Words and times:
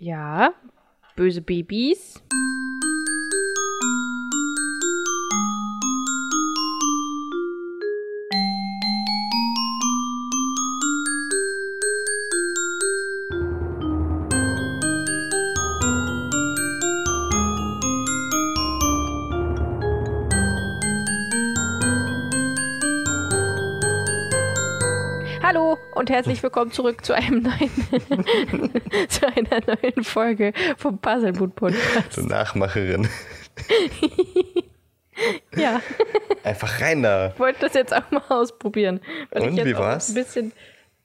Ja, 0.00 0.54
böse 1.16 1.40
Babys. 1.42 2.22
Und 26.08 26.14
herzlich 26.14 26.42
willkommen 26.42 26.72
zurück 26.72 27.04
zu 27.04 27.12
einem 27.12 27.42
neuen, 27.42 27.70
zu 29.10 29.26
einer 29.26 29.60
neuen 29.66 30.02
Folge 30.04 30.54
vom 30.78 30.98
Puzzleboot 30.98 31.54
Podcast. 31.54 32.12
So 32.14 32.22
Nachmacherin. 32.22 33.08
Ja, 35.56 35.82
Einfach 36.44 36.80
rein 36.80 37.02
da. 37.02 37.30
ich 37.34 37.40
wollte 37.40 37.58
das 37.62 37.74
jetzt 37.74 37.92
auch 37.92 38.08
mal 38.12 38.22
ausprobieren. 38.28 39.00
Und, 39.32 39.56
wie 39.64 39.76
war's? 39.76 40.10
Ein 40.10 40.14
bisschen, 40.14 40.52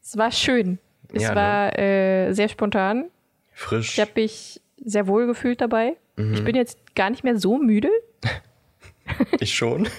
es 0.03 0.15
war 0.15 0.31
schön. 0.31 0.77
Es 1.11 1.23
Ja, 1.23 1.29
ne? 1.31 1.35
war 1.35 1.79
äh, 1.79 2.31
sehr 2.31 2.47
spontan. 2.47 3.09
Frisch. 3.53 3.93
Ich 3.97 3.99
habe 3.99 4.11
mich 4.15 4.61
sehr 4.85 5.07
wohl 5.07 5.25
gefühlt 5.25 5.61
dabei. 5.61 5.97
Mhm. 6.15 6.35
Ich 6.35 6.43
bin 6.43 6.55
jetzt 6.55 6.95
gar 6.95 7.09
nicht 7.09 7.23
mehr 7.23 7.37
so 7.37 7.57
müde. 7.57 7.89
Ich 9.39 9.53
schon. 9.55 9.89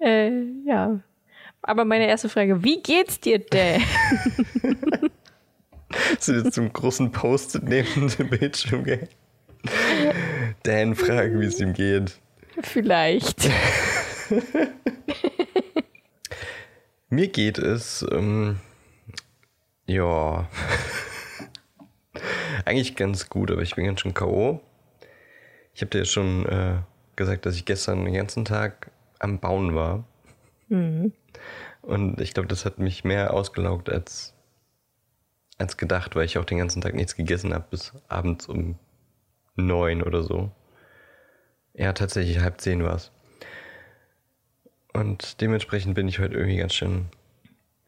Äh, 0.00 0.30
ja. 0.64 1.00
Aber 1.66 1.86
meine 1.86 2.06
erste 2.06 2.28
Frage, 2.28 2.62
wie 2.62 2.82
geht's 2.82 3.18
dir 3.20 3.38
denn? 3.38 3.82
Du 6.26 6.32
jetzt 6.32 6.54
zum 6.54 6.72
großen 6.72 7.12
Post 7.12 7.60
neben 7.62 8.08
dem 8.08 8.28
Bildschirm 8.38 8.82
gehängt? 8.82 9.10
Dan 10.64 10.96
fragen, 10.96 11.38
wie 11.40 11.44
es 11.44 11.60
ihm 11.60 11.72
geht. 11.72 12.18
Vielleicht. 12.62 13.48
Mir 17.10 17.28
geht 17.28 17.58
es, 17.58 18.04
ähm, 18.10 18.58
ja, 19.86 20.48
eigentlich 22.64 22.96
ganz 22.96 23.28
gut, 23.28 23.52
aber 23.52 23.62
ich 23.62 23.76
bin 23.76 23.84
ganz 23.84 24.00
schön 24.00 24.14
K.O. 24.14 24.60
Ich 25.74 25.82
habe 25.82 25.90
dir 25.90 25.98
ja 25.98 26.04
schon 26.04 26.44
äh, 26.46 26.78
gesagt, 27.14 27.46
dass 27.46 27.54
ich 27.54 27.64
gestern 27.64 28.04
den 28.04 28.14
ganzen 28.14 28.44
Tag 28.44 28.90
am 29.20 29.38
Bauen 29.38 29.76
war. 29.76 30.04
Und 31.82 32.20
ich 32.20 32.34
glaube, 32.34 32.48
das 32.48 32.64
hat 32.64 32.78
mich 32.78 33.04
mehr 33.04 33.34
ausgelaugt 33.34 33.90
als, 33.90 34.34
als 35.58 35.76
gedacht, 35.76 36.16
weil 36.16 36.24
ich 36.24 36.38
auch 36.38 36.44
den 36.44 36.58
ganzen 36.58 36.80
Tag 36.80 36.94
nichts 36.94 37.16
gegessen 37.16 37.52
habe, 37.52 37.66
bis 37.70 37.92
abends 38.08 38.46
um 38.46 38.78
neun 39.56 40.02
oder 40.02 40.22
so. 40.22 40.50
Ja, 41.74 41.92
tatsächlich 41.92 42.40
halb 42.40 42.60
zehn 42.60 42.82
war 42.84 42.94
es. 42.94 43.10
Und 44.92 45.40
dementsprechend 45.40 45.94
bin 45.94 46.06
ich 46.06 46.20
heute 46.20 46.34
irgendwie 46.34 46.56
ganz 46.56 46.72
schön 46.72 47.06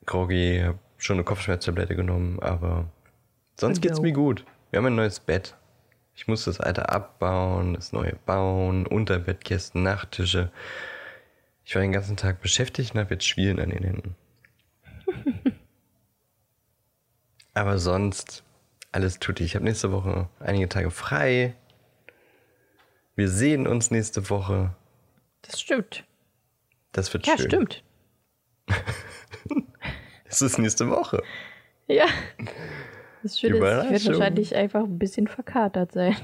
groggy, 0.06 0.60
habe 0.64 0.78
schon 0.98 1.16
eine 1.16 1.24
Kopfschmerztablette 1.24 1.94
genommen, 1.94 2.40
aber 2.40 2.86
sonst 3.58 3.80
geht's 3.80 4.00
mir 4.00 4.12
gut. 4.12 4.44
Wir 4.70 4.78
haben 4.78 4.86
ein 4.86 4.96
neues 4.96 5.20
Bett. 5.20 5.54
Ich 6.14 6.26
muss 6.26 6.44
das 6.44 6.60
alte 6.60 6.88
abbauen, 6.88 7.74
das 7.74 7.92
neue 7.92 8.16
bauen, 8.24 8.86
Unterbettkästen, 8.86 9.82
Nachttische. 9.82 10.50
Ich 11.66 11.74
war 11.74 11.82
den 11.82 11.90
ganzen 11.90 12.16
Tag 12.16 12.40
beschäftigt 12.40 12.94
und 12.94 13.00
habe 13.00 13.14
jetzt 13.14 13.26
Schwielen 13.26 13.58
an 13.58 13.70
den 13.70 13.82
Händen. 13.82 14.14
aber 17.54 17.78
sonst 17.78 18.44
alles 18.92 19.18
tutti. 19.18 19.42
Ich 19.42 19.56
habe 19.56 19.64
nächste 19.64 19.90
Woche 19.90 20.28
einige 20.38 20.68
Tage 20.68 20.92
frei. 20.92 21.54
Wir 23.16 23.28
sehen 23.28 23.66
uns 23.66 23.90
nächste 23.90 24.30
Woche. 24.30 24.76
Das 25.42 25.60
stimmt. 25.60 26.04
Das 26.92 27.12
wird 27.12 27.26
Ja, 27.26 27.36
schön. 27.36 27.46
stimmt. 27.46 27.82
Es 30.28 30.42
ist 30.42 30.58
nächste 30.58 30.88
Woche. 30.88 31.22
Ja. 31.88 32.06
Das 33.22 33.40
Schöne 33.40 33.56
ist, 33.56 33.62
ich 33.62 34.04
werde 34.04 34.18
wahrscheinlich 34.18 34.54
einfach 34.54 34.84
ein 34.84 34.98
bisschen 35.00 35.26
verkatert 35.26 35.90
sein. 35.90 36.14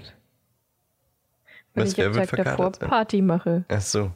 Weil 1.75 1.84
Was, 1.87 1.99
ich 1.99 2.05
am 2.05 2.12
Tag 2.12 2.31
davor 2.45 2.72
sein? 2.78 2.89
Party 2.89 3.22
mache. 3.22 3.65
Ach 3.69 3.81
so. 3.81 4.12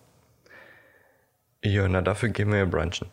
Ja, 1.66 1.88
na 1.88 2.00
dafür 2.00 2.28
gehen 2.28 2.50
wir 2.50 2.58
ja 2.58 2.64
brunchen. 2.64 3.08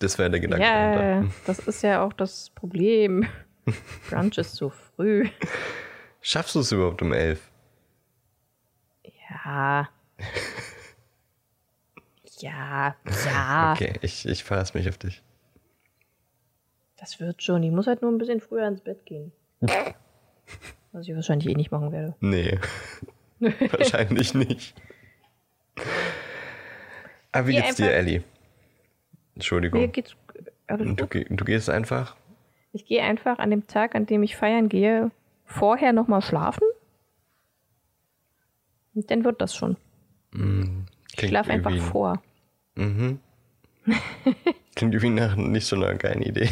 Das 0.00 0.18
wäre 0.18 0.30
der 0.30 0.40
Gedanke 0.40 0.64
Ja, 0.66 0.94
dahinter. 0.94 1.34
das 1.46 1.60
ist 1.60 1.82
ja 1.82 2.02
auch 2.04 2.12
das 2.12 2.50
Problem. 2.50 3.26
Brunch 4.10 4.36
ist 4.38 4.54
zu 4.56 4.68
früh. 4.70 5.28
Schaffst 6.20 6.54
du 6.54 6.60
es 6.60 6.72
überhaupt 6.72 7.00
um 7.02 7.12
elf? 7.12 7.40
Ja. 9.44 9.88
Ja, 12.38 12.94
ja. 13.24 13.72
Okay, 13.72 13.94
ich, 14.02 14.26
ich 14.28 14.44
verlasse 14.44 14.76
mich 14.76 14.86
auf 14.90 14.98
dich. 14.98 15.22
Das 16.98 17.18
wird 17.18 17.42
schon. 17.42 17.62
Ich 17.62 17.70
muss 17.72 17.86
halt 17.86 18.02
nur 18.02 18.12
ein 18.12 18.18
bisschen 18.18 18.42
früher 18.42 18.68
ins 18.68 18.82
Bett 18.82 19.06
gehen. 19.06 19.32
Was 20.92 21.08
ich 21.08 21.14
wahrscheinlich 21.14 21.48
eh 21.48 21.54
nicht 21.54 21.70
machen 21.70 21.92
werde. 21.92 22.14
Nee. 22.20 22.58
Wahrscheinlich 23.40 24.34
nicht. 24.34 24.74
Aber 27.38 27.46
wie 27.48 27.52
Geh 27.56 27.60
geht's 27.62 27.76
dir, 27.76 27.92
Ellie? 27.92 28.18
Mir 28.20 28.24
Entschuldigung. 29.34 29.92
geht's 29.92 30.16
alles 30.66 30.86
Du, 30.88 30.94
gut. 30.96 31.10
geh- 31.10 31.24
du 31.28 31.44
gehst 31.44 31.68
einfach. 31.70 32.16
Ich 32.72 32.84
gehe 32.86 33.02
einfach 33.02 33.38
an 33.38 33.50
dem 33.50 33.66
Tag, 33.66 33.94
an 33.94 34.06
dem 34.06 34.22
ich 34.22 34.36
feiern 34.36 34.68
gehe, 34.68 35.10
vorher 35.44 35.92
nochmal 35.92 36.22
schlafen. 36.22 36.64
Und 38.94 39.10
dann 39.10 39.24
wird 39.24 39.40
das 39.40 39.54
schon. 39.54 39.76
Ich 40.32 41.16
Klingt 41.16 41.30
schlafe 41.30 41.50
einfach 41.52 41.76
vor. 41.76 42.22
Mhm. 42.74 43.20
Klingt 44.74 44.94
irgendwie 44.94 45.10
nach 45.10 45.36
nicht 45.36 45.66
so 45.66 45.76
einer 45.76 45.94
geilen 45.94 46.22
Idee. 46.22 46.48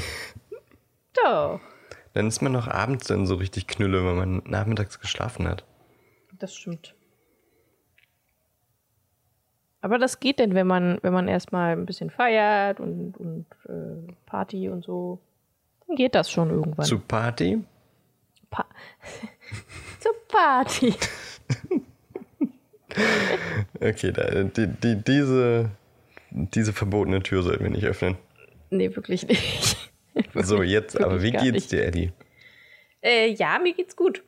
Doch. 1.23 1.61
Dann 2.13 2.29
ist 2.29 2.43
man 2.43 2.53
noch 2.53 2.69
abends 2.69 3.07
dann 3.09 3.27
so 3.27 3.35
richtig 3.35 3.67
knülle, 3.67 4.05
wenn 4.05 4.17
man 4.17 4.43
nachmittags 4.47 5.01
geschlafen 5.01 5.49
hat. 5.49 5.65
Das 6.39 6.55
stimmt. 6.55 6.94
Aber 9.85 9.99
das 9.99 10.19
geht 10.19 10.39
denn, 10.39 10.55
wenn 10.55 10.67
man, 10.67 10.99
wenn 11.03 11.13
man 11.13 11.29
erstmal 11.29 11.73
ein 11.73 11.85
bisschen 11.85 12.09
feiert 12.09 12.81
und, 12.81 13.19
und 13.19 13.45
äh, 13.69 14.15
Party 14.25 14.71
und 14.71 14.83
so. 14.83 15.19
Dann 15.87 15.97
geht 15.97 16.15
das 16.15 16.31
schon 16.31 16.49
irgendwann. 16.49 16.87
Zu 16.87 17.01
Party? 17.01 17.63
pa 18.49 18.65
Zur 20.01 20.15
Party. 20.27 20.95
Okay, 23.81 24.13
da, 24.13 24.45
die, 24.45 24.69
die, 24.69 25.03
diese, 25.03 25.69
diese 26.31 26.73
verbotene 26.73 27.25
Tür 27.25 27.43
sollten 27.43 27.65
wir 27.65 27.71
nicht 27.71 27.85
öffnen. 27.85 28.17
Nee, 28.71 28.95
wirklich 28.95 29.27
nicht. 29.27 29.77
So, 30.35 30.63
jetzt, 30.63 30.99
aber 30.99 31.21
wirklich 31.23 31.43
wie 31.43 31.51
geht's 31.51 31.65
nicht. 31.65 31.73
dir, 31.73 31.85
Ellie? 31.87 32.13
Äh, 33.03 33.33
ja, 33.33 33.59
mir 33.59 33.75
geht's 33.75 33.97
gut. 33.97 34.23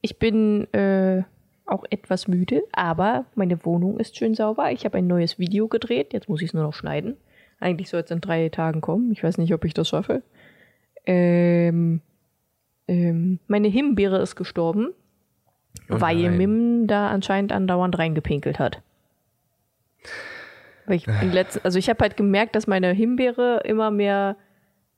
Ich 0.00 0.18
bin 0.18 0.72
äh, 0.72 1.24
auch 1.66 1.84
etwas 1.90 2.28
müde, 2.28 2.62
aber 2.72 3.26
meine 3.34 3.64
Wohnung 3.64 3.98
ist 4.00 4.16
schön 4.16 4.34
sauber. 4.34 4.72
Ich 4.72 4.84
habe 4.84 4.98
ein 4.98 5.06
neues 5.06 5.38
Video 5.38 5.68
gedreht. 5.68 6.12
Jetzt 6.12 6.28
muss 6.28 6.42
ich 6.42 6.48
es 6.48 6.54
nur 6.54 6.64
noch 6.64 6.74
schneiden. 6.74 7.16
Eigentlich 7.60 7.88
soll 7.88 8.00
es 8.00 8.10
in 8.10 8.20
drei 8.20 8.48
Tagen 8.48 8.80
kommen. 8.80 9.12
Ich 9.12 9.22
weiß 9.22 9.38
nicht, 9.38 9.54
ob 9.54 9.64
ich 9.64 9.74
das 9.74 9.88
schaffe. 9.88 10.22
Ähm, 11.06 12.00
ähm, 12.88 13.38
meine 13.46 13.68
Himbeere 13.68 14.20
ist 14.20 14.36
gestorben, 14.36 14.88
Oh 15.88 16.00
weil. 16.00 16.30
Mim 16.30 16.86
da 16.86 17.08
anscheinend 17.08 17.52
andauernd 17.52 17.98
reingepinkelt 17.98 18.58
hat. 18.58 18.82
Weil 20.86 20.96
ich 20.96 21.06
bin 21.06 21.32
letzt, 21.32 21.64
also 21.64 21.78
ich 21.78 21.88
habe 21.88 22.00
halt 22.00 22.16
gemerkt, 22.16 22.56
dass 22.56 22.66
meine 22.66 22.92
Himbeere 22.92 23.62
immer 23.64 23.90
mehr 23.90 24.36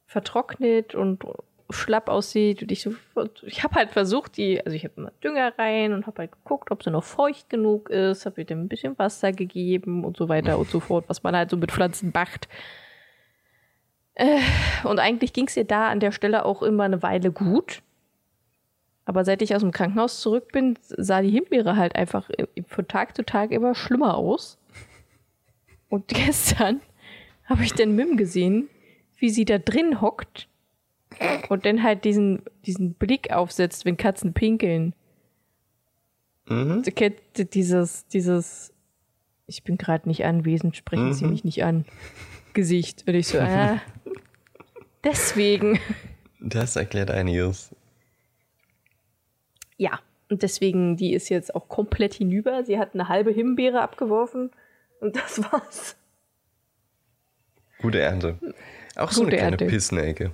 vertrocknet 0.06 0.94
und 0.94 1.24
schlapp 1.72 2.08
aussieht. 2.08 2.62
Und 2.62 2.70
ich 2.72 2.82
so, 2.82 2.92
ich 3.42 3.62
habe 3.64 3.74
halt 3.74 3.90
versucht, 3.90 4.36
die, 4.36 4.64
also 4.64 4.76
ich 4.76 4.84
habe 4.84 4.94
immer 4.96 5.12
Dünger 5.22 5.52
rein 5.58 5.92
und 5.92 6.06
habe 6.06 6.18
halt 6.22 6.32
geguckt, 6.32 6.70
ob 6.70 6.82
sie 6.82 6.90
noch 6.90 7.04
feucht 7.04 7.50
genug 7.50 7.88
ist, 7.90 8.26
habe 8.26 8.40
ihr 8.42 8.44
dem 8.46 8.62
ein 8.64 8.68
bisschen 8.68 8.98
Wasser 8.98 9.32
gegeben 9.32 10.04
und 10.04 10.16
so 10.16 10.28
weiter 10.28 10.58
und 10.58 10.68
so 10.70 10.80
fort, 10.88 11.04
was 11.08 11.22
man 11.22 11.34
halt 11.36 11.50
so 11.50 11.56
mit 11.56 11.72
Pflanzen 11.72 12.10
macht. 12.14 12.48
Äh, 14.14 14.40
und 14.84 14.98
eigentlich 14.98 15.32
ging 15.32 15.46
es 15.46 15.56
ihr 15.56 15.64
da 15.64 15.88
an 15.88 16.00
der 16.00 16.12
Stelle 16.12 16.44
auch 16.44 16.62
immer 16.62 16.84
eine 16.84 17.02
Weile 17.02 17.32
gut. 17.32 17.82
Aber 19.04 19.24
seit 19.24 19.42
ich 19.42 19.54
aus 19.54 19.62
dem 19.62 19.72
Krankenhaus 19.72 20.20
zurück 20.20 20.52
bin, 20.52 20.78
sah 20.82 21.22
die 21.22 21.30
Himbeere 21.30 21.76
halt 21.76 21.96
einfach 21.96 22.30
i- 22.30 22.62
von 22.68 22.86
Tag 22.86 23.16
zu 23.16 23.24
Tag 23.24 23.50
immer 23.50 23.74
schlimmer 23.74 24.16
aus. 24.16 24.58
Und 25.88 26.08
gestern 26.08 26.80
habe 27.46 27.64
ich 27.64 27.72
den 27.72 27.96
Mim 27.96 28.16
gesehen, 28.16 28.68
wie 29.18 29.30
sie 29.30 29.44
da 29.44 29.58
drin 29.58 30.00
hockt 30.00 30.48
und 31.48 31.64
dann 31.66 31.82
halt 31.82 32.04
diesen, 32.04 32.42
diesen 32.66 32.94
Blick 32.94 33.32
aufsetzt, 33.32 33.84
wenn 33.84 33.96
Katzen 33.96 34.32
pinkeln. 34.32 34.94
Mhm. 36.46 36.82
Sie 36.84 36.92
kennt 36.92 37.16
dieses, 37.54 38.06
dieses, 38.06 38.72
ich 39.46 39.62
bin 39.64 39.78
gerade 39.78 40.08
nicht 40.08 40.24
anwesend, 40.24 40.76
sprechen 40.76 41.12
Sie 41.14 41.26
mich 41.26 41.44
nicht 41.44 41.64
an. 41.64 41.84
Gesicht. 42.54 43.04
Und 43.06 43.14
ich 43.14 43.28
so, 43.28 43.38
ah, 43.38 43.80
deswegen. 45.04 45.78
Das 46.40 46.76
erklärt 46.76 47.10
einiges. 47.10 47.74
Ja, 49.76 50.00
und 50.28 50.42
deswegen, 50.42 50.96
die 50.96 51.12
ist 51.12 51.28
jetzt 51.28 51.54
auch 51.54 51.68
komplett 51.68 52.14
hinüber. 52.14 52.64
Sie 52.64 52.78
hat 52.78 52.94
eine 52.94 53.08
halbe 53.08 53.30
Himbeere 53.30 53.80
abgeworfen 53.80 54.50
und 55.00 55.16
das 55.16 55.42
war's. 55.42 55.96
Gute 57.78 58.00
Ernte. 58.00 58.38
Auch 58.96 59.10
so 59.10 59.24
Gute 59.24 59.32
eine 59.32 59.38
kleine 59.38 59.50
Ernte. 59.52 59.66
Pissnelke. 59.66 60.32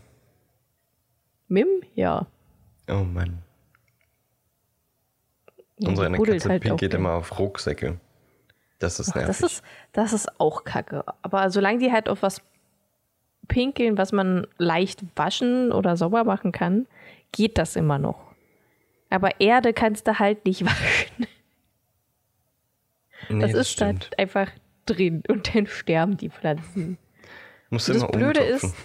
Mim? 1.48 1.66
Ja. 1.94 2.26
Oh 2.88 3.04
Mann. 3.04 3.42
Ja, 5.78 5.88
Unsere 5.90 6.06
eine 6.06 6.18
Katze 6.18 6.48
halt 6.48 6.62
pinkelt 6.62 6.94
auch. 6.94 6.98
immer 6.98 7.12
auf 7.14 7.38
Rucksäcke. 7.38 7.98
Das 8.78 9.00
ist 9.00 9.10
Ach, 9.10 9.14
nervig. 9.16 9.36
das, 9.38 9.52
ist, 9.52 9.62
das 9.92 10.12
ist 10.12 10.40
auch 10.40 10.64
kacke. 10.64 11.04
Aber 11.22 11.50
solange 11.50 11.78
die 11.78 11.92
halt 11.92 12.08
auf 12.08 12.22
was 12.22 12.42
pinkeln, 13.48 13.96
was 13.98 14.12
man 14.12 14.46
leicht 14.58 15.02
waschen 15.16 15.72
oder 15.72 15.96
sauber 15.96 16.24
machen 16.24 16.52
kann, 16.52 16.86
geht 17.32 17.58
das 17.58 17.76
immer 17.76 17.98
noch. 17.98 18.20
Aber 19.10 19.40
Erde 19.40 19.72
kannst 19.72 20.06
du 20.06 20.18
halt 20.18 20.44
nicht 20.44 20.64
waschen. 20.66 21.26
nee, 23.28 23.40
das, 23.40 23.52
das 23.52 23.60
ist 23.62 23.70
stimmt. 23.72 24.04
halt 24.04 24.18
einfach 24.18 24.50
drin 24.86 25.22
und 25.28 25.54
dann 25.54 25.66
sterben 25.66 26.16
die 26.16 26.30
Pflanzen. 26.30 26.98
Musst 27.70 27.88
du 27.88 27.92
das 27.94 28.02
immer 28.02 28.12
Blöde 28.12 28.40
umtopfen. 28.40 28.70
ist, 28.70 28.76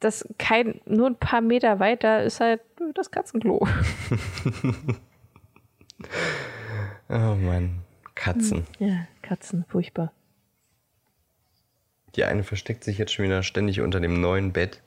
dass 0.00 0.26
kein, 0.38 0.80
nur 0.84 1.08
ein 1.08 1.16
paar 1.16 1.40
Meter 1.40 1.80
weiter 1.80 2.22
ist 2.22 2.40
halt 2.40 2.60
das 2.94 3.10
Katzenklo. 3.10 3.66
Oh 7.08 7.36
Mann. 7.36 7.82
Katzen. 8.14 8.66
Ja, 8.78 9.06
Katzen, 9.22 9.64
furchtbar. 9.68 10.12
Die 12.16 12.24
eine 12.24 12.42
versteckt 12.42 12.82
sich 12.82 12.98
jetzt 12.98 13.12
schon 13.12 13.26
wieder 13.26 13.42
ständig 13.42 13.80
unter 13.80 14.00
dem 14.00 14.20
neuen 14.20 14.52
Bett. 14.52 14.82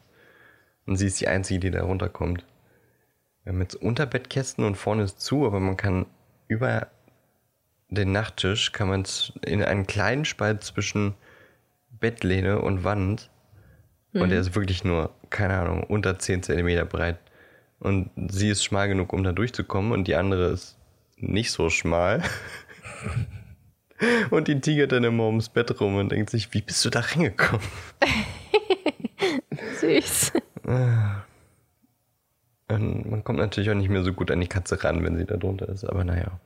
Und 0.85 0.97
sie 0.97 1.07
ist 1.07 1.21
die 1.21 1.27
Einzige, 1.27 1.59
die 1.59 1.71
da 1.71 1.83
runterkommt. 1.83 2.44
Wir 3.44 3.53
haben 3.53 3.62
jetzt 3.62 3.75
Unterbettkästen 3.75 4.65
und 4.65 4.75
vorne 4.75 5.03
ist 5.03 5.21
zu, 5.21 5.45
aber 5.45 5.59
man 5.59 5.77
kann 5.77 6.07
über 6.47 6.88
den 7.89 8.12
Nachttisch 8.12 8.71
kann 8.71 8.89
man 8.89 9.05
in 9.45 9.63
einen 9.63 9.88
kleinen 9.88 10.25
Spalt 10.25 10.63
zwischen 10.63 11.15
Bettlehne 12.00 12.62
und 12.62 12.83
Wand. 12.83 13.29
Und 14.13 14.29
der 14.29 14.39
ist 14.39 14.56
wirklich 14.56 14.83
nur, 14.83 15.11
keine 15.29 15.59
Ahnung, 15.59 15.83
unter 15.83 16.17
10 16.17 16.44
Zentimeter 16.44 16.85
breit. 16.85 17.19
Und 17.79 18.09
sie 18.29 18.50
ist 18.50 18.63
schmal 18.63 18.88
genug, 18.88 19.13
um 19.13 19.23
da 19.23 19.31
durchzukommen 19.31 19.91
und 19.91 20.07
die 20.07 20.15
andere 20.15 20.50
ist 20.50 20.77
nicht 21.17 21.51
so 21.51 21.69
schmal. 21.69 22.23
Und 24.29 24.47
die 24.47 24.61
tigert 24.61 24.94
dann 24.94 25.03
immer 25.03 25.25
ums 25.25 25.50
Bett 25.50 25.81
rum 25.81 25.97
und 25.97 26.09
denkt 26.13 26.29
sich, 26.29 26.53
wie 26.53 26.61
bist 26.61 26.85
du 26.85 26.89
da 26.89 27.01
reingekommen? 27.01 27.67
Süß. 29.81 30.31
Und 32.69 33.09
man 33.09 33.23
kommt 33.25 33.39
natürlich 33.39 33.69
auch 33.69 33.75
nicht 33.75 33.89
mehr 33.89 34.03
so 34.03 34.13
gut 34.13 34.31
an 34.31 34.39
die 34.39 34.47
Katze 34.47 34.81
ran, 34.81 35.03
wenn 35.03 35.17
sie 35.17 35.25
da 35.25 35.35
drunter 35.35 35.67
ist, 35.67 35.83
aber 35.83 36.05
naja. 36.05 36.39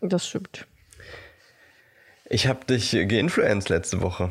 Das 0.00 0.28
stimmt. 0.28 0.68
Ich 2.26 2.46
habe 2.46 2.64
dich 2.66 2.92
geinfluenced 2.92 3.68
letzte 3.68 4.00
Woche. 4.00 4.30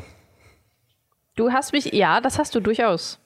Du 1.36 1.52
hast 1.52 1.72
mich, 1.72 1.92
ja, 1.92 2.20
das 2.20 2.38
hast 2.38 2.54
du 2.54 2.60
durchaus. 2.60 3.20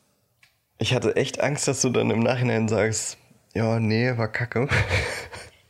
Ich 0.78 0.94
hatte 0.94 1.14
echt 1.16 1.40
Angst, 1.40 1.68
dass 1.68 1.80
du 1.80 1.90
dann 1.90 2.10
im 2.10 2.20
Nachhinein 2.20 2.68
sagst, 2.68 3.18
ja, 3.54 3.78
nee, 3.80 4.16
war 4.16 4.28
kacke. 4.28 4.68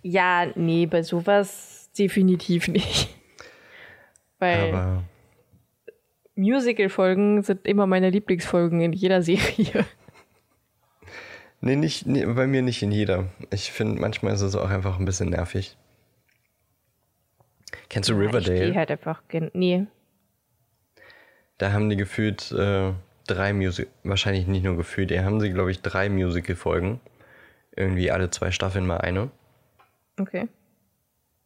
Ja, 0.02 0.46
nee, 0.54 0.86
bei 0.86 1.02
sowas 1.02 1.90
definitiv 1.98 2.68
nicht. 2.68 3.14
Weil 4.38 4.72
Aber 4.72 5.04
Musical-Folgen 6.36 7.42
sind 7.42 7.66
immer 7.66 7.86
meine 7.86 8.08
Lieblingsfolgen 8.08 8.80
in 8.80 8.94
jeder 8.94 9.20
Serie. 9.20 9.84
nee, 11.60 11.76
nicht, 11.76 12.06
nee, 12.06 12.24
bei 12.24 12.46
mir 12.46 12.62
nicht 12.62 12.82
in 12.82 12.92
jeder. 12.92 13.26
Ich 13.52 13.72
finde, 13.72 14.00
manchmal 14.00 14.32
ist 14.32 14.40
es 14.40 14.56
auch 14.56 14.70
einfach 14.70 14.98
ein 14.98 15.04
bisschen 15.04 15.28
nervig. 15.28 15.76
Kennst 17.90 18.08
du 18.08 18.14
Ich 18.14 18.20
Riverdale? 18.20 18.58
gehe 18.70 18.74
halt 18.74 18.90
einfach, 18.90 19.22
nee. 19.52 19.86
Da 21.60 21.72
haben 21.72 21.90
die 21.90 21.96
gefühlt 21.96 22.52
äh, 22.52 22.94
drei 23.26 23.52
Music, 23.52 23.88
wahrscheinlich 24.02 24.46
nicht 24.46 24.64
nur 24.64 24.78
gefühlt, 24.78 25.10
die 25.10 25.20
haben 25.20 25.40
sie, 25.40 25.52
glaube 25.52 25.70
ich, 25.70 25.82
drei 25.82 26.08
Musical-Folgen. 26.08 27.00
Irgendwie 27.76 28.10
alle 28.10 28.30
zwei 28.30 28.50
Staffeln 28.50 28.86
mal 28.86 28.96
eine. 28.96 29.30
Okay. 30.18 30.48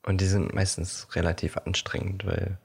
Und 0.07 0.21
die 0.21 0.27
sind 0.27 0.55
meistens 0.55 1.09
relativ 1.17 1.57
anstrengend, 1.57 2.25
weil 2.27 2.59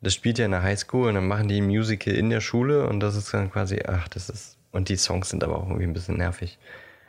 das 0.00 0.14
spielt 0.14 0.38
ja 0.38 0.46
in 0.46 0.52
der 0.52 0.62
Highschool 0.62 1.08
und 1.08 1.16
dann 1.16 1.28
machen 1.28 1.48
die 1.48 1.60
ein 1.60 1.66
Musical 1.66 2.14
in 2.14 2.30
der 2.30 2.40
Schule 2.40 2.86
und 2.86 3.00
das 3.00 3.14
ist 3.14 3.34
dann 3.34 3.50
quasi, 3.50 3.82
ach, 3.86 4.08
das 4.08 4.30
ist. 4.30 4.56
Und 4.72 4.88
die 4.88 4.96
Songs 4.96 5.28
sind 5.28 5.44
aber 5.44 5.58
auch 5.58 5.66
irgendwie 5.66 5.84
ein 5.84 5.92
bisschen 5.92 6.16
nervig. 6.16 6.58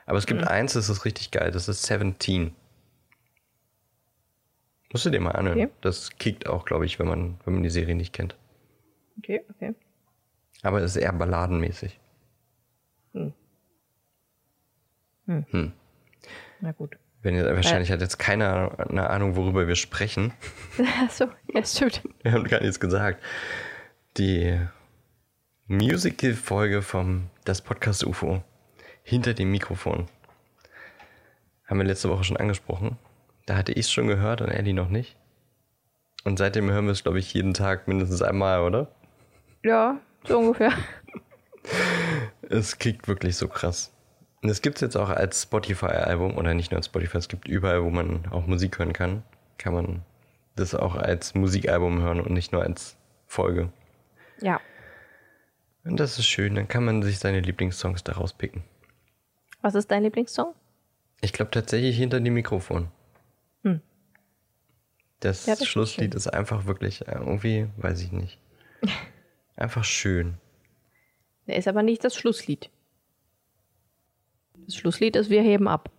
Aber 0.06 0.18
es 0.18 0.26
gibt 0.26 0.46
eins, 0.46 0.74
das 0.74 0.90
ist 0.90 1.06
richtig 1.06 1.32
geil, 1.32 1.52
das 1.52 1.70
ist 1.70 1.84
Seventeen. 1.84 2.54
Musst 4.92 5.06
du 5.06 5.12
dir 5.12 5.22
mal 5.22 5.32
anhören. 5.32 5.60
Okay. 5.60 5.70
Das 5.80 6.18
kickt 6.18 6.48
auch, 6.48 6.66
glaube 6.66 6.86
ich, 6.86 7.00
wenn 7.00 7.08
man, 7.08 7.40
wenn 7.46 7.54
man 7.54 7.64
die 7.64 7.70
Serie 7.70 7.96
nicht 7.96 8.12
kennt. 8.12 8.36
Okay, 9.22 9.46
okay. 9.50 9.76
Aber 10.64 10.80
es 10.80 10.96
ist 10.96 11.02
eher 11.02 11.14
balladenmäßig. 11.14 12.00
Na 16.60 16.72
gut. 16.72 16.98
Wenn 17.22 17.36
ihr, 17.36 17.46
wahrscheinlich 17.46 17.92
hat 17.92 18.02
jetzt 18.02 18.18
keiner 18.18 18.80
eine 18.90 19.10
Ahnung, 19.12 19.36
worüber 19.36 19.68
wir 19.68 19.76
sprechen. 19.76 20.34
Achso, 21.04 21.28
ja, 21.54 21.64
stimmt. 21.64 22.02
Wir 22.24 22.32
haben 22.32 22.46
gar 22.46 22.62
nichts 22.62 22.80
gesagt. 22.80 23.24
Die 24.18 24.60
Musical-Folge 25.68 26.82
vom 26.82 27.30
Das 27.46 27.62
Podcast 27.62 28.04
UFO 28.04 28.44
hinter 29.04 29.36
dem 29.36 29.52
Mikrofon 29.52 30.08
haben 31.66 31.78
wir 31.78 31.86
letzte 31.86 32.10
Woche 32.10 32.24
schon 32.24 32.38
angesprochen. 32.38 32.98
Da 33.46 33.56
hatte 33.56 33.72
ich 33.72 33.86
es 33.86 33.92
schon 33.92 34.08
gehört 34.08 34.42
und 34.42 34.50
Ellie 34.50 34.74
noch 34.74 34.90
nicht. 34.90 35.16
Und 36.24 36.38
seitdem 36.38 36.70
hören 36.70 36.86
wir 36.86 36.92
es, 36.92 37.04
glaube 37.04 37.20
ich, 37.20 37.34
jeden 37.34 37.54
Tag 37.54 37.88
mindestens 37.88 38.22
einmal, 38.22 38.62
oder? 38.62 38.92
Ja, 39.64 40.00
so 40.26 40.40
ungefähr. 40.40 40.72
Es 42.50 42.80
kickt 42.80 43.08
wirklich 43.08 43.38
so 43.38 43.48
krass. 43.48 43.92
Und 44.42 44.50
es 44.50 44.62
gibt 44.62 44.78
es 44.78 44.82
jetzt 44.82 44.98
auch 44.98 45.10
als 45.10 45.44
Spotify-Album, 45.44 46.36
oder 46.38 46.54
nicht 46.54 46.72
nur 46.72 46.78
als 46.78 46.88
Spotify, 46.88 47.18
es 47.18 47.28
gibt 47.28 47.48
überall, 47.48 47.84
wo 47.84 47.90
man 47.92 48.26
auch 48.32 48.48
Musik 48.48 48.80
hören 48.80 48.94
kann, 48.94 49.24
kann 49.58 49.74
man 49.74 50.02
das 50.56 50.74
auch 50.74 50.96
als 50.96 51.36
Musikalbum 51.36 52.02
hören 52.02 52.20
und 52.20 52.32
nicht 52.32 52.52
nur 52.52 52.64
als 52.64 52.98
Folge. 53.28 53.72
Ja. 54.42 54.60
Und 55.84 56.00
das 56.00 56.18
ist 56.18 56.26
schön, 56.26 56.56
dann 56.56 56.68
kann 56.68 56.84
man 56.84 57.04
sich 57.04 57.20
seine 57.20 57.40
Lieblingssongs 57.40 58.04
daraus 58.04 58.34
picken. 58.34 58.64
Was 59.62 59.76
ist 59.76 59.92
dein 59.92 60.04
Lieblingssong? 60.04 60.56
Ich 61.22 61.34
glaube 61.34 61.52
tatsächlich 61.52 61.96
hinter 61.96 62.20
dem 62.20 62.34
Mikrofon. 62.34 62.88
Hm. 63.64 63.80
Das, 65.20 65.46
Ja, 65.46 65.54
das 65.54 65.62
ist 65.62 65.68
Schlusslied 65.68 66.16
ist 66.16 66.28
einfach 66.28 66.66
wirklich 66.66 67.08
äh, 67.08 67.14
irgendwie, 67.14 67.68
weiß 67.78 68.02
ich 68.02 68.12
nicht. 68.12 68.40
Einfach 69.56 69.84
schön. 69.84 70.36
Der 71.48 71.58
ist 71.58 71.68
aber 71.68 71.84
nicht 71.84 72.04
das 72.04 72.16
Schlusslied. 72.16 72.70
Das 74.66 74.76
Schlusslied 74.76 75.16
ist 75.16 75.30
Wir 75.30 75.42
heben 75.42 75.68
ab. 75.68 75.90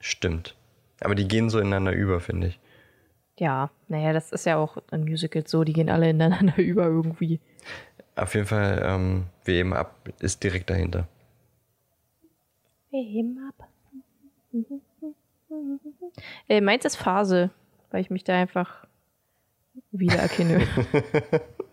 Stimmt. 0.00 0.56
Aber 1.00 1.14
die 1.14 1.28
gehen 1.28 1.50
so 1.50 1.58
ineinander 1.58 1.92
über, 1.92 2.20
finde 2.20 2.48
ich. 2.48 2.60
Ja, 3.38 3.70
naja, 3.88 4.12
das 4.12 4.30
ist 4.30 4.46
ja 4.46 4.56
auch 4.56 4.78
in 4.90 5.04
Musicals 5.04 5.50
so, 5.50 5.64
die 5.64 5.72
gehen 5.72 5.88
alle 5.88 6.10
ineinander 6.10 6.56
über 6.58 6.84
irgendwie. 6.84 7.40
Auf 8.14 8.34
jeden 8.34 8.46
Fall, 8.46 8.82
ähm, 8.84 9.26
wir 9.44 9.54
eben 9.54 9.72
ab, 9.72 10.08
ist 10.20 10.42
direkt 10.42 10.70
dahinter. 10.70 11.08
Wir 12.90 13.02
heben 13.02 13.38
ab. 13.48 13.68
Äh, 16.48 16.60
meins 16.60 16.84
ist 16.84 16.96
Phase, 16.96 17.50
weil 17.90 18.02
ich 18.02 18.10
mich 18.10 18.24
da 18.24 18.34
einfach 18.34 18.86
wiedererkenne. 19.92 20.66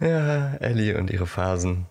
Ja, 0.00 0.54
Ellie 0.56 0.98
und 0.98 1.10
ihre 1.10 1.26
Phasen. 1.26 1.86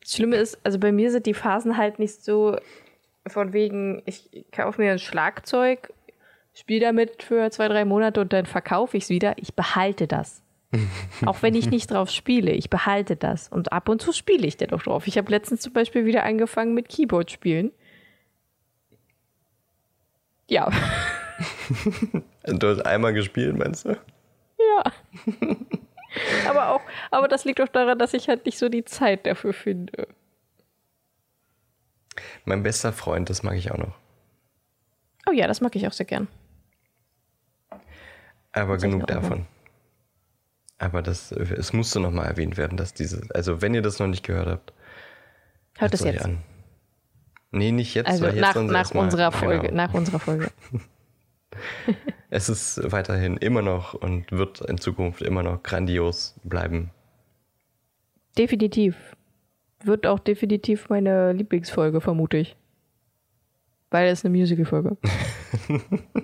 Das 0.00 0.12
Schlimme 0.12 0.36
ist, 0.36 0.58
also 0.64 0.78
bei 0.78 0.92
mir 0.92 1.10
sind 1.10 1.26
die 1.26 1.34
Phasen 1.34 1.76
halt 1.76 1.98
nicht 1.98 2.24
so 2.24 2.56
von 3.26 3.52
wegen, 3.52 4.02
ich 4.06 4.28
kaufe 4.52 4.80
mir 4.80 4.92
ein 4.92 4.98
Schlagzeug, 4.98 5.92
spiele 6.54 6.86
damit 6.86 7.22
für 7.22 7.50
zwei, 7.50 7.68
drei 7.68 7.84
Monate 7.84 8.20
und 8.20 8.32
dann 8.32 8.46
verkaufe 8.46 8.96
ich 8.96 9.04
es 9.04 9.10
wieder. 9.10 9.34
Ich 9.36 9.54
behalte 9.54 10.06
das. 10.06 10.42
Auch 11.26 11.42
wenn 11.42 11.54
ich 11.54 11.70
nicht 11.70 11.90
drauf 11.90 12.10
spiele, 12.10 12.52
ich 12.52 12.70
behalte 12.70 13.16
das. 13.16 13.48
Und 13.48 13.72
ab 13.72 13.88
und 13.88 14.00
zu 14.00 14.12
spiele 14.12 14.46
ich 14.46 14.56
dann 14.56 14.70
auch 14.70 14.82
drauf. 14.82 15.06
Ich 15.06 15.18
habe 15.18 15.30
letztens 15.30 15.60
zum 15.60 15.72
Beispiel 15.72 16.06
wieder 16.06 16.24
angefangen 16.24 16.72
mit 16.72 16.88
Keyboard 16.88 17.30
spielen. 17.30 17.72
Ja, 20.48 20.70
Du 22.46 22.68
hast 22.68 22.84
einmal 22.84 23.12
gespielt, 23.12 23.56
meinst 23.56 23.84
du? 23.84 23.96
ja. 24.58 24.92
aber 26.48 26.70
auch, 26.70 26.80
aber 27.10 27.28
das 27.28 27.44
liegt 27.44 27.60
auch 27.60 27.68
daran, 27.68 27.98
dass 27.98 28.14
ich 28.14 28.28
halt 28.28 28.46
nicht 28.46 28.58
so 28.58 28.68
die 28.68 28.84
Zeit 28.84 29.26
dafür 29.26 29.52
finde. 29.52 30.08
Mein 32.44 32.62
bester 32.62 32.92
Freund, 32.92 33.30
das 33.30 33.42
mag 33.42 33.56
ich 33.56 33.70
auch 33.70 33.78
noch. 33.78 33.94
Oh 35.28 35.32
ja, 35.32 35.46
das 35.46 35.60
mag 35.60 35.74
ich 35.76 35.86
auch 35.86 35.92
sehr 35.92 36.06
gern. 36.06 36.28
Aber 38.52 38.76
ich 38.76 38.82
genug 38.82 39.00
noch 39.00 39.06
davon. 39.06 39.46
Aber 40.78 41.00
das, 41.00 41.32
es 41.32 41.72
musste 41.72 42.00
nochmal 42.00 42.26
erwähnt 42.26 42.56
werden, 42.56 42.76
dass 42.76 42.92
diese, 42.92 43.22
also 43.34 43.62
wenn 43.62 43.72
ihr 43.72 43.82
das 43.82 43.98
noch 43.98 44.08
nicht 44.08 44.24
gehört 44.24 44.48
habt, 44.48 44.72
Hört 45.78 45.94
es 45.94 46.02
jetzt. 46.02 46.24
an. 46.24 46.42
Nee, 47.50 47.70
nicht 47.70 47.94
jetzt, 47.94 48.08
Also 48.08 48.24
weil 48.24 48.34
jetzt 48.34 48.54
nach, 48.56 48.62
nach 48.62 48.90
unserer 48.90 49.30
Folge. 49.32 49.68
Genau. 49.68 49.74
Nach 49.86 49.94
unserer 49.94 50.18
Folge. 50.18 50.50
Es 52.34 52.48
ist 52.48 52.80
weiterhin 52.90 53.36
immer 53.36 53.60
noch 53.60 53.92
und 53.92 54.32
wird 54.32 54.62
in 54.62 54.78
Zukunft 54.78 55.20
immer 55.20 55.42
noch 55.42 55.62
grandios 55.62 56.34
bleiben. 56.44 56.90
Definitiv. 58.38 58.96
Wird 59.84 60.06
auch 60.06 60.18
definitiv 60.18 60.88
meine 60.88 61.34
Lieblingsfolge, 61.34 62.00
vermute 62.00 62.38
ich. 62.38 62.56
Weil 63.90 64.08
es 64.08 64.24
eine 64.24 64.34
Musical-Folge. 64.34 64.96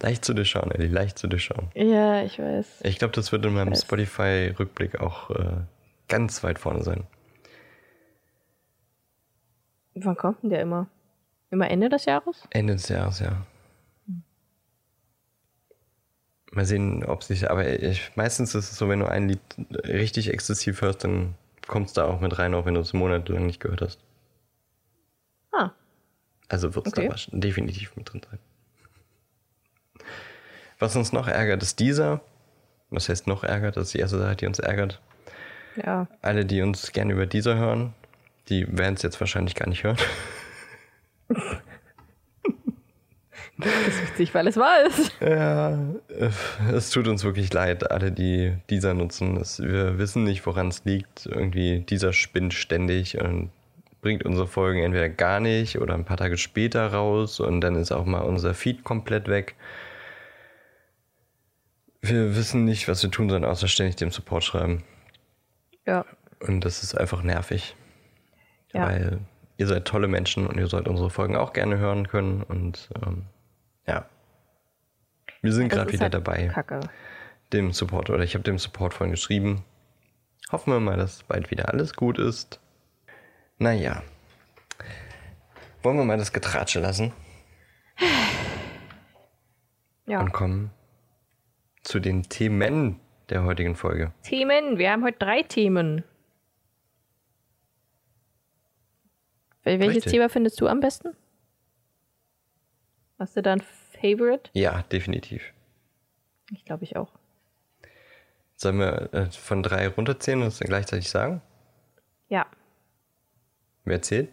Leicht 0.00 0.24
zu 0.24 0.34
durchschauen, 0.34 0.70
Ellie, 0.70 0.86
leicht 0.86 1.18
zu 1.18 1.26
durchschauen. 1.26 1.70
ja, 1.74 2.22
ich 2.22 2.38
weiß. 2.38 2.82
Ich 2.84 3.00
glaube, 3.00 3.12
das 3.12 3.32
wird 3.32 3.44
in 3.44 3.54
meinem. 3.54 3.74
Spotify-Rückblick 3.74 5.00
auch 5.00 5.30
äh, 5.30 5.62
ganz 6.06 6.44
weit 6.44 6.60
vorne 6.60 6.84
sein. 6.84 7.02
Wann 9.96 10.14
kommt 10.16 10.44
denn 10.44 10.50
der 10.50 10.60
immer? 10.60 10.86
Immer 11.50 11.68
Ende 11.68 11.88
des 11.88 12.04
Jahres? 12.04 12.44
Ende 12.50 12.74
des 12.74 12.88
Jahres, 12.88 13.18
ja. 13.18 13.44
Mal 16.56 16.64
sehen, 16.66 17.04
ob 17.04 17.22
sich. 17.22 17.50
Aber 17.50 17.66
ich, 17.66 18.10
meistens 18.16 18.54
ist 18.54 18.70
es 18.72 18.78
so, 18.78 18.88
wenn 18.88 19.00
du 19.00 19.06
ein 19.06 19.28
Lied 19.28 19.40
richtig 19.84 20.30
exzessiv 20.32 20.80
hörst, 20.82 21.04
dann 21.04 21.34
kommst 21.66 21.96
du 21.96 22.00
da 22.02 22.06
auch 22.06 22.20
mit 22.20 22.38
rein, 22.38 22.54
auch 22.54 22.66
wenn 22.66 22.74
du 22.74 22.80
es 22.80 22.92
monatelang 22.92 23.46
nicht 23.46 23.60
gehört 23.60 23.80
hast. 23.82 23.98
Ah, 25.52 25.70
Also 26.48 26.74
wird 26.74 26.86
es 26.86 26.92
Okay. 26.92 27.08
da 27.08 27.16
definitiv 27.38 27.94
mit 27.96 28.12
drin 28.12 28.22
sein. 28.28 28.38
Was 30.78 30.96
uns 30.96 31.12
noch 31.12 31.28
ärgert, 31.28 31.62
ist 31.62 31.78
dieser. 31.80 32.20
Was 32.90 33.08
heißt 33.08 33.26
noch 33.26 33.44
ärgert? 33.44 33.76
Das 33.76 33.84
ist 33.86 33.94
die 33.94 33.98
erste 33.98 34.18
Sache, 34.18 34.36
die 34.36 34.46
uns 34.46 34.58
ärgert. 34.58 35.00
ja. 35.76 36.06
Alle, 36.22 36.44
die 36.44 36.62
uns 36.62 36.92
gerne 36.92 37.12
über 37.12 37.26
dieser 37.26 37.56
hören, 37.56 37.94
die 38.48 38.66
werden 38.76 38.94
es 38.94 39.02
jetzt 39.02 39.18
wahrscheinlich 39.20 39.54
gar 39.54 39.68
nicht 39.68 39.84
hören. 39.84 39.96
Das 43.56 43.68
ist 43.86 44.10
witzig, 44.10 44.34
weil 44.34 44.48
es 44.48 44.56
wahr 44.56 44.84
ist. 44.86 45.12
Ja, 45.20 45.78
es 46.72 46.90
tut 46.90 47.06
uns 47.06 47.22
wirklich 47.22 47.52
leid, 47.52 47.90
alle, 47.90 48.10
die 48.10 48.56
dieser 48.68 48.94
nutzen. 48.94 49.36
Es, 49.36 49.60
wir 49.60 49.98
wissen 49.98 50.24
nicht, 50.24 50.44
woran 50.46 50.68
es 50.68 50.84
liegt. 50.84 51.26
Irgendwie 51.26 51.80
dieser 51.80 52.12
spinnt 52.12 52.52
ständig 52.52 53.20
und 53.20 53.50
bringt 54.00 54.24
unsere 54.24 54.46
Folgen 54.46 54.82
entweder 54.82 55.08
gar 55.08 55.40
nicht 55.40 55.78
oder 55.78 55.94
ein 55.94 56.04
paar 56.04 56.18
Tage 56.18 56.36
später 56.36 56.92
raus 56.92 57.40
und 57.40 57.60
dann 57.62 57.74
ist 57.74 57.90
auch 57.90 58.04
mal 58.04 58.20
unser 58.20 58.52
Feed 58.52 58.84
komplett 58.84 59.28
weg. 59.28 59.54
Wir 62.02 62.36
wissen 62.36 62.66
nicht, 62.66 62.86
was 62.86 63.02
wir 63.02 63.10
tun 63.10 63.30
sollen, 63.30 63.46
außer 63.46 63.66
ständig 63.66 63.96
dem 63.96 64.10
Support 64.10 64.44
schreiben. 64.44 64.84
Ja. 65.86 66.04
Und 66.40 66.64
das 66.66 66.82
ist 66.82 66.94
einfach 66.94 67.22
nervig. 67.22 67.74
Ja. 68.74 68.88
Weil 68.88 69.20
ihr 69.56 69.66
seid 69.66 69.86
tolle 69.86 70.08
Menschen 70.08 70.46
und 70.46 70.58
ihr 70.58 70.66
sollt 70.66 70.88
unsere 70.88 71.08
Folgen 71.08 71.36
auch 71.36 71.54
gerne 71.54 71.78
hören 71.78 72.06
können. 72.06 72.42
Und 72.42 72.90
ähm, 73.06 73.22
ja. 73.86 74.08
Wir 75.42 75.52
sind 75.52 75.68
gerade 75.68 75.92
wieder 75.92 76.04
halt 76.04 76.14
dabei, 76.14 76.48
Kacke. 76.48 76.80
dem 77.52 77.72
Support, 77.72 78.08
oder 78.10 78.24
ich 78.24 78.34
habe 78.34 78.44
dem 78.44 78.58
Support 78.58 78.94
vorhin 78.94 79.12
geschrieben. 79.12 79.64
Hoffen 80.50 80.72
wir 80.72 80.80
mal, 80.80 80.96
dass 80.96 81.22
bald 81.24 81.50
wieder 81.50 81.68
alles 81.68 81.94
gut 81.94 82.18
ist. 82.18 82.60
Naja. 83.58 84.02
Wollen 85.82 85.98
wir 85.98 86.04
mal 86.04 86.16
das 86.18 86.32
Getratsche 86.32 86.80
lassen 86.80 87.12
Ja. 90.06 90.20
und 90.20 90.32
kommen 90.32 90.70
zu 91.82 92.00
den 92.00 92.22
Themen 92.24 93.00
der 93.30 93.44
heutigen 93.44 93.74
Folge. 93.74 94.12
Themen. 94.22 94.78
Wir 94.78 94.90
haben 94.92 95.02
heute 95.04 95.18
drei 95.18 95.42
Themen. 95.42 96.04
Wel- 99.64 99.78
Welches 99.80 99.96
Richtig. 99.96 100.12
Thema 100.12 100.28
findest 100.28 100.60
du 100.60 100.68
am 100.68 100.80
besten? 100.80 101.16
Hast 103.24 103.38
du 103.38 103.42
da 103.42 103.54
ein 103.54 103.62
Favorite? 104.02 104.50
Ja, 104.52 104.82
definitiv. 104.92 105.54
Ich 106.52 106.62
glaube 106.66 106.84
ich 106.84 106.94
auch. 106.96 107.08
Sollen 108.54 108.78
wir 108.78 109.14
äh, 109.14 109.30
von 109.30 109.62
drei 109.62 109.88
runterzählen 109.88 110.42
und 110.42 110.48
es 110.48 110.58
dann 110.58 110.68
gleichzeitig 110.68 111.08
sagen? 111.08 111.40
Ja, 112.28 112.44
Wer 113.86 114.02
zählt? 114.02 114.28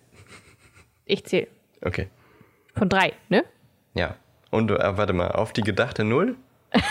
ich 1.05 1.23
zähle. 1.25 1.47
Okay. 1.81 2.09
Von 2.75 2.89
drei, 2.89 3.13
ne? 3.29 3.45
Ja. 3.93 4.17
Und 4.49 4.71
äh, 4.71 4.97
warte 4.97 5.13
mal, 5.13 5.31
auf 5.31 5.53
die 5.53 5.61
gedachte 5.61 6.03
Null? 6.03 6.35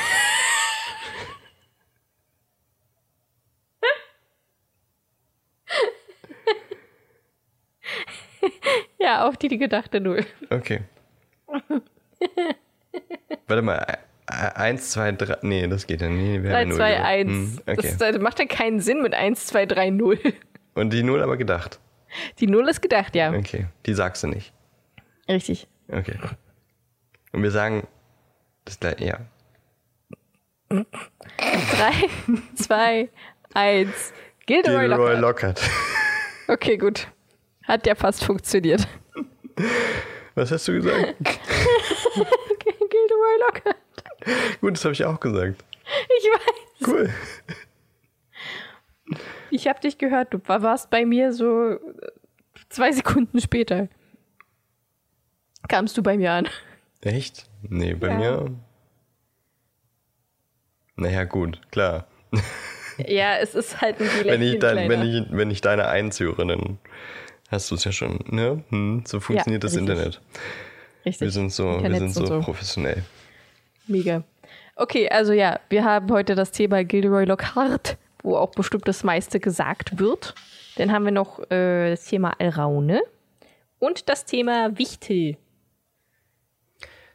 Ja, 8.99 9.29
auf 9.29 9.37
die, 9.37 9.49
die 9.49 9.59
gedachte 9.59 10.01
Null. 10.01 10.25
Okay. 10.51 10.81
warte 13.47 13.63
mal, 13.63 13.99
eins, 14.27 14.91
zwei, 14.91 15.13
drei. 15.13 15.37
Nee, 15.43 15.67
das 15.69 15.87
geht 15.87 16.01
ja 16.01 16.09
nie. 16.09 16.43
Wir 16.43 16.51
3, 16.51 16.61
haben 16.61 16.71
ja 16.71 16.77
2, 16.77 16.95
Null 16.95 17.05
1. 17.05 17.31
Hm, 17.31 17.59
okay. 17.67 17.97
Das, 17.99 18.19
macht 18.19 18.39
ja 18.39 18.47
keinen 18.47 18.81
Sinn 18.81 19.03
mit 19.03 19.15
1, 19.15 19.47
2, 19.47 19.67
3, 19.67 19.91
0. 19.91 20.19
Und 20.75 20.93
die 20.93 21.03
Null 21.03 21.23
aber 21.23 21.37
gedacht. 21.37 21.81
Die 22.39 22.47
Null 22.47 22.69
ist 22.69 22.81
gedacht, 22.81 23.15
ja. 23.15 23.33
Okay. 23.33 23.67
Die 23.87 23.95
sagst 23.95 24.23
du 24.23 24.29
nicht. 24.29 24.53
Richtig. 25.29 25.69
Okay. 25.89 26.19
Und 27.33 27.43
wir 27.43 27.51
sagen 27.51 27.87
das 28.65 28.79
gleiche, 28.81 29.05
ja. 29.05 29.19
3, 30.69 30.85
2, 32.55 33.09
1. 33.55 34.13
Gilderoy 34.47 34.89
Gilroy 34.89 35.17
Lockhart. 35.17 35.61
Lockhart. 35.61 35.61
Okay, 36.49 36.77
gut. 36.77 37.07
Hat 37.63 37.87
ja 37.87 37.95
fast 37.95 38.25
funktioniert. 38.25 38.89
Was 40.35 40.51
hast 40.51 40.67
du 40.67 40.73
gesagt? 40.73 41.15
Gilderoy 42.15 43.39
Lockhart. 43.41 43.77
Gut, 44.61 44.75
das 44.75 44.85
habe 44.85 44.93
ich 44.93 45.05
auch 45.05 45.19
gesagt. 45.21 45.65
Ich 46.19 46.25
weiß. 46.27 46.89
Cool. 46.89 47.11
Ich 49.51 49.67
habe 49.69 49.81
dich 49.81 49.99
gehört. 49.99 50.33
Du 50.33 50.41
war- 50.47 50.63
warst 50.63 50.91
bei 50.91 51.05
mir 51.05 51.33
so 51.33 51.73
äh, 51.73 51.79
zwei 52.69 52.93
Sekunden 52.93 53.41
später. 53.41 53.89
Kamst 55.69 55.97
du 55.99 56.03
bei 56.03 56.17
mir 56.17 56.33
an. 56.33 56.49
Echt? 57.03 57.49
Nee, 57.63 57.95
bei 57.95 58.09
Ja. 58.09 58.17
mir. 58.19 58.55
Naja, 60.97 61.25
gut, 61.25 61.61
klar. 61.71 62.07
Ja, 62.99 63.39
es 63.39 63.55
ist 63.55 63.81
halt 63.81 63.99
ein 64.01 64.09
Dialekt. 64.09 64.27
Wenn 64.27 64.43
ich, 64.43 64.59
dein, 64.59 64.89
wenn, 64.89 65.03
ich, 65.03 65.27
wenn 65.31 65.51
ich 65.51 65.61
deine 65.63 65.89
Eins 65.89 66.21
höre, 66.21 66.45
dann 66.45 66.79
hast 67.51 67.71
du 67.71 67.75
es 67.75 67.85
ja 67.85 67.93
schon, 67.93 68.19
ne? 68.27 68.63
Hm, 68.69 69.05
so 69.07 69.21
funktioniert 69.21 69.65
das 69.65 69.73
richtig. 69.75 69.89
Internet. 69.89 70.21
Richtig. 71.05 71.21
Wir 71.21 71.31
sind 71.31 71.53
so, 71.53 71.83
wir 71.83 71.97
sind 71.97 72.13
so, 72.13 72.27
so. 72.27 72.41
professionell. 72.41 73.03
Mega. 73.87 74.23
Okay, 74.77 75.09
also 75.09 75.33
ja, 75.33 75.61
wir 75.69 75.85
haben 75.85 76.11
heute 76.11 76.35
das 76.35 76.53
Thema 76.53 76.85
Gilderoy 76.85 77.25
Lockhart, 77.25 77.99
wo 78.23 78.37
auch 78.37 78.53
bestimmt 78.53 78.87
das 78.89 79.05
meiste 79.05 79.41
gesagt 79.41 79.99
wird. 79.99 80.35
Dann 80.77 80.93
haben 80.93 81.05
wir 81.05 81.13
noch 81.13 81.41
äh, 81.51 81.91
das 81.91 82.05
Thema 82.05 82.33
Alraune 82.39 83.03
und 83.79 84.09
das 84.09 84.25
Thema 84.25 84.79
Wichtel. 84.79 85.37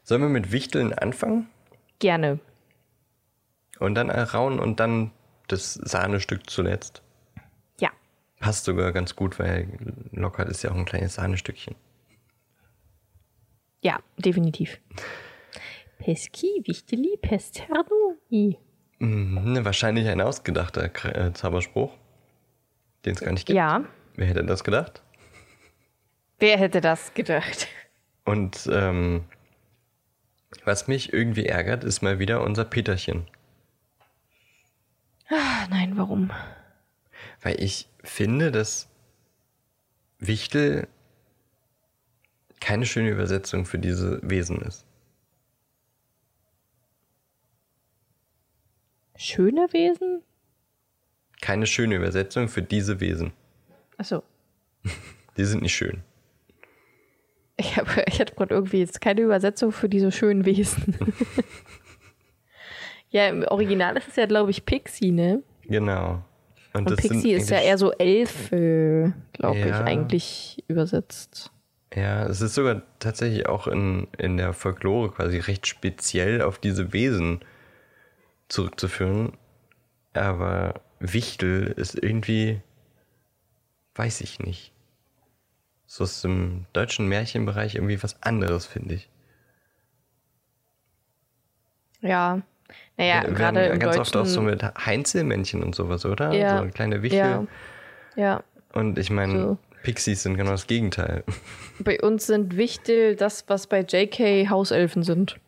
Sollen 0.03 0.21
wir 0.21 0.29
mit 0.29 0.51
Wichteln 0.51 0.93
anfangen? 0.93 1.47
Gerne. 1.99 2.39
Und 3.79 3.95
dann 3.95 4.11
Rauen 4.11 4.59
und 4.59 4.79
dann 4.79 5.11
das 5.47 5.73
Sahnestück 5.73 6.49
zuletzt? 6.49 7.01
Ja. 7.79 7.89
Passt 8.39 8.65
sogar 8.65 8.91
ganz 8.91 9.15
gut, 9.15 9.39
weil 9.39 9.67
Lockhart 10.11 10.49
ist 10.49 10.63
ja 10.63 10.71
auch 10.71 10.75
ein 10.75 10.85
kleines 10.85 11.15
Sahnestückchen. 11.15 11.75
Ja, 13.85 13.99
definitiv. 14.17 14.79
Pesky, 15.99 16.63
Wichteli, 16.65 17.17
Pesternoi. 17.21 18.57
Mhm, 18.97 19.53
ne, 19.53 19.63
wahrscheinlich 19.63 20.07
ein 20.07 20.21
ausgedachter 20.21 20.85
äh, 21.15 21.33
Zauberspruch, 21.33 21.93
den 23.05 23.13
es 23.13 23.19
gar 23.21 23.31
nicht 23.31 23.45
gibt. 23.45 23.55
Ja, 23.55 23.85
Wer 24.15 24.25
hätte 24.25 24.43
das 24.43 24.63
gedacht? 24.63 25.03
wer 26.39 26.57
hätte 26.57 26.81
das 26.81 27.13
gedacht? 27.13 27.67
Und 28.25 28.67
ähm, 28.73 29.25
was 30.63 30.87
mich 30.87 31.13
irgendwie 31.13 31.45
ärgert, 31.45 31.83
ist 31.83 32.01
mal 32.01 32.17
wieder 32.17 32.41
unser 32.41 32.65
Peterchen. 32.65 33.27
Ah, 35.29 35.67
nein, 35.69 35.95
warum? 35.95 36.31
Weil 37.43 37.61
ich 37.61 37.87
finde, 38.03 38.51
dass 38.51 38.89
Wichtel 40.17 40.87
keine 42.65 42.87
schöne 42.87 43.09
Übersetzung 43.11 43.63
für 43.63 43.77
diese 43.77 44.19
Wesen 44.23 44.59
ist. 44.63 44.85
Schöne 49.15 49.67
Wesen? 49.71 50.23
Keine 51.41 51.67
schöne 51.67 51.95
Übersetzung 51.95 52.47
für 52.49 52.63
diese 52.63 52.99
Wesen. 52.99 53.33
Achso. 53.97 54.23
Die 55.37 55.45
sind 55.45 55.61
nicht 55.61 55.75
schön. 55.75 56.01
Ich, 57.57 57.77
hab, 57.77 57.85
ich 58.07 58.19
hatte 58.19 58.33
gerade 58.33 58.55
irgendwie 58.55 58.79
jetzt 58.79 58.99
keine 58.99 59.21
Übersetzung 59.21 59.71
für 59.71 59.87
diese 59.87 60.11
schönen 60.11 60.45
Wesen. 60.45 60.95
Ja, 63.11 63.29
im 63.29 63.43
Original 63.43 63.95
ist 63.95 64.09
es 64.09 64.17
ja, 64.17 64.25
glaube 64.25 64.51
ich, 64.51 64.65
Pixie, 64.65 65.11
ne? 65.11 65.41
Genau. 65.63 66.21
Und 66.73 66.89
sind 66.89 66.99
Pixie 66.99 67.31
ist 67.31 67.49
ja 67.49 67.61
eher 67.61 67.77
so 67.77 67.93
Elfe, 67.93 69.13
glaube 69.31 69.59
ich, 69.59 69.65
Ja. 69.67 69.85
eigentlich 69.85 70.61
übersetzt. 70.67 71.49
Ja, 71.95 72.25
es 72.25 72.41
ist 72.41 72.55
sogar 72.55 72.81
tatsächlich 72.99 73.47
auch 73.47 73.67
in, 73.67 74.07
in 74.17 74.35
der 74.35 74.51
Folklore 74.53 75.11
quasi 75.11 75.37
recht 75.37 75.65
speziell 75.65 76.41
auf 76.41 76.59
diese 76.59 76.91
Wesen 76.91 77.39
zurückzuführen. 78.49 79.31
Aber 80.13 80.81
Wichtel 80.99 81.67
ist 81.67 81.95
irgendwie, 81.95 82.61
weiß 83.95 84.21
ich 84.21 84.39
nicht. 84.39 84.73
So 85.85 86.03
aus 86.03 86.21
dem 86.21 86.65
deutschen 86.73 87.07
Märchenbereich 87.07 87.75
irgendwie 87.75 88.03
was 88.03 88.21
anderes, 88.21 88.65
finde 88.65 88.95
ich. 88.95 89.09
Ja. 92.01 92.41
Naja, 92.97 93.23
Wir 93.23 93.33
gerade 93.33 93.65
im 93.67 93.79
ganz 93.79 93.97
oft 93.97 94.17
auch 94.17 94.25
so 94.25 94.41
mit 94.41 94.63
Heinzelmännchen 94.63 95.63
und 95.63 95.75
sowas, 95.75 96.05
oder? 96.05 96.33
Ja. 96.33 96.61
So 96.61 96.69
kleine 96.71 97.01
Wichtel. 97.03 97.19
ja, 97.19 97.47
ja. 98.15 98.43
Und 98.73 98.97
ich 98.97 99.09
meine, 99.09 99.41
So. 99.41 99.57
Pixies 99.85 100.23
sind 100.23 100.35
genau 100.35 100.49
das 100.51 100.65
Gegenteil. 100.65 101.23
Bei 101.79 102.01
uns 102.01 102.25
sind 102.25 102.57
Wichtel 102.57 103.15
das, 103.15 103.45
was 103.47 103.67
bei 103.67 103.81
JK 103.81 104.49
Hauselfen 104.49 105.03
sind. 105.03 105.39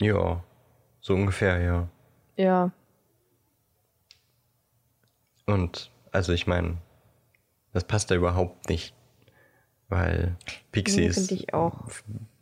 ja, 0.00 0.44
so 1.00 1.14
ungefähr, 1.14 1.60
ja. 1.60 1.88
Ja. 2.36 2.72
Und 5.46 5.90
also 6.12 6.32
ich 6.32 6.46
meine, 6.46 6.76
das 7.72 7.84
passt 7.84 8.10
da 8.10 8.14
überhaupt 8.14 8.68
nicht. 8.68 8.94
Weil 9.88 10.36
Pixies 10.72 11.28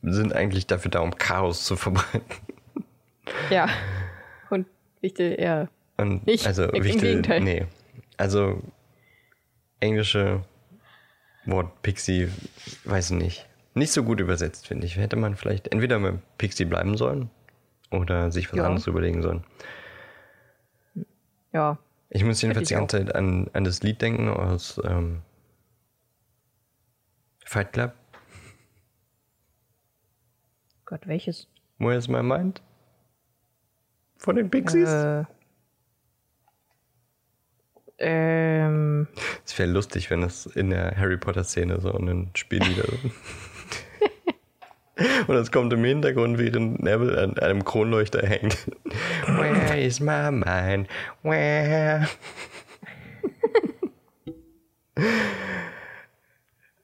sind 0.02 0.32
eigentlich 0.34 0.66
dafür 0.66 0.90
da, 0.90 1.00
um 1.00 1.14
Chaos 1.16 1.64
zu 1.64 1.76
verbreiten. 1.76 2.22
Ja. 3.50 3.68
Und 4.50 4.66
Wichtel 5.00 5.38
eher. 5.38 5.68
Und 5.98 6.26
Nicht, 6.26 6.46
also 6.46 6.64
Wichtel, 6.72 7.00
Gegenteil. 7.22 7.40
nee. 7.40 7.66
Also 8.16 8.60
englische 9.82 10.44
Wort 11.44 11.82
Pixie, 11.82 12.28
weiß 12.84 13.10
ich 13.10 13.16
nicht. 13.18 13.48
Nicht 13.74 13.92
so 13.92 14.04
gut 14.04 14.20
übersetzt, 14.20 14.68
finde 14.68 14.86
ich. 14.86 14.96
Hätte 14.96 15.16
man 15.16 15.34
vielleicht 15.36 15.68
entweder 15.68 15.98
mit 15.98 16.20
Pixie 16.38 16.64
bleiben 16.64 16.96
sollen 16.96 17.30
oder 17.90 18.30
sich 18.30 18.50
was 18.52 18.58
Ja. 18.58 18.66
anderes 18.66 18.86
überlegen 18.86 19.22
sollen. 19.22 19.44
Ja. 21.52 21.78
Ich 22.10 22.24
muss 22.24 22.40
jedenfalls 22.42 22.68
die 22.68 22.74
ganze 22.74 22.98
Zeit 22.98 23.14
an, 23.14 23.48
an 23.54 23.64
das 23.64 23.82
Lied 23.82 24.00
denken 24.02 24.28
aus 24.28 24.80
ähm, 24.84 25.22
Fight 27.44 27.72
Club. 27.72 27.94
Gott, 30.84 31.06
welches? 31.06 31.48
Where's 31.78 32.08
my 32.08 32.22
mind? 32.22 32.60
Von 34.18 34.36
den 34.36 34.50
Pixies? 34.50 34.88
Äh, 34.88 35.24
ähm, 37.98 39.06
Es 39.44 39.58
wäre 39.58 39.70
lustig, 39.70 40.10
wenn 40.10 40.22
das 40.22 40.46
in 40.46 40.70
der 40.70 40.96
Harry 40.96 41.16
Potter 41.16 41.44
Szene 41.44 41.80
so 41.80 41.92
ein 41.92 42.30
Spiellieder 42.34 42.84
Und 45.26 45.36
es 45.36 45.50
kommt 45.50 45.72
im 45.72 45.84
Hintergrund, 45.84 46.38
während 46.38 46.82
Neville 46.82 47.20
an 47.20 47.38
einem 47.38 47.64
Kronleuchter 47.64 48.26
hängt. 48.26 48.66
Where 49.26 49.80
is 49.80 50.00
my 50.00 50.30
mind? 50.30 50.88
Where? 51.22 52.06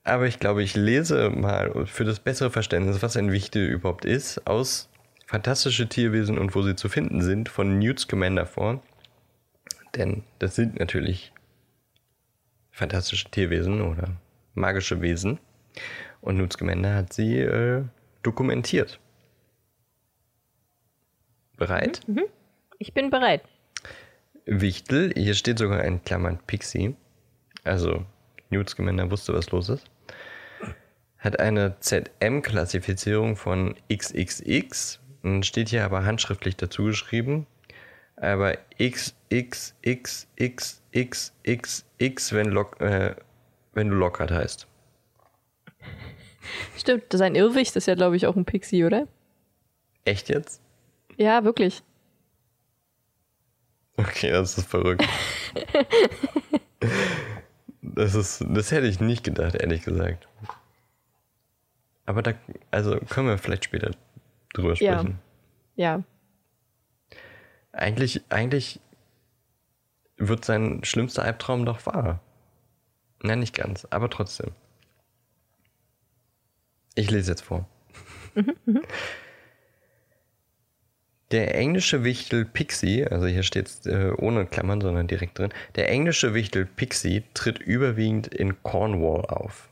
Aber 0.05 0.27
ich 0.27 0.41
glaube, 0.41 0.63
ich 0.63 0.75
lese 0.75 1.29
mal 1.29 1.87
für 1.87 2.05
das 2.05 2.21
bessere 2.21 2.51
Verständnis, 2.51 3.03
was 3.03 3.17
ein 3.17 3.31
Wichtel 3.31 3.69
überhaupt 3.69 4.07
ist, 4.07 4.47
aus 4.47 4.89
Fantastische 5.27 5.87
Tierwesen 5.87 6.39
und 6.39 6.55
wo 6.55 6.63
sie 6.63 6.75
zu 6.75 6.89
finden 6.89 7.21
sind 7.21 7.51
von 7.51 7.79
Newt 7.79 8.01
Scamander 8.01 8.47
vor. 8.47 8.83
Denn 9.95 10.25
das 10.39 10.55
sind 10.55 10.79
natürlich 10.79 11.33
fantastische 12.71 13.31
Tierwesen 13.31 13.81
oder 13.81 14.17
magische 14.55 15.01
Wesen. 15.01 15.39
Und 16.21 16.37
Scamander 16.53 16.95
hat 16.95 17.13
sie 17.13 17.39
äh, 17.39 17.85
dokumentiert. 18.23 19.01
Bereit? 21.57 22.01
ich 22.79 22.95
bin 22.95 23.11
bereit. 23.11 23.43
Wichtel, 24.47 25.13
hier 25.15 25.35
steht 25.35 25.59
sogar 25.59 25.85
in 25.85 26.03
Klammern 26.05 26.39
Pixie. 26.47 26.95
Also 27.65 28.05
Scamander 28.67 29.11
wusste, 29.11 29.35
was 29.35 29.51
los 29.51 29.69
ist. 29.69 29.85
Hat 31.19 31.41
eine 31.41 31.79
ZM-Klassifizierung 31.81 33.37
von 33.37 33.75
XXX. 33.93 35.01
Steht 35.43 35.69
hier 35.69 35.85
aber 35.85 36.05
handschriftlich 36.05 36.57
dazu 36.57 36.85
geschrieben. 36.85 37.47
Aber 38.17 38.57
XXXXXXX, 39.33 42.33
wenn, 42.33 42.49
lock, 42.51 42.81
äh, 42.81 43.15
wenn 43.73 43.89
du 43.89 43.95
Lockhart 43.97 44.31
heißt. 44.31 44.67
Stimmt, 46.77 47.05
sein 47.13 47.35
Irrwicht 47.35 47.75
ist 47.77 47.87
ja, 47.87 47.95
glaube 47.95 48.17
ich, 48.17 48.27
auch 48.27 48.37
ein 48.37 48.45
Pixie, 48.45 48.85
oder? 48.85 49.09
Echt 50.05 50.29
jetzt? 50.29 50.61
Ja, 51.17 51.45
wirklich. 51.45 51.83
Okay, 53.97 54.31
das 54.31 54.59
ist 54.59 54.69
verrückt. 54.69 55.05
Das, 57.81 58.15
ist, 58.15 58.45
das 58.49 58.71
hätte 58.71 58.87
ich 58.87 59.01
nicht 59.01 59.25
gedacht, 59.25 59.57
ehrlich 59.57 59.83
gesagt. 59.83 60.29
Aber 62.07 62.23
da, 62.23 62.35
also 62.71 62.97
können 63.09 63.27
wir 63.29 63.39
vielleicht 63.39 63.65
später 63.65 63.91
drüber 64.53 64.75
Ja. 64.75 64.99
sprechen. 65.01 65.19
Ja. 65.75 66.03
Eigentlich, 67.73 68.23
eigentlich 68.29 68.79
wird 70.19 70.45
sein 70.45 70.85
schlimmster 70.85 71.23
Albtraum 71.23 71.65
doch 71.65 71.87
wahr. 71.87 72.21
Nein, 73.23 73.41
nicht 73.41 73.55
ganz, 73.55 73.87
aber 73.91 74.11
trotzdem. 74.11 74.53
Ich 76.95 77.11
lese 77.11 77.33
jetzt 77.33 77.43
vor. 77.43 77.69
Der 81.31 81.55
englische 81.55 82.05
Wichtel 82.05 82.47
Pixie, 82.47 83.05
also 83.05 83.27
hier 83.27 83.43
steht 83.43 83.67
es 83.67 83.85
äh, 83.85 84.13
ohne 84.17 84.47
Klammern, 84.47 84.81
sondern 84.81 85.09
direkt 85.09 85.39
drin. 85.39 85.53
Der 85.75 85.91
englische 85.91 86.33
Wichtel 86.33 86.65
Pixie 86.65 87.23
tritt 87.35 87.59
überwiegend 87.59 88.29
in 88.29 88.63
Cornwall 88.63 89.27
auf. 89.27 89.69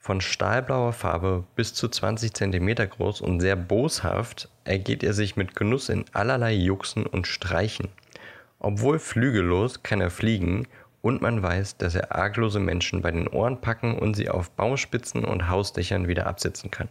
Von 0.00 0.20
stahlblauer 0.20 0.92
Farbe 0.92 1.44
bis 1.54 1.74
zu 1.74 1.88
20 1.88 2.34
Zentimeter 2.34 2.88
groß 2.88 3.20
und 3.20 3.40
sehr 3.40 3.54
boshaft 3.54 4.48
ergeht 4.64 5.04
er 5.04 5.12
sich 5.12 5.36
mit 5.36 5.54
Genuss 5.54 5.88
in 5.88 6.04
allerlei 6.12 6.54
Juxen 6.54 7.06
und 7.06 7.28
Streichen. 7.28 7.88
Obwohl 8.58 8.98
flügellos 8.98 9.82
kann 9.82 10.00
er 10.00 10.10
fliegen 10.10 10.66
und 11.02 11.22
man 11.22 11.42
weiß, 11.42 11.76
dass 11.76 11.94
er 11.94 12.14
arglose 12.14 12.58
Menschen 12.58 13.02
bei 13.02 13.10
den 13.10 13.28
Ohren 13.28 13.60
packen 13.60 13.98
und 13.98 14.14
sie 14.14 14.28
auf 14.28 14.50
Baumspitzen 14.50 15.24
und 15.24 15.48
Hausdächern 15.48 16.08
wieder 16.08 16.26
absitzen 16.26 16.70
kann. 16.70 16.88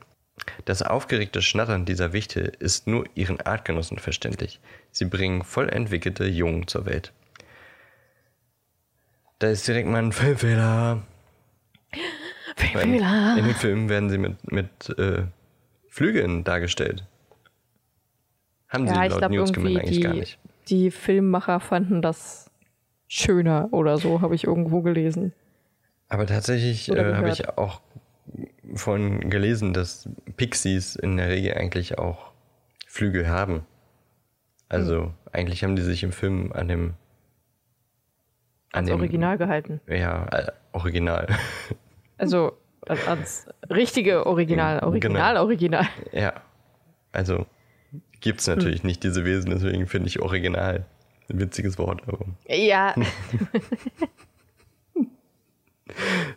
Das 0.66 0.82
aufgeregte 0.82 1.42
Schnattern 1.42 1.86
dieser 1.86 2.14
Wichte 2.14 2.42
ist 2.42 2.88
nur 2.88 3.06
ihren 3.16 3.42
Artgenossen 3.42 3.98
verständlich. 4.00 4.60
Sie 4.92 5.06
bringen 5.06 5.44
voll 5.44 5.70
entwickelte 5.70 6.26
Jungen 6.26 6.68
zur 6.68 6.86
Welt. 6.86 7.14
Da 9.40 9.48
ist 9.48 9.68
direkt 9.68 9.88
mal 9.88 10.02
ein 10.02 10.12
Filmfehler. 10.12 11.04
Weil 12.74 12.82
Fehler. 12.82 13.36
In 13.38 13.46
den 13.46 13.56
Filmen 13.56 13.90
werden 13.90 14.10
sie 14.10 14.18
mit, 14.18 14.52
mit 14.52 14.98
äh, 14.98 15.24
Flügeln 15.90 16.44
dargestellt. 16.44 17.06
Haben 18.70 18.88
sie 18.88 18.94
Ja, 18.94 19.06
ich 19.06 19.12
laut 19.12 19.32
irgendwie 19.32 19.80
eigentlich 19.80 20.02
gar 20.02 20.14
nicht. 20.14 20.40
Die 20.70 20.92
Filmmacher 20.92 21.60
fanden 21.60 22.02
das 22.02 22.50
schöner 23.08 23.70
oder 23.72 23.98
so, 23.98 24.22
habe 24.22 24.36
ich 24.36 24.46
irgendwo 24.46 24.82
gelesen. 24.82 25.34
Aber 26.10 26.26
tatsächlich 26.26 26.90
äh, 26.90 27.14
habe 27.16 27.30
ich 27.30 27.48
auch 27.58 27.82
von 28.74 29.30
gelesen, 29.30 29.74
dass 29.74 30.10
Pixies 30.38 30.96
in 30.96 31.18
der 31.18 31.30
Regel 31.30 31.54
eigentlich 31.56 31.98
auch 31.98 32.32
Flügel 32.88 33.28
haben. 33.28 33.66
Also 34.70 35.04
Hm. 35.06 35.14
eigentlich 35.32 35.64
haben 35.64 35.76
die 35.76 35.82
sich 35.84 36.04
im 36.04 36.12
Film 36.12 36.52
an 36.54 36.68
dem 36.68 36.94
an 38.72 38.80
Ans 38.80 38.90
dem 38.90 39.00
Original 39.00 39.38
gehalten. 39.38 39.80
Ja, 39.88 40.26
äh, 40.32 40.52
Original. 40.74 41.28
Also 42.18 42.54
als, 42.88 43.06
als 43.08 43.48
richtige 43.70 44.26
Original, 44.26 44.76
Genau. 44.76 44.88
Original, 44.88 45.38
Original. 45.38 45.86
ja. 46.14 46.32
Also 47.12 47.46
gibt 48.26 48.42
es 48.42 48.48
natürlich 48.48 48.84
nicht 48.84 49.04
diese 49.04 49.24
Wesen, 49.24 49.52
deswegen 49.52 49.86
finde 49.88 50.10
ich 50.10 50.20
Original 50.20 50.86
ein 51.30 51.40
witziges 51.40 51.78
Wort. 51.78 52.02
Aber 52.08 52.26
Ja, 52.48 52.94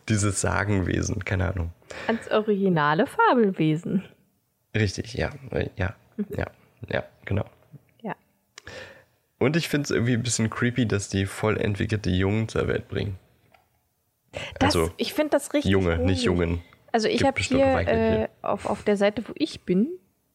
dieses 0.09 0.41
Sagenwesen, 0.41 1.25
keine 1.25 1.49
Ahnung. 1.53 1.73
als 2.07 2.31
originale 2.31 3.07
Fabelwesen. 3.07 4.05
Richtig, 4.77 5.15
ja, 5.15 5.31
ja, 5.77 5.95
ja, 6.29 6.47
ja, 6.89 7.05
genau. 7.25 7.47
Ja. 8.03 8.15
Und 9.39 9.57
ich 9.57 9.69
finde 9.69 9.85
es 9.85 9.91
irgendwie 9.91 10.13
ein 10.15 10.23
bisschen 10.23 10.51
creepy, 10.51 10.87
dass 10.87 11.09
die 11.09 11.25
voll 11.27 11.59
entwickelte 11.59 12.11
Jungen 12.11 12.49
zur 12.49 12.69
Welt 12.69 12.89
bringen. 12.89 13.19
Das, 14.59 14.77
Also, 14.77 14.93
ich 14.99 15.15
finde 15.15 15.31
das 15.31 15.55
richtig. 15.55 15.73
Junge, 15.73 15.97
gruselig. 15.97 16.07
nicht 16.07 16.25
Jungen. 16.25 16.61
Also 16.93 17.09
ich 17.09 17.25
habe 17.25 17.41
hier 17.41 17.65
äh, 17.89 18.29
auf, 18.43 18.67
auf 18.67 18.83
der 18.83 18.97
Seite, 18.97 19.23
wo 19.27 19.33
ich 19.37 19.63
bin, 19.63 19.89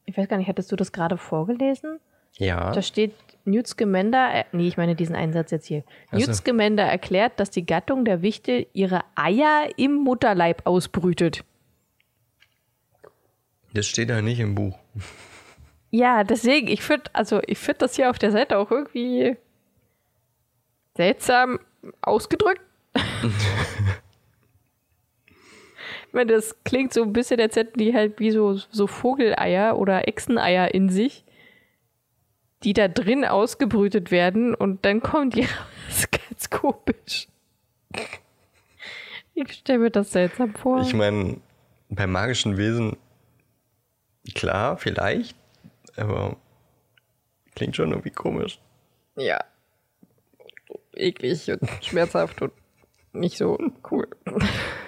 ich 0.06 0.16
weiß 0.16 0.28
gar 0.28 0.36
nicht, 0.36 0.48
hattest 0.48 0.70
du 0.72 0.76
das 0.76 0.92
gerade 0.92 1.16
vorgelesen? 1.16 2.00
Ja. 2.36 2.72
Da 2.72 2.82
steht, 2.82 3.14
Newt 3.44 3.66
Scamander, 3.66 4.34
äh, 4.34 4.44
nee, 4.52 4.66
ich 4.66 4.76
meine 4.76 4.96
diesen 4.96 5.14
Einsatz 5.14 5.50
jetzt 5.50 5.66
hier. 5.66 5.84
Ach 6.08 6.18
so. 6.18 6.26
Newt 6.26 6.34
Scamander 6.34 6.84
erklärt, 6.84 7.38
dass 7.38 7.50
die 7.50 7.64
Gattung 7.64 8.04
der 8.04 8.22
Wichtel 8.22 8.66
ihre 8.72 9.02
Eier 9.14 9.68
im 9.76 9.94
Mutterleib 9.94 10.66
ausbrütet. 10.66 11.44
Das 13.72 13.86
steht 13.86 14.10
da 14.10 14.22
nicht 14.22 14.40
im 14.40 14.54
Buch. 14.54 14.78
Ja, 15.90 16.24
deswegen, 16.24 16.68
ich 16.68 16.82
finde, 16.82 17.04
also 17.12 17.40
ich 17.46 17.58
finde 17.58 17.78
das 17.78 17.96
hier 17.96 18.10
auf 18.10 18.18
der 18.18 18.32
Seite 18.32 18.58
auch 18.58 18.70
irgendwie 18.70 19.36
seltsam 20.96 21.60
ausgedrückt. 22.00 22.60
Wenn 26.14 26.28
das 26.28 26.54
klingt 26.62 26.92
so 26.92 27.02
ein 27.02 27.12
bisschen, 27.12 27.40
als 27.40 27.56
hätten 27.56 27.76
die 27.76 27.92
halt 27.92 28.20
wie 28.20 28.30
so, 28.30 28.54
so 28.54 28.86
Vogeleier 28.86 29.76
oder 29.76 30.06
Echseneier 30.06 30.72
in 30.72 30.88
sich, 30.88 31.24
die 32.62 32.72
da 32.72 32.86
drin 32.86 33.24
ausgebrütet 33.24 34.12
werden 34.12 34.54
und 34.54 34.84
dann 34.84 35.02
kommen 35.02 35.30
die 35.30 35.40
raus. 35.90 36.08
Ganz 36.10 36.50
komisch. 36.50 37.26
Ich 39.34 39.52
stelle 39.52 39.80
mir 39.80 39.90
das 39.90 40.12
seltsam 40.12 40.54
vor. 40.54 40.82
Ich 40.82 40.94
meine, 40.94 41.38
bei 41.88 42.06
magischen 42.06 42.56
Wesen, 42.58 42.96
klar, 44.36 44.76
vielleicht, 44.76 45.36
aber 45.96 46.36
klingt 47.56 47.74
schon 47.74 47.90
irgendwie 47.90 48.10
komisch. 48.10 48.60
Ja. 49.16 49.42
Eklig 50.92 51.50
und 51.50 51.68
schmerzhaft 51.82 52.40
und 52.40 52.52
nicht 53.12 53.36
so 53.36 53.58
cool. 53.90 54.06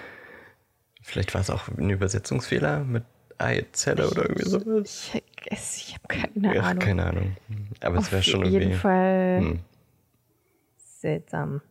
Vielleicht 1.07 1.33
war 1.33 1.39
es 1.39 1.49
auch 1.49 1.69
ein 1.69 1.89
Übersetzungsfehler 1.89 2.83
mit 2.83 3.03
Eizelle 3.37 4.09
oder 4.09 4.23
irgendwie 4.23 4.49
sowas. 4.49 5.09
Ich, 5.13 5.21
es- 5.49 5.77
ich 5.77 5.93
habe 5.93 6.07
keine 6.09 6.59
Ahnung. 6.61 6.79
keine 6.79 7.05
Ahnung. 7.05 7.37
Aber 7.81 7.97
es 7.99 8.11
wäre 8.11 8.19
Auf 8.19 8.25
schon 8.25 8.43
jeden 8.43 8.61
irgendwie. 8.63 8.77
Fall 8.77 9.37
Hm. 9.39 9.59
seltsam. 10.99 11.61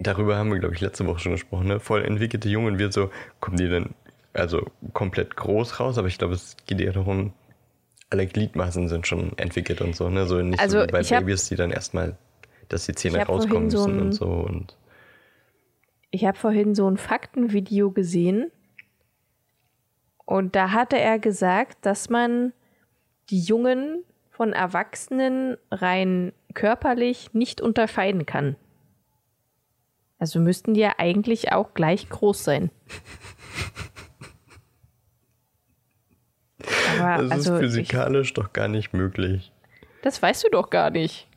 Darüber 0.00 0.36
haben 0.36 0.50
wir, 0.50 0.58
glaube 0.58 0.74
ich, 0.74 0.80
letzte 0.80 1.06
Woche 1.06 1.20
schon 1.20 1.32
gesprochen. 1.32 1.68
Ne? 1.68 1.78
Voll 1.80 2.04
entwickelte 2.04 2.48
Jungen 2.48 2.78
wird 2.80 2.92
so, 2.92 3.10
kommen 3.40 3.56
die 3.56 3.68
dann 3.68 3.94
also 4.34 4.66
komplett 4.92 5.36
groß 5.36 5.78
raus, 5.78 5.96
aber 5.96 6.08
ich 6.08 6.18
glaube, 6.18 6.34
es 6.34 6.56
geht 6.66 6.80
eher 6.80 6.92
darum, 6.92 7.32
alle 8.10 8.26
Gliedmaßen 8.26 8.88
sind 8.88 9.06
schon 9.06 9.38
entwickelt 9.38 9.80
und 9.80 9.94
so, 9.94 10.10
ne? 10.10 10.26
So 10.26 10.42
nicht 10.42 10.58
Also, 10.60 10.80
so 10.80 10.86
wie 10.88 10.90
bei 10.92 11.00
ich 11.02 11.08
Babys, 11.10 11.48
die 11.48 11.54
dann 11.56 11.70
erstmal, 11.70 12.16
dass 12.68 12.84
die 12.86 12.94
Zähne 12.96 13.22
Ich 13.22 13.28
rauskommen 13.28 13.70
so 13.70 13.78
müssen 13.86 13.98
ein- 14.00 14.06
und 14.06 14.12
so 14.12 14.26
und 14.26 14.76
Ich 16.16 16.24
habe 16.24 16.38
vorhin 16.38 16.74
so 16.74 16.90
ein 16.90 16.96
Faktenvideo 16.96 17.90
gesehen 17.90 18.50
und 20.24 20.56
da 20.56 20.72
hatte 20.72 20.98
er 20.98 21.18
gesagt, 21.18 21.84
dass 21.84 22.08
man 22.08 22.54
die 23.28 23.38
Jungen 23.38 24.02
von 24.30 24.54
Erwachsenen 24.54 25.58
rein 25.70 26.32
körperlich 26.54 27.34
nicht 27.34 27.60
unterscheiden 27.60 28.24
kann. 28.24 28.56
Also 30.18 30.40
müssten 30.40 30.72
die 30.72 30.80
ja 30.80 30.94
eigentlich 30.96 31.52
auch 31.52 31.74
gleich 31.74 32.08
groß 32.08 32.44
sein. 32.44 32.70
Aber 36.98 37.24
das 37.24 37.30
also 37.30 37.56
ist 37.56 37.60
ich, 37.60 37.66
physikalisch 37.66 38.32
doch 38.32 38.54
gar 38.54 38.68
nicht 38.68 38.94
möglich. 38.94 39.52
das 40.00 40.22
weißt 40.22 40.44
du 40.44 40.48
doch 40.48 40.70
gar 40.70 40.88
nicht. 40.88 41.28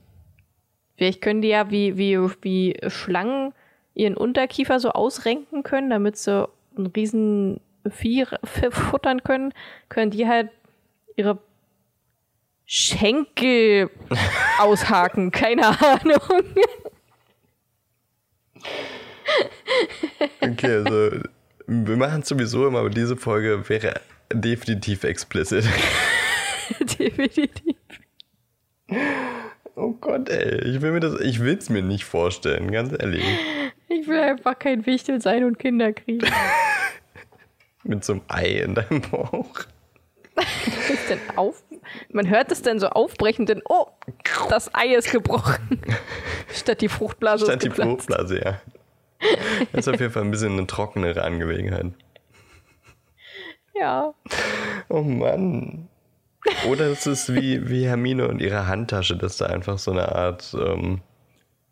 Vielleicht 0.96 1.20
können 1.20 1.42
die 1.42 1.50
ja 1.50 1.70
wie, 1.70 1.98
wie, 1.98 2.18
wie 2.44 2.80
Schlangen 2.88 3.54
ihren 3.94 4.16
Unterkiefer 4.16 4.80
so 4.80 4.92
ausrenken 4.92 5.64
können, 5.64 5.90
damit 5.90 6.18
sie 6.18 6.48
ein 6.78 6.88
riesen 6.88 7.62
Vieh 7.90 8.26
futtern 8.72 9.24
können, 9.24 9.54
können 9.90 10.12
die 10.12 10.28
halt 10.28 10.50
ihre 11.16 11.40
Schenkel 12.66 13.90
aushaken. 14.60 15.32
Keine 15.32 15.68
Ahnung. 15.68 16.22
Okay, 20.42 20.76
also 20.76 21.20
wir 21.68 21.98
machen 21.98 22.22
es 22.22 22.28
sowieso 22.28 22.68
immer, 22.68 22.80
aber 22.80 22.90
diese 22.90 23.16
Folge 23.18 23.68
wäre 23.70 24.02
definitiv 24.34 25.04
explicit. 25.04 25.66
Definitiv. 27.00 27.76
Oh 29.76 29.94
Gott, 29.94 30.30
ey, 30.30 30.64
ich 30.66 30.82
will 30.82 30.92
mir 30.92 31.00
das, 31.00 31.20
ich 31.22 31.40
will 31.40 31.58
es 31.58 31.70
mir 31.70 31.82
nicht 31.82 32.06
vorstellen, 32.06 32.72
ganz 32.72 32.92
ehrlich. 32.92 33.24
Ich 33.90 34.08
will 34.08 34.20
einfach 34.20 34.58
kein 34.58 34.86
Wichtel 34.86 35.22
sein 35.22 35.44
und 35.44 35.58
Kinder 35.58 35.92
kriegen. 35.94 36.28
Mit 37.84 38.04
so 38.04 38.14
einem 38.14 38.22
Ei 38.28 38.48
in 38.48 38.76
deinem 38.76 39.02
Bauch. 39.02 39.60
ist 40.90 41.10
denn 41.10 41.20
auf? 41.36 41.64
Man 42.12 42.30
hört 42.30 42.52
es 42.52 42.62
dann 42.62 42.80
so 42.80 42.88
aufbrechen, 42.88 43.46
denn 43.46 43.62
oh, 43.68 43.88
das 44.50 44.74
Ei 44.76 44.94
ist 44.96 45.12
gebrochen. 45.12 45.82
Statt 46.54 46.82
die 46.82 46.90
Fruchtblase 46.90 47.46
Statt 47.46 47.64
die 47.64 47.70
geplatzt. 47.70 47.90
Fruchtblase, 47.90 48.42
ja. 48.44 48.62
Das 49.74 49.88
ist 49.88 49.94
auf 49.94 50.00
jeden 50.00 50.14
Fall 50.14 50.24
ein 50.24 50.32
bisschen 50.32 50.54
eine 50.54 50.68
trockenere 50.68 51.24
Angelegenheit. 51.24 51.92
Ja. 53.74 54.14
Oh 54.88 55.02
Mann. 55.02 55.90
Oder 56.70 56.86
es 56.88 57.06
ist 57.06 57.34
wie, 57.34 57.70
wie 57.70 57.86
Hermine 57.86 58.28
und 58.28 58.40
ihre 58.40 58.68
Handtasche, 58.68 59.18
dass 59.18 59.38
da 59.38 59.48
einfach 59.48 59.78
so 59.78 59.92
eine 59.92 60.16
Art 60.16 60.56
ähm, 60.58 61.02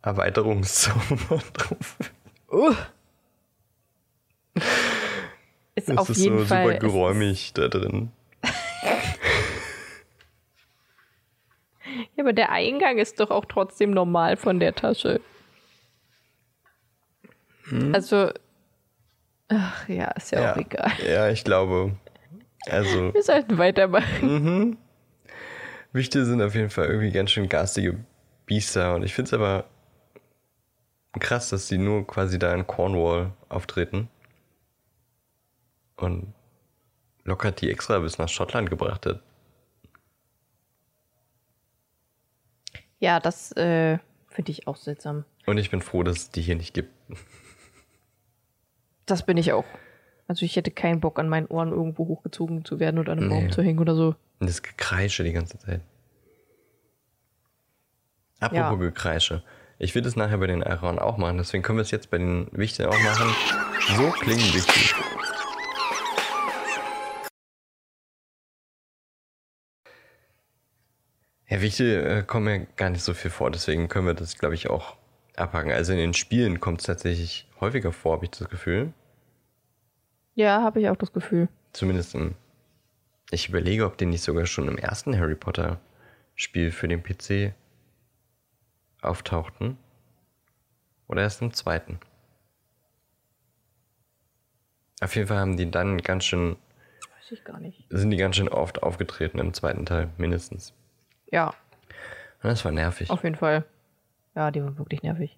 Erweiterungszauber 0.07 1.41
drauf 1.53 1.97
ist. 1.99 2.11
Uh. 2.51 2.73
Ist 5.75 5.89
Es 5.89 5.97
auf 5.97 6.09
ist 6.09 6.17
jeden 6.17 6.39
so 6.39 6.45
Fall. 6.45 6.63
super 6.65 6.79
geräumig 6.79 7.53
da 7.53 7.67
drin. 7.67 8.11
Ja, 12.15 12.23
aber 12.23 12.33
der 12.33 12.51
Eingang 12.51 12.97
ist 12.97 13.19
doch 13.19 13.29
auch 13.31 13.45
trotzdem 13.45 13.91
normal 13.91 14.37
von 14.37 14.59
der 14.59 14.73
Tasche. 14.75 15.21
Also. 17.93 18.31
Ach 19.49 19.87
ja, 19.87 20.11
ist 20.11 20.31
ja, 20.31 20.53
auch 20.53 20.57
egal. 20.57 20.91
ja, 21.07 21.29
ich 21.29 21.43
glaube. 21.43 21.95
Also, 22.69 23.13
Wir 23.13 23.23
sollten 23.23 23.57
weitermachen. 23.57 24.77
Wichte 25.93 26.25
sind 26.25 26.41
auf 26.41 26.53
jeden 26.53 26.69
Fall 26.69 26.87
irgendwie 26.87 27.11
ganz 27.11 27.31
schön 27.31 27.47
garstige 27.47 27.97
Biester 28.45 28.95
und 28.95 29.03
ich 29.03 29.13
finde 29.13 29.29
es 29.29 29.33
aber 29.33 29.65
krass, 31.19 31.49
dass 31.49 31.67
die 31.67 31.77
nur 31.77 32.05
quasi 32.05 32.39
da 32.39 32.53
in 32.53 32.65
Cornwall 32.67 33.31
auftreten. 33.49 34.09
Und 35.95 36.33
lockert 37.23 37.61
die 37.61 37.71
extra 37.71 37.99
bis 37.99 38.17
nach 38.17 38.29
Schottland 38.29 38.69
gebracht 38.69 39.05
hat. 39.05 39.21
Ja, 42.99 43.19
das 43.19 43.51
äh, 43.53 43.99
finde 44.29 44.51
ich 44.51 44.67
auch 44.67 44.75
seltsam. 44.77 45.25
Und 45.45 45.57
ich 45.57 45.69
bin 45.69 45.81
froh, 45.81 46.03
dass 46.03 46.17
es 46.17 46.31
die 46.31 46.41
hier 46.41 46.55
nicht 46.55 46.73
gibt. 46.73 46.91
Das 49.05 49.25
bin 49.25 49.37
ich 49.37 49.53
auch. 49.53 49.65
Also 50.27 50.45
ich 50.45 50.55
hätte 50.55 50.71
keinen 50.71 50.99
Bock, 50.99 51.19
an 51.19 51.29
meinen 51.29 51.47
Ohren 51.47 51.71
irgendwo 51.71 52.07
hochgezogen 52.07 52.65
zu 52.65 52.79
werden 52.79 52.99
oder 52.99 53.13
an 53.13 53.19
einem 53.19 53.29
Nee. 53.29 53.39
Baum 53.41 53.51
zu 53.51 53.61
hängen 53.61 53.79
oder 53.79 53.95
so. 53.95 54.15
Und 54.39 54.49
das 54.49 54.61
Gekreische 54.61 55.23
die 55.23 55.31
ganze 55.31 55.57
Zeit. 55.57 55.81
Apropos 58.39 58.57
Ja. 58.57 58.75
Gekreische. 58.75 59.43
Ich 59.79 59.93
will 59.93 60.01
das 60.01 60.15
nachher 60.15 60.39
bei 60.39 60.47
den 60.47 60.63
Aaron 60.63 60.97
auch 60.97 61.17
machen, 61.17 61.37
deswegen 61.37 61.61
können 61.61 61.77
wir 61.77 61.83
es 61.83 61.91
jetzt 61.91 62.09
bei 62.09 62.17
den 62.17 62.47
Wichten 62.51 62.85
auch 62.87 62.99
machen. 62.99 63.29
So 63.95 64.09
klingen 64.09 64.41
Wichtel. 64.53 64.95
Ja, 71.47 71.61
Wichtel 71.61 72.07
äh, 72.07 72.23
kommen 72.23 72.47
ja 72.47 72.65
gar 72.75 72.89
nicht 72.89 73.03
so 73.03 73.13
viel 73.13 73.29
vor, 73.29 73.51
deswegen 73.51 73.87
können 73.87 74.07
wir 74.07 74.15
das, 74.15 74.39
glaube 74.39 74.55
ich, 74.55 74.67
auch 74.67 74.97
abhaken. 75.35 75.71
Also 75.71 75.93
in 75.93 75.99
den 75.99 76.13
Spielen 76.15 76.59
kommt 76.59 76.81
es 76.81 76.87
tatsächlich 76.87 77.47
häufiger 77.61 77.91
vor, 77.91 78.13
habe 78.13 78.25
ich 78.25 78.31
das 78.31 78.49
Gefühl. 78.49 78.93
Ja, 80.33 80.63
habe 80.63 80.81
ich 80.81 80.89
auch 80.89 80.97
das 80.97 81.13
Gefühl. 81.13 81.49
Zumindest 81.73 82.15
im. 82.15 82.33
Ich 83.29 83.49
überlege, 83.49 83.85
ob 83.85 83.97
die 83.97 84.05
nicht 84.05 84.23
sogar 84.23 84.47
schon 84.47 84.67
im 84.67 84.77
ersten 84.77 85.17
Harry 85.19 85.35
Potter 85.35 85.79
Spiel 86.35 86.71
für 86.71 86.87
den 86.87 87.03
PC 87.03 87.53
auftauchten. 89.07 89.77
Oder 91.07 91.21
erst 91.21 91.41
im 91.41 91.53
zweiten. 91.53 91.99
Auf 95.01 95.15
jeden 95.15 95.27
Fall 95.27 95.37
haben 95.37 95.57
die 95.57 95.69
dann 95.69 95.99
ganz 95.99 96.25
schön, 96.25 96.57
Weiß 97.17 97.31
ich 97.31 97.43
gar 97.43 97.59
nicht. 97.59 97.85
sind 97.89 98.09
die 98.09 98.17
ganz 98.17 98.35
schön 98.35 98.49
oft 98.49 98.83
aufgetreten 98.83 99.39
im 99.39 99.53
zweiten 99.53 99.85
Teil, 99.85 100.09
mindestens. 100.17 100.73
Ja, 101.31 101.47
Und 101.47 102.49
das 102.49 102.65
war 102.65 102.71
nervig. 102.71 103.09
auf 103.09 103.23
jeden 103.23 103.35
Fall. 103.35 103.63
Ja, 104.35 104.51
die 104.51 104.63
war 104.63 104.77
wirklich 104.77 105.03
nervig. 105.03 105.37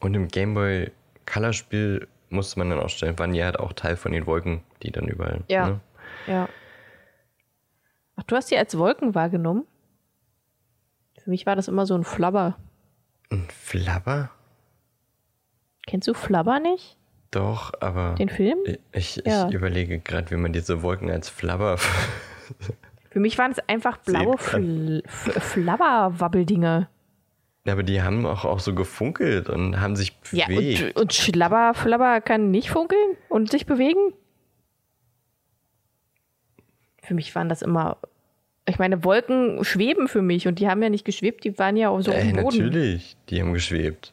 Und 0.00 0.14
im 0.14 0.28
Gameboy 0.28 0.92
Color 1.26 1.52
Spiel 1.52 2.08
musste 2.28 2.58
man 2.58 2.70
dann 2.70 2.80
auch 2.80 2.88
stellen, 2.90 3.18
waren 3.18 3.32
die 3.32 3.42
halt 3.42 3.58
auch 3.58 3.72
Teil 3.72 3.96
von 3.96 4.12
den 4.12 4.26
Wolken, 4.26 4.62
die 4.82 4.90
dann 4.92 5.08
überall. 5.08 5.42
Ja. 5.48 5.66
Ne? 5.68 5.80
Ja. 6.26 6.48
Ach, 8.16 8.22
du 8.24 8.36
hast 8.36 8.50
die 8.50 8.56
als 8.58 8.76
Wolken 8.78 9.14
wahrgenommen? 9.14 9.66
Für 11.22 11.30
mich 11.30 11.46
war 11.46 11.56
das 11.56 11.68
immer 11.68 11.86
so 11.86 11.94
ein 11.94 12.04
Flabber. 12.04 12.56
Ein 13.30 13.46
Flabber? 13.50 14.30
Kennst 15.86 16.08
du 16.08 16.14
Flabber 16.14 16.60
nicht? 16.60 16.96
Doch, 17.30 17.72
aber. 17.80 18.14
Den 18.14 18.28
Film? 18.28 18.58
Ich, 18.92 19.18
ich, 19.18 19.24
Ja. 19.26 19.48
überlege 19.50 19.98
gerade, 20.00 20.30
wie 20.30 20.36
man 20.36 20.52
diese 20.52 20.82
Wolken 20.82 21.10
als 21.10 21.28
Flabber. 21.28 21.78
Für 23.10 23.20
mich 23.20 23.38
waren 23.38 23.50
es 23.52 23.58
einfach 23.68 23.96
blaue 23.98 24.36
Fl 24.38 25.02
F- 25.06 25.32
Flabberwabbeldinger. 25.42 26.88
Ja, 27.64 27.72
aber 27.72 27.82
die 27.82 28.00
haben 28.02 28.24
auch, 28.26 28.44
auch 28.44 28.60
so 28.60 28.74
gefunkelt 28.74 29.48
und 29.48 29.80
haben 29.80 29.96
sich 29.96 30.16
Ja, 30.30 30.46
bewegt. 30.46 30.82
und, 30.96 31.02
und 31.02 31.14
Schlabber, 31.14 31.74
Flabber 31.74 32.20
kann 32.20 32.50
nicht 32.50 32.70
funkeln 32.70 33.16
und 33.28 33.50
sich 33.50 33.66
bewegen? 33.66 34.12
Für 37.02 37.14
mich 37.14 37.34
waren 37.34 37.48
das 37.48 37.62
immer. 37.62 37.98
Ich 38.68 38.78
meine, 38.78 39.04
Wolken 39.04 39.62
schweben 39.64 40.08
für 40.08 40.22
mich 40.22 40.48
und 40.48 40.58
die 40.58 40.68
haben 40.68 40.82
ja 40.82 40.88
nicht 40.88 41.04
geschwebt, 41.04 41.44
die 41.44 41.56
waren 41.58 41.76
ja 41.76 41.88
auf 41.90 42.02
so 42.02 42.10
auf 42.10 42.16
Ey, 42.16 42.32
dem 42.32 42.42
Boden. 42.42 42.58
natürlich, 42.58 43.16
die 43.28 43.40
haben 43.40 43.52
geschwebt. 43.52 44.12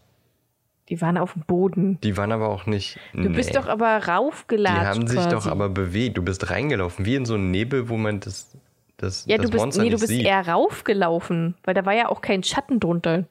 Die 0.89 1.01
waren 1.01 1.17
auf 1.17 1.33
dem 1.33 1.41
Boden. 1.43 1.99
Die 2.01 2.17
waren 2.17 2.31
aber 2.31 2.49
auch 2.49 2.65
nicht. 2.67 2.99
Du 3.13 3.29
bist 3.31 3.55
doch 3.55 3.67
aber 3.67 3.99
Die 3.99 4.09
raufgelatscht. 4.11 4.85
haben 4.85 5.07
sich 5.07 5.17
quasi. 5.17 5.29
doch 5.29 5.47
aber 5.47 5.69
bewegt. 5.69 6.17
Du 6.17 6.21
bist 6.23 6.49
reingelaufen, 6.51 7.05
wie 7.05 7.15
in 7.15 7.25
so 7.25 7.33
einen 7.35 7.49
Nebel, 7.51 7.87
wo 7.89 7.95
man 7.97 8.19
das, 8.19 8.55
das, 8.97 9.25
Ja, 9.25 9.37
das 9.37 9.45
du 9.47 9.51
bist, 9.53 9.63
Monster 9.63 9.81
nee, 9.83 9.89
du 9.89 9.95
bist 9.97 10.09
sieht. 10.09 10.25
eher 10.25 10.45
raufgelaufen, 10.47 11.55
weil 11.63 11.73
da 11.73 11.85
war 11.85 11.93
ja 11.93 12.09
auch 12.09 12.21
kein 12.21 12.43
Schatten 12.43 12.79
drunter. 12.79 13.25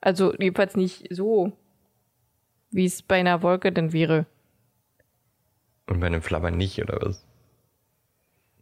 Also 0.00 0.34
jedenfalls 0.38 0.74
nicht 0.74 1.06
so, 1.14 1.52
wie 2.70 2.86
es 2.86 3.02
bei 3.02 3.16
einer 3.20 3.42
Wolke 3.42 3.70
denn 3.70 3.92
wäre. 3.92 4.24
Und 5.86 6.00
bei 6.00 6.06
einem 6.06 6.22
Flabber 6.22 6.50
nicht, 6.50 6.80
oder 6.82 6.98
was? 7.02 7.24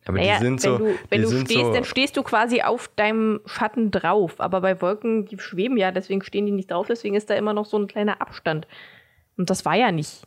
Aber 0.07 0.19
Naja, 0.19 0.39
die 0.39 0.45
sind 0.45 0.61
so. 0.61 0.79
wenn 0.79 0.85
du, 0.87 0.99
wenn 1.11 1.23
du 1.23 1.29
stehst, 1.41 1.61
so, 1.61 1.73
dann 1.73 1.85
stehst 1.85 2.17
du 2.17 2.23
quasi 2.23 2.63
auf 2.63 2.89
deinem 2.97 3.41
Schatten 3.47 3.91
drauf. 3.91 4.41
Aber 4.41 4.61
bei 4.61 4.81
Wolken, 4.81 5.27
die 5.27 5.39
schweben 5.39 5.77
ja, 5.77 5.91
deswegen 5.91 6.23
stehen 6.23 6.47
die 6.47 6.53
nicht 6.53 6.71
drauf, 6.71 6.87
deswegen 6.89 7.15
ist 7.17 7.29
da 7.29 7.35
immer 7.35 7.53
noch 7.53 7.67
so 7.67 7.77
ein 7.79 7.87
kleiner 7.89 8.21
Abstand. 8.21 8.67
Und 9.37 9.51
das 9.51 9.65
war 9.65 9.75
ja 9.75 9.91
nicht. 9.93 10.23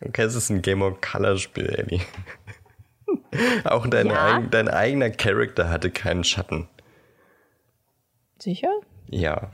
Okay, 0.00 0.22
es 0.22 0.34
ist 0.34 0.50
ein 0.50 0.62
Game 0.62 0.82
of 0.82 1.00
Color 1.00 1.36
Spiel, 1.36 1.66
Ellie. 1.66 2.00
Auch 3.64 3.86
dein, 3.86 4.06
Ja. 4.06 4.36
eig, 4.36 4.50
dein 4.50 4.68
eigener 4.68 5.10
Charakter 5.10 5.68
hatte 5.68 5.90
keinen 5.90 6.24
Schatten. 6.24 6.68
Sicher? 8.38 8.70
Ja. 9.08 9.50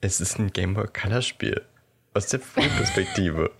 Es 0.00 0.20
ist 0.20 0.38
ein 0.38 0.52
Game 0.52 0.74
Boy 0.74 0.86
Color 0.86 1.22
Spiel. 1.22 1.62
Aus 2.14 2.26
der 2.28 2.40
Vogelperspektive. 2.40 3.50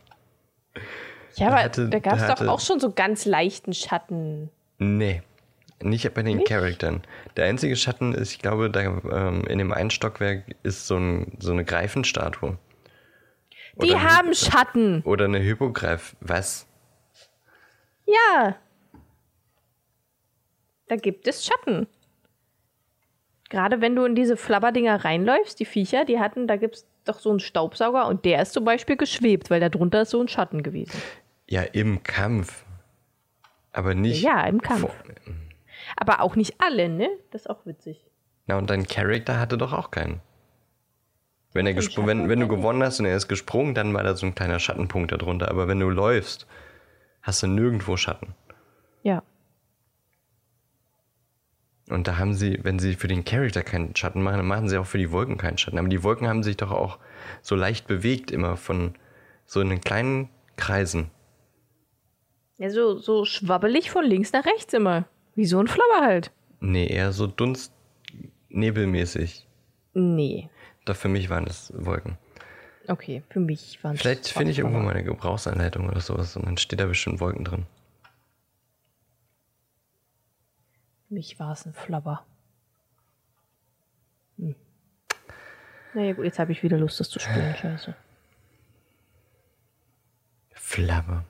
Ja, 1.37 1.49
aber 1.49 1.63
hatte- 1.63 1.89
da 1.89 1.99
gab 1.99 2.19
es 2.19 2.27
doch 2.27 2.47
auch 2.49 2.61
schon 2.61 2.81
so 2.81 2.93
ganz 2.93 3.25
leichten 3.27 3.73
Schatten. 3.73 4.51
nee. 4.79 5.23
Nicht 5.83 6.13
bei 6.13 6.23
den 6.23 6.37
Nicht? 6.37 6.49
Charaktern. 6.49 7.01
Der 7.39 7.47
einzige 7.47 7.75
Schatten 7.75 8.13
ist, 8.13 8.33
ich 8.33 8.39
glaube, 8.41 8.69
da 8.69 8.81
ähm, 8.83 9.45
in 9.49 9.57
dem 9.57 9.73
einen 9.73 9.89
Stockwerk 9.89 10.45
ist 10.63 10.87
so, 10.87 10.97
ein, 10.99 11.39
so 11.39 11.53
eine 11.53 11.65
Greifenstatue. 11.65 12.59
Die 13.81 13.93
Oder 13.93 13.97
ein 13.97 14.03
haben 14.11 14.29
Hy- 14.33 14.35
Schatten. 14.51 15.01
Oder 15.07 15.25
eine 15.25 15.39
Hippogreif. 15.39 16.17
Was? 16.21 16.67
Ja. 18.05 18.57
Da 20.89 20.97
gibt 20.97 21.27
es 21.27 21.47
Schatten. 21.47 21.87
Gerade 23.49 23.81
wenn 23.81 23.97
du 23.97 24.05
in 24.05 24.15
diese 24.15 24.37
Flabberdinger 24.37 25.03
reinläufst, 25.03 25.59
die 25.61 25.65
Viecher, 25.65 26.05
die 26.05 26.19
hatten, 26.21 26.47
da 26.47 26.57
gibt 26.57 26.75
es 26.77 26.87
doch 27.05 27.19
so 27.21 27.31
einen 27.31 27.41
Staubsauger 27.41 28.07
und 28.07 28.25
der 28.25 28.43
ist 28.43 28.53
zum 28.53 28.65
Beispiel 28.65 28.97
geschwebt, 28.97 29.51
weil 29.51 29.61
da 29.61 29.69
drunter 29.69 30.03
ist 30.03 30.11
so 30.11 30.21
ein 30.21 30.29
Schatten 30.29 30.63
gewesen. 30.63 31.01
Ja, 31.49 31.63
im 31.63 32.03
Kampf. 32.03 32.65
Aber 33.73 33.95
nicht. 33.95 34.23
Ja, 34.23 34.45
im 34.47 34.61
Kampf. 34.61 34.81
vor- 34.83 34.95
Aber 35.97 36.21
auch 36.21 36.37
nicht 36.37 36.55
alle, 36.61 36.89
ne? 36.89 37.09
Das 37.31 37.43
ist 37.43 37.47
auch 37.51 37.65
witzig. 37.67 38.05
Na, 38.47 38.59
und 38.59 38.69
dein 38.71 38.87
Charakter 38.87 39.39
hatte 39.41 39.57
doch 39.59 39.73
auch 39.73 39.91
keinen. 39.91 40.21
Wenn, 41.53 41.67
er 41.67 41.73
gespro- 41.73 42.07
wenn, 42.07 42.29
wenn 42.29 42.39
du 42.41 42.47
gewonnen 42.49 42.83
hast 42.83 43.01
und 43.01 43.07
er 43.07 43.17
ist 43.17 43.27
gesprungen, 43.29 43.75
dann 43.75 43.93
war 43.93 44.03
da 44.05 44.15
so 44.15 44.25
ein 44.27 44.35
kleiner 44.37 44.59
Schattenpunkt 44.61 45.11
darunter. 45.13 45.49
Aber 45.51 45.67
wenn 45.67 45.81
du 45.81 45.89
läufst, 45.91 46.47
hast 47.23 47.43
du 47.43 47.49
nirgendwo 47.49 47.97
Schatten. 47.97 48.35
Ja. 49.03 49.23
Und 51.91 52.07
da 52.09 52.19
haben 52.19 52.35
sie, 52.35 52.59
wenn 52.63 52.79
sie 52.79 52.95
für 52.95 53.09
den 53.09 53.25
Charakter 53.25 53.63
keinen 53.63 53.95
Schatten 53.97 54.23
machen, 54.23 54.39
dann 54.39 54.47
machen 54.47 54.69
sie 54.69 54.79
auch 54.79 54.87
für 54.87 54.99
die 54.99 55.11
Wolken 55.11 55.37
keinen 55.37 55.59
Schatten. 55.59 55.79
Aber 55.79 55.89
die 55.89 56.03
Wolken 56.03 56.29
haben 56.29 56.43
sich 56.43 56.57
doch 56.57 56.71
auch 56.71 56.99
so 57.43 57.55
leicht 57.55 57.87
bewegt, 57.87 58.31
immer 58.31 58.57
von 58.57 58.95
so 59.45 59.61
in 59.61 59.69
den 59.69 59.81
kleinen 59.81 60.29
Kreisen. 60.57 61.11
Ja, 62.59 62.71
so, 62.71 62.99
so 62.99 63.25
schwabbelig 63.25 63.91
von 63.91 64.05
links 64.05 64.33
nach 64.33 64.45
rechts 64.45 64.73
immer. 64.75 65.07
Wie 65.35 65.47
so 65.47 65.59
ein 65.59 65.67
Flabber 65.67 66.05
halt. 66.05 66.31
Nee, 66.61 66.87
eher 66.87 67.13
so 67.13 67.27
Dunst, 67.27 67.73
nebelmäßig. 68.51 69.47
Nee. 69.95 70.51
Doch 70.85 70.97
für 70.97 71.09
mich 71.09 71.31
waren 71.31 71.47
das 71.47 71.73
Wolken. 71.75 72.19
Okay, 72.87 73.23
für 73.31 73.41
mich 73.41 73.83
waren 73.83 73.95
es. 73.95 74.03
Vielleicht 74.03 74.29
finde 74.29 74.53
ich 74.53 74.59
irgendwo 74.59 74.81
meine 74.81 75.05
Gebrauchsanleitung 75.05 75.89
oder 75.89 76.01
sowas 76.01 76.37
und 76.37 76.47
dann 76.47 76.57
steht 76.57 76.81
da 76.81 76.87
bestimmt 76.87 77.21
Wolken 77.21 77.45
drin. 77.45 77.67
Für 81.00 81.00
mich 81.11 81.39
war 81.39 81.53
es 81.53 81.67
ein 81.67 81.75
Flabber. 81.75 82.25
Hm. 84.39 84.55
Naja, 85.95 86.13
gut, 86.15 86.25
jetzt 86.25 86.39
habe 86.39 86.53
ich 86.53 86.63
wieder 86.63 86.79
Lust, 86.79 87.01
das 87.01 87.11
zu 87.11 87.19
spielen. 87.19 87.55
Scheiße. 87.57 87.95
Flabber. 90.53 91.25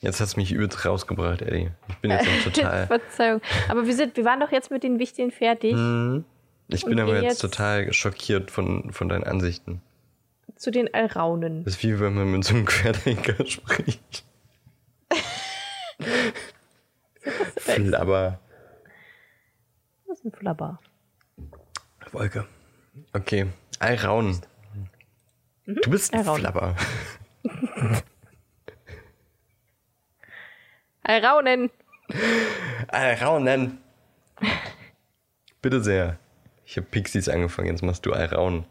Jetzt 0.00 0.20
hast 0.20 0.34
du 0.36 0.40
mich 0.40 0.52
übelst 0.52 0.84
rausgebracht, 0.84 1.42
Eddie. 1.42 1.70
Ich 1.88 1.96
bin 1.96 2.10
jetzt 2.10 2.28
auch 2.28 2.44
total. 2.52 2.86
Verzeihung. 2.86 3.40
Aber 3.68 3.86
wir, 3.86 3.94
sind, 3.94 4.16
wir 4.16 4.24
waren 4.24 4.40
doch 4.40 4.52
jetzt 4.52 4.70
mit 4.70 4.82
den 4.82 4.98
Wichtigen 4.98 5.30
fertig. 5.30 5.74
Mhm. 5.74 6.24
Ich 6.68 6.84
bin 6.84 7.00
aber 7.00 7.14
jetzt, 7.14 7.24
jetzt- 7.24 7.40
total 7.40 7.92
schockiert 7.92 8.50
von, 8.50 8.92
von 8.92 9.08
deinen 9.08 9.24
Ansichten. 9.24 9.80
Zu 10.56 10.70
den 10.70 10.92
Alraunen. 10.94 11.64
Das 11.64 11.74
ist 11.76 11.82
wie 11.82 11.98
wenn 12.00 12.14
man 12.14 12.30
mit 12.30 12.44
so 12.44 12.54
einem 12.54 12.64
Querdenker 12.64 13.44
spricht. 13.46 14.24
Flabber. 17.84 18.40
Was 20.06 20.18
ist 20.18 20.24
ein 20.24 20.32
Flabber? 20.32 20.80
Wolke. 22.12 22.46
Okay. 23.12 23.46
Alraun. 23.78 24.40
Du 25.66 25.90
bist 25.90 26.14
ein 26.14 26.20
Alraun. 26.20 26.40
Flabber. 26.40 26.76
Alraunen! 31.02 31.70
Alraunen. 32.88 33.78
Bitte 35.62 35.80
sehr. 35.80 36.18
Ich 36.64 36.76
habe 36.76 36.86
Pixies 36.88 37.28
angefangen, 37.28 37.68
jetzt 37.68 37.82
machst 37.82 38.04
du 38.06 38.12
Alraun. 38.12 38.64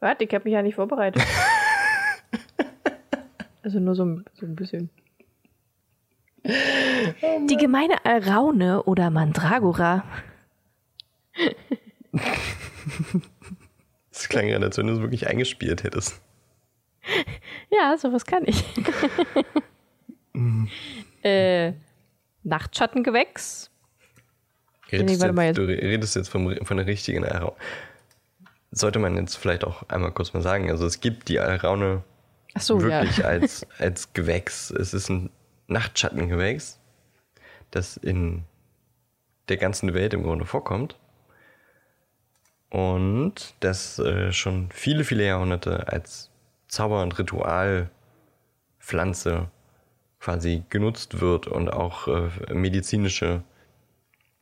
Warte, 0.00 0.24
ich 0.24 0.34
habe 0.34 0.44
mich 0.44 0.52
ja 0.52 0.62
nicht 0.62 0.74
vorbereitet. 0.74 1.22
also 3.62 3.78
nur 3.78 3.94
so, 3.94 4.20
so 4.34 4.46
ein 4.46 4.56
bisschen. 4.56 4.90
Die 6.44 7.56
gemeine 7.56 8.04
Alraune 8.04 8.82
oder 8.82 9.10
Mandragora 9.10 10.04
Das 14.10 14.28
klang 14.28 14.46
gerade, 14.48 14.64
als 14.66 14.76
wenn 14.76 14.86
du 14.86 14.94
es 14.94 15.00
wirklich 15.00 15.26
eingespielt 15.26 15.84
hättest. 15.84 16.20
Ja, 17.70 17.96
sowas 17.96 18.26
kann 18.26 18.44
ich. 18.46 18.64
äh, 21.22 21.72
Nachtschattengewächs. 22.42 23.70
Redest, 24.90 25.32
mal 25.32 25.46
jetzt, 25.46 25.56
du 25.56 25.62
redest 25.62 26.16
jetzt 26.16 26.28
vom, 26.28 26.54
von 26.64 26.76
der 26.76 26.86
richtigen 26.86 27.24
Alraune. 27.24 27.56
Sollte 28.70 28.98
man 28.98 29.16
jetzt 29.16 29.36
vielleicht 29.36 29.64
auch 29.64 29.88
einmal 29.88 30.12
kurz 30.12 30.34
mal 30.34 30.42
sagen. 30.42 30.70
Also 30.70 30.84
es 30.86 31.00
gibt 31.00 31.28
die 31.28 31.40
Alraune 31.40 32.04
so, 32.58 32.80
wirklich 32.82 33.18
ja. 33.18 33.24
als, 33.28 33.66
als 33.78 34.12
Gewächs. 34.12 34.70
Es 34.70 34.92
ist 34.92 35.08
ein 35.08 35.30
Nachtschattengewächs, 35.72 36.78
das 37.70 37.96
in 37.96 38.44
der 39.48 39.56
ganzen 39.56 39.94
Welt 39.94 40.14
im 40.14 40.22
Grunde 40.22 40.44
vorkommt. 40.44 40.96
Und 42.70 43.54
das 43.60 43.98
äh, 43.98 44.32
schon 44.32 44.70
viele, 44.70 45.04
viele 45.04 45.26
Jahrhunderte 45.26 45.88
als 45.88 46.30
Zauber- 46.68 47.02
und 47.02 47.18
Ritualpflanze 47.18 49.50
quasi 50.20 50.62
genutzt 50.70 51.20
wird 51.20 51.48
und 51.48 51.70
auch 51.70 52.08
äh, 52.08 52.30
medizinische 52.54 53.42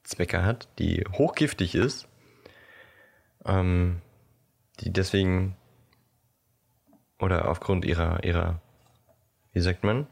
Zwecke 0.05 0.45
hat, 0.45 0.69
die 0.79 1.05
hochgiftig 1.13 1.75
ist, 1.75 2.07
ähm, 3.45 4.01
die 4.81 4.93
deswegen 4.93 5.57
oder 7.19 7.49
aufgrund 7.49 7.85
ihrer, 7.85 8.25
ihrer, 8.25 8.61
wie 9.53 9.61
sagt 9.61 9.85
man, 9.85 10.07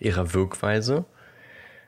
ihrer 0.00 0.32
Wirkweise 0.34 1.04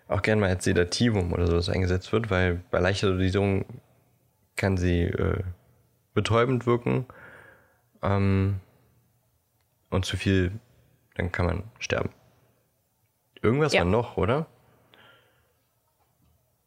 auch 0.09 0.23
gern 0.23 0.41
mal 0.41 0.49
als 0.51 0.65
Sedativum 0.65 1.33
oder 1.33 1.47
sowas 1.47 1.69
eingesetzt 1.69 2.13
wird, 2.13 2.31
weil 2.31 2.61
bei 2.71 2.81
leichter 2.81 3.13
Dosierung 3.13 3.65
kann 4.57 4.77
sie 4.77 5.03
äh, 5.05 5.43
betäubend 6.15 6.67
wirken 6.67 7.07
ähm, 8.03 8.61
und 9.91 10.05
zu 10.05 10.17
viel, 10.17 10.53
dann 11.15 11.31
kann 11.31 11.47
man 11.47 11.63
sterben. 11.79 12.11
Irgendwas 13.41 13.73
Ja. 13.73 13.81
war 13.83 13.89
noch, 13.89 14.17
oder? 14.17 14.47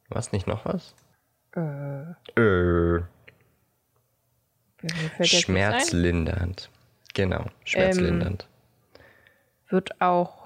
War 0.09 0.19
es 0.19 0.31
nicht 0.31 0.47
noch 0.47 0.65
was? 0.65 0.95
Äh, 1.55 2.39
Äh, 2.39 3.03
schmerzlindernd. 5.23 6.69
Genau, 7.13 7.45
schmerzlindernd. 7.63 8.47
Wird 9.69 10.01
auch 10.01 10.42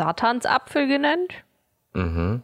Satansapfel 0.00 0.88
genannt. 0.88 1.44
Mhm. 1.92 2.42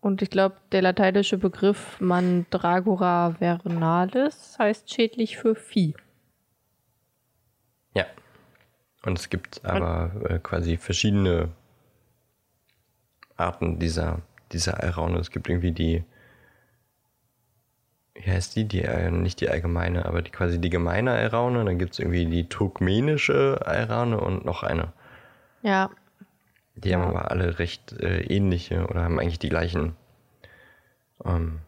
Und 0.00 0.22
ich 0.22 0.30
glaube, 0.30 0.56
der 0.72 0.80
lateinische 0.80 1.36
Begriff 1.36 2.00
Mandragora 2.00 3.34
vernalis 3.38 4.56
heißt 4.58 4.90
schädlich 4.90 5.36
für 5.36 5.54
Vieh. 5.54 5.94
Ja. 7.92 8.06
Und 9.04 9.18
es 9.18 9.28
gibt 9.28 9.62
aber 9.62 10.10
äh, 10.26 10.38
quasi 10.38 10.78
verschiedene 10.78 11.50
Arten 13.36 13.78
dieser, 13.78 14.22
dieser 14.52 14.82
Alraune. 14.82 15.18
Es 15.18 15.30
gibt 15.30 15.50
irgendwie 15.50 15.72
die, 15.72 16.02
wie 18.14 18.30
heißt 18.30 18.56
die? 18.56 18.64
die 18.64 18.80
äh, 18.80 19.10
nicht 19.10 19.42
die 19.42 19.50
allgemeine, 19.50 20.06
aber 20.06 20.22
die 20.22 20.30
quasi 20.30 20.58
die 20.58 20.70
gemeine 20.70 21.10
Alraune. 21.10 21.62
Dann 21.66 21.78
gibt 21.78 21.92
es 21.92 21.98
irgendwie 21.98 22.24
die 22.24 22.48
turkmenische 22.48 23.60
Alraune 23.66 24.18
und 24.18 24.46
noch 24.46 24.62
eine. 24.62 24.94
Ja. 25.60 25.90
Die 26.76 26.94
haben 26.94 27.02
aber 27.02 27.30
alle 27.30 27.58
recht 27.58 27.92
äh, 27.92 28.20
ähnliche 28.22 28.86
oder 28.86 29.02
haben 29.02 29.18
eigentlich 29.18 29.38
die 29.38 29.48
gleichen 29.48 29.96
ähm, 31.24 31.60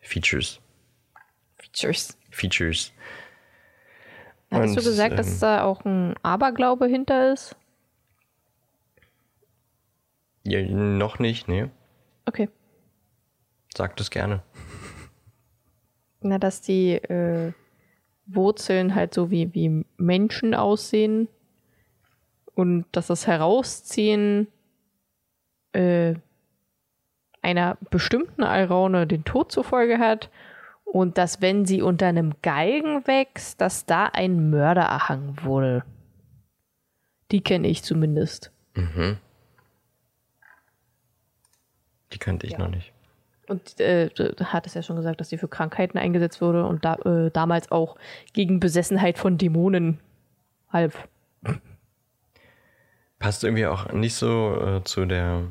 Features. 0.00 0.60
Features. 1.58 2.16
Features. 2.30 2.92
Hattest 4.50 4.76
du 4.76 4.80
Und, 4.80 4.86
gesagt, 4.86 5.18
dass 5.18 5.34
ähm, 5.34 5.40
da 5.40 5.64
auch 5.64 5.84
ein 5.84 6.14
Aberglaube 6.22 6.86
hinter 6.86 7.32
ist? 7.32 7.54
Ja, 10.44 10.62
noch 10.62 11.18
nicht, 11.18 11.46
nee. 11.46 11.68
Okay. 12.24 12.48
Sag 13.76 13.96
das 13.96 14.10
gerne. 14.10 14.42
Na, 16.20 16.38
dass 16.38 16.62
die 16.62 16.94
äh, 16.94 17.52
Wurzeln 18.26 18.94
halt 18.94 19.12
so 19.12 19.30
wie, 19.30 19.52
wie 19.52 19.84
Menschen 19.98 20.54
aussehen 20.54 21.28
und 22.58 22.86
dass 22.90 23.06
das 23.06 23.28
Herausziehen 23.28 24.48
äh, 25.70 26.14
einer 27.40 27.78
bestimmten 27.90 28.42
Alraune 28.42 29.06
den 29.06 29.22
Tod 29.24 29.52
zur 29.52 29.62
Folge 29.62 29.98
hat 30.00 30.28
und 30.84 31.18
dass, 31.18 31.40
wenn 31.40 31.66
sie 31.66 31.82
unter 31.82 32.06
einem 32.08 32.34
Galgen 32.42 33.06
wächst, 33.06 33.60
dass 33.60 33.86
da 33.86 34.06
ein 34.06 34.50
Mörder 34.50 34.82
erhangen 34.82 35.36
wurde. 35.44 35.84
Die 37.30 37.42
kenne 37.42 37.68
ich 37.68 37.84
zumindest. 37.84 38.50
Mhm. 38.74 39.18
Die 42.12 42.18
kannte 42.18 42.48
ich 42.48 42.54
Ja. 42.54 42.58
noch 42.58 42.70
nicht. 42.70 42.92
Und 43.46 43.78
äh, 43.78 44.08
du 44.08 44.34
hattest 44.52 44.74
ja 44.74 44.82
schon 44.82 44.96
gesagt, 44.96 45.20
dass 45.20 45.28
sie 45.28 45.38
für 45.38 45.46
Krankheiten 45.46 45.96
eingesetzt 45.96 46.40
wurde 46.42 46.66
und 46.66 46.84
da, 46.84 46.96
äh, 46.96 47.30
damals 47.30 47.70
auch 47.70 47.96
gegen 48.32 48.58
Besessenheit 48.58 49.16
von 49.16 49.38
Dämonen 49.38 50.00
half. 50.72 51.06
Passt 53.18 53.44
irgendwie 53.44 53.66
auch 53.66 53.92
nicht 53.92 54.14
so 54.14 54.60
äh, 54.60 54.84
zu 54.84 55.04
der 55.04 55.42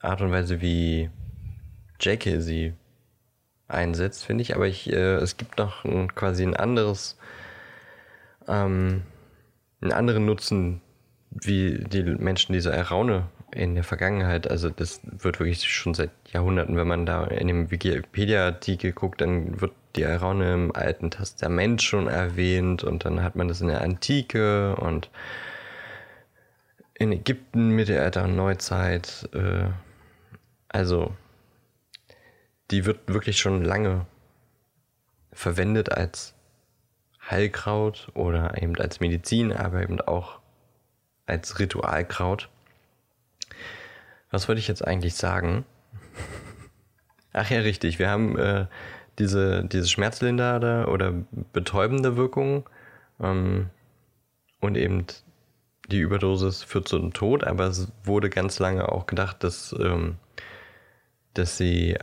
Art 0.00 0.20
und 0.20 0.30
Weise, 0.30 0.60
wie 0.60 1.10
J.K. 2.00 2.40
sie 2.40 2.74
einsetzt, 3.68 4.24
finde 4.24 4.42
ich. 4.42 4.54
Aber 4.54 4.66
ich, 4.66 4.92
äh, 4.92 5.14
es 5.16 5.36
gibt 5.36 5.58
noch 5.58 5.84
ein, 5.84 6.14
quasi 6.14 6.42
ein 6.42 6.56
anderes, 6.56 7.16
ähm, 8.46 9.02
einen 9.80 9.92
anderen 9.92 10.26
Nutzen, 10.26 10.80
wie 11.30 11.82
die 11.84 12.02
Menschen 12.02 12.52
diese 12.52 12.72
Alraune 12.72 13.28
in 13.52 13.74
der 13.74 13.84
Vergangenheit, 13.84 14.50
also 14.50 14.70
das 14.70 15.00
wird 15.04 15.38
wirklich 15.38 15.70
schon 15.70 15.94
seit 15.94 16.10
Jahrhunderten, 16.30 16.76
wenn 16.76 16.88
man 16.88 17.06
da 17.06 17.24
in 17.24 17.48
dem 17.48 17.70
Wikipedia-Artikel 17.70 18.92
guckt, 18.92 19.20
dann 19.20 19.60
wird 19.60 19.72
die 19.94 20.06
Alraune 20.06 20.54
im 20.54 20.74
Alten 20.74 21.10
Testament 21.10 21.82
schon 21.82 22.08
erwähnt 22.08 22.82
und 22.82 23.04
dann 23.04 23.22
hat 23.22 23.36
man 23.36 23.48
das 23.48 23.60
in 23.60 23.68
der 23.68 23.82
Antike 23.82 24.74
und 24.76 25.10
in 27.02 27.12
Ägypten, 27.12 27.70
Mittelalter 27.70 28.24
und 28.24 28.36
Neuzeit. 28.36 29.28
Äh, 29.34 29.68
also, 30.68 31.14
die 32.70 32.86
wird 32.86 33.00
wirklich 33.06 33.38
schon 33.38 33.64
lange 33.64 34.06
verwendet 35.32 35.92
als 35.92 36.34
Heilkraut 37.30 38.08
oder 38.14 38.60
eben 38.60 38.76
als 38.78 39.00
Medizin, 39.00 39.52
aber 39.52 39.82
eben 39.82 40.00
auch 40.00 40.40
als 41.26 41.58
Ritualkraut. 41.58 42.48
Was 44.30 44.48
wollte 44.48 44.60
ich 44.60 44.68
jetzt 44.68 44.86
eigentlich 44.86 45.14
sagen? 45.14 45.64
Ach 47.32 47.50
ja, 47.50 47.60
richtig. 47.60 47.98
Wir 47.98 48.10
haben 48.10 48.38
äh, 48.38 48.66
diese, 49.18 49.64
diese 49.64 49.88
schmerzlindernde 49.88 50.86
oder 50.88 51.12
betäubende 51.52 52.16
Wirkung 52.16 52.68
ähm, 53.20 53.70
und 54.60 54.76
eben 54.76 55.06
die 55.88 55.98
Überdosis 55.98 56.62
führt 56.62 56.88
zum 56.88 57.12
Tod, 57.12 57.44
aber 57.44 57.66
es 57.66 57.90
wurde 58.04 58.30
ganz 58.30 58.58
lange 58.58 58.90
auch 58.90 59.06
gedacht, 59.06 59.42
dass, 59.44 59.74
ähm, 59.78 60.16
dass 61.34 61.56
sie 61.56 61.98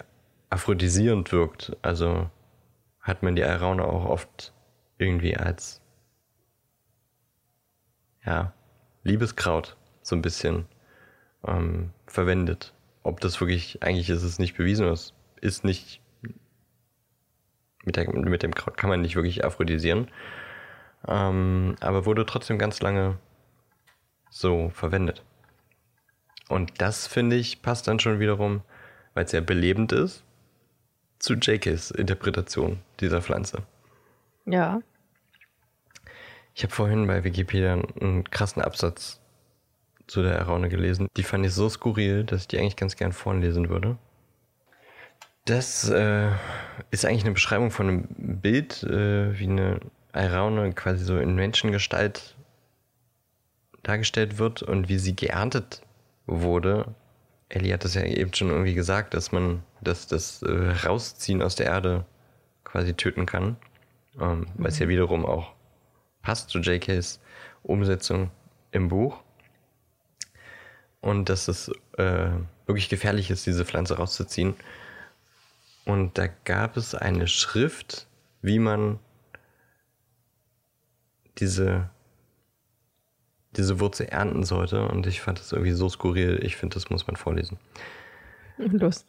aphrodisierend 0.49 1.31
wirkt. 1.31 1.75
Also 1.81 2.29
hat 2.99 3.23
man 3.23 3.35
die 3.35 3.43
Alraune 3.43 3.85
auch 3.85 4.05
oft 4.05 4.53
irgendwie 4.97 5.37
als 5.37 5.81
ja, 8.25 8.53
Liebeskraut 9.03 9.77
so 10.01 10.15
ein 10.15 10.21
bisschen 10.21 10.65
ähm, 11.47 11.91
verwendet. 12.05 12.73
Ob 13.03 13.21
das 13.21 13.39
wirklich, 13.39 13.81
eigentlich 13.81 14.09
ist 14.09 14.23
es 14.23 14.39
nicht 14.39 14.57
bewiesen, 14.57 14.87
es 14.87 15.13
ist 15.41 15.63
nicht, 15.63 16.01
mit, 17.85 17.95
der, 17.95 18.13
mit 18.13 18.43
dem 18.43 18.53
Kraut 18.53 18.77
kann 18.77 18.89
man 18.89 19.01
nicht 19.01 19.15
wirklich 19.15 19.45
aphrodisieren, 19.45 20.09
ähm, 21.07 21.75
aber 21.79 22.05
wurde 22.05 22.25
trotzdem 22.25 22.59
ganz 22.59 22.81
lange 22.81 23.17
so 24.29 24.69
verwendet. 24.69 25.23
Und 26.47 26.81
das 26.81 27.07
finde 27.07 27.35
ich 27.35 27.61
passt 27.61 27.87
dann 27.87 27.99
schon 27.99 28.19
wiederum, 28.19 28.61
weil 29.13 29.25
es 29.25 29.31
ja 29.31 29.41
belebend 29.41 29.91
ist, 29.91 30.23
zu 31.19 31.35
JKs 31.35 31.91
Interpretation 31.91 32.79
dieser 32.99 33.21
Pflanze. 33.21 33.63
Ja. 34.45 34.81
Ich 36.55 36.63
habe 36.63 36.73
vorhin 36.73 37.07
bei 37.07 37.23
Wikipedia 37.23 37.73
einen 37.73 38.23
krassen 38.29 38.61
Absatz 38.61 39.19
zu 40.07 40.23
der 40.23 40.39
Araune 40.39 40.69
gelesen. 40.69 41.07
Die 41.15 41.23
fand 41.23 41.45
ich 41.45 41.53
so 41.53 41.69
skurril, 41.69 42.23
dass 42.23 42.41
ich 42.41 42.47
die 42.47 42.57
eigentlich 42.57 42.75
ganz 42.75 42.95
gern 42.95 43.13
vorlesen 43.13 43.69
würde. 43.69 43.97
Das 45.45 45.87
äh, 45.89 46.31
ist 46.91 47.05
eigentlich 47.05 47.23
eine 47.23 47.33
Beschreibung 47.33 47.71
von 47.71 47.87
einem 47.87 48.07
Bild, 48.41 48.83
äh, 48.83 49.37
wie 49.39 49.47
eine 49.47 49.79
Araune 50.11 50.73
quasi 50.73 51.03
so 51.03 51.17
in 51.17 51.35
Menschengestalt 51.35 52.35
dargestellt 53.83 54.37
wird 54.37 54.61
und 54.61 54.89
wie 54.89 54.99
sie 54.99 55.15
geerntet 55.15 55.81
wurde. 56.25 56.93
Ellie 57.49 57.73
hat 57.73 57.83
das 57.83 57.95
ja 57.95 58.03
eben 58.03 58.33
schon 58.33 58.49
irgendwie 58.49 58.75
gesagt, 58.75 59.13
dass 59.13 59.31
man 59.31 59.63
das, 59.81 60.07
das 60.07 60.43
äh, 60.43 60.71
Rausziehen 60.85 61.41
aus 61.41 61.55
der 61.55 61.67
Erde 61.67 62.05
quasi 62.63 62.93
töten 62.93 63.25
kann. 63.25 63.57
Ähm, 64.19 64.47
Weil 64.55 64.67
es 64.67 64.79
ja 64.79 64.87
wiederum 64.87 65.25
auch 65.25 65.53
passt 66.21 66.49
zu 66.49 66.59
JKs 66.59 67.19
Umsetzung 67.63 68.29
im 68.71 68.89
Buch. 68.89 69.19
Und 71.01 71.29
dass 71.29 71.47
es 71.47 71.71
äh, 71.97 72.29
wirklich 72.65 72.89
gefährlich 72.89 73.31
ist, 73.31 73.45
diese 73.45 73.65
Pflanze 73.65 73.97
rauszuziehen. 73.97 74.53
Und 75.85 76.17
da 76.17 76.27
gab 76.27 76.77
es 76.77 76.93
eine 76.93 77.27
Schrift, 77.27 78.07
wie 78.41 78.59
man 78.59 78.99
diese, 81.39 81.89
diese 83.55 83.79
Wurzel 83.79 84.07
ernten 84.07 84.43
sollte. 84.43 84.87
Und 84.87 85.07
ich 85.07 85.21
fand 85.21 85.39
das 85.39 85.51
irgendwie 85.51 85.71
so 85.71 85.89
skurril. 85.89 86.39
Ich 86.43 86.55
finde, 86.55 86.75
das 86.75 86.89
muss 86.89 87.07
man 87.07 87.15
vorlesen. 87.15 87.57
Lust. 88.57 89.07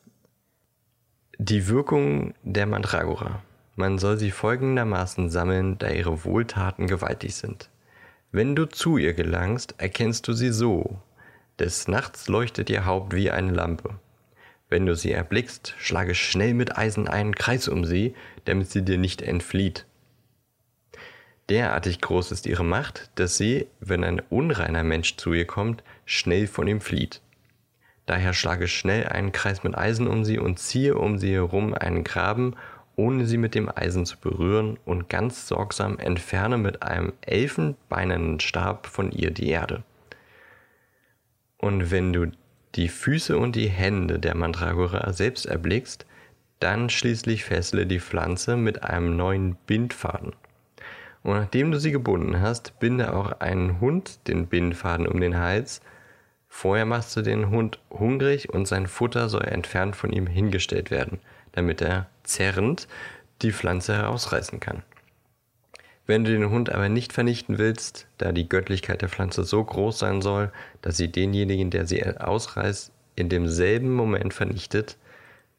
Die 1.38 1.68
Wirkung 1.68 2.34
der 2.42 2.66
Mandragora. 2.66 3.42
Man 3.76 3.98
soll 3.98 4.18
sie 4.18 4.30
folgendermaßen 4.30 5.30
sammeln, 5.30 5.78
da 5.78 5.88
ihre 5.88 6.24
Wohltaten 6.24 6.86
gewaltig 6.86 7.34
sind. 7.34 7.70
Wenn 8.32 8.54
du 8.54 8.66
zu 8.66 8.98
ihr 8.98 9.14
gelangst, 9.14 9.74
erkennst 9.78 10.28
du 10.28 10.34
sie 10.34 10.50
so. 10.50 10.98
Des 11.58 11.88
Nachts 11.88 12.28
leuchtet 12.28 12.70
ihr 12.70 12.84
Haupt 12.84 13.14
wie 13.14 13.30
eine 13.30 13.52
Lampe. 13.52 13.98
Wenn 14.68 14.86
du 14.86 14.94
sie 14.94 15.12
erblickst, 15.12 15.74
schlage 15.78 16.14
schnell 16.14 16.54
mit 16.54 16.78
Eisen 16.78 17.08
einen 17.08 17.34
Kreis 17.34 17.68
um 17.68 17.84
sie, 17.84 18.14
damit 18.44 18.70
sie 18.70 18.84
dir 18.84 18.98
nicht 18.98 19.20
entflieht. 19.20 19.84
Derartig 21.50 22.00
groß 22.00 22.30
ist 22.30 22.46
ihre 22.46 22.64
Macht, 22.64 23.10
dass 23.16 23.36
sie, 23.36 23.66
wenn 23.80 24.04
ein 24.04 24.22
unreiner 24.30 24.84
Mensch 24.84 25.16
zu 25.16 25.32
ihr 25.32 25.48
kommt, 25.48 25.82
schnell 26.04 26.46
von 26.46 26.68
ihm 26.68 26.80
flieht. 26.80 27.20
Daher 28.06 28.34
schlage 28.34 28.68
schnell 28.68 29.08
einen 29.08 29.32
Kreis 29.32 29.64
mit 29.64 29.76
Eisen 29.76 30.06
um 30.06 30.24
sie 30.24 30.38
und 30.38 30.60
ziehe 30.60 30.94
um 30.94 31.18
sie 31.18 31.32
herum 31.32 31.74
einen 31.74 32.04
Graben, 32.04 32.54
ohne 32.94 33.26
sie 33.26 33.36
mit 33.36 33.56
dem 33.56 33.68
Eisen 33.68 34.06
zu 34.06 34.16
berühren, 34.18 34.78
und 34.84 35.08
ganz 35.08 35.48
sorgsam 35.48 35.98
entferne 35.98 36.56
mit 36.56 36.84
einem 36.84 37.14
elfenbeinernen 37.22 38.38
Stab 38.38 38.86
von 38.86 39.10
ihr 39.10 39.32
die 39.32 39.48
Erde. 39.48 39.82
Und 41.58 41.90
wenn 41.90 42.12
du 42.12 42.30
die 42.76 42.88
Füße 42.88 43.36
und 43.36 43.56
die 43.56 43.68
Hände 43.68 44.20
der 44.20 44.36
Mandragora 44.36 45.12
selbst 45.12 45.46
erblickst, 45.46 46.06
dann 46.60 46.90
schließlich 46.90 47.44
fessele 47.44 47.86
die 47.86 48.00
Pflanze 48.00 48.56
mit 48.56 48.84
einem 48.84 49.16
neuen 49.16 49.56
Bindfaden. 49.66 50.32
Und 51.22 51.32
nachdem 51.32 51.70
du 51.70 51.78
sie 51.78 51.92
gebunden 51.92 52.40
hast, 52.40 52.78
binde 52.78 53.14
auch 53.14 53.40
einen 53.40 53.80
Hund 53.80 54.26
den 54.26 54.46
Bindfaden 54.46 55.06
um 55.06 55.20
den 55.20 55.38
Hals. 55.38 55.80
Vorher 56.48 56.86
machst 56.86 57.16
du 57.16 57.22
den 57.22 57.50
Hund 57.50 57.78
hungrig 57.90 58.48
und 58.50 58.66
sein 58.66 58.86
Futter 58.86 59.28
soll 59.28 59.44
entfernt 59.44 59.96
von 59.96 60.12
ihm 60.12 60.26
hingestellt 60.26 60.90
werden, 60.90 61.20
damit 61.52 61.80
er 61.82 62.06
zerrend 62.24 62.88
die 63.42 63.52
Pflanze 63.52 63.94
herausreißen 63.94 64.60
kann. 64.60 64.82
Wenn 66.06 66.24
du 66.24 66.32
den 66.32 66.50
Hund 66.50 66.72
aber 66.72 66.88
nicht 66.88 67.12
vernichten 67.12 67.58
willst, 67.58 68.08
da 68.18 68.32
die 68.32 68.48
Göttlichkeit 68.48 69.00
der 69.00 69.08
Pflanze 69.08 69.44
so 69.44 69.62
groß 69.62 69.98
sein 69.98 70.22
soll, 70.22 70.50
dass 70.82 70.96
sie 70.96 71.06
denjenigen, 71.06 71.70
der 71.70 71.86
sie 71.86 72.04
ausreißt, 72.04 72.90
in 73.14 73.28
demselben 73.28 73.92
Moment 73.92 74.34
vernichtet, 74.34 74.96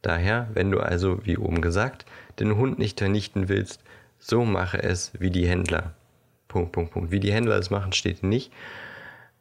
daher, 0.02 0.50
wenn 0.54 0.72
du 0.72 0.82
also, 0.82 1.20
wie 1.24 1.38
oben 1.38 1.62
gesagt, 1.62 2.06
den 2.40 2.58
Hund 2.58 2.80
nicht 2.80 3.00
vernichten 3.00 3.48
willst, 3.48 3.82
so 4.22 4.46
mache 4.46 4.82
es 4.82 5.12
wie 5.20 5.32
die 5.32 5.48
Händler. 5.48 5.94
Punkt, 6.48 6.72
Punkt, 6.72 6.92
Punkt. 6.92 7.12
Wie 7.12 7.20
die 7.20 7.34
Händler 7.34 7.58
es 7.58 7.70
machen, 7.70 7.92
steht 7.92 8.24
nicht. 8.24 8.54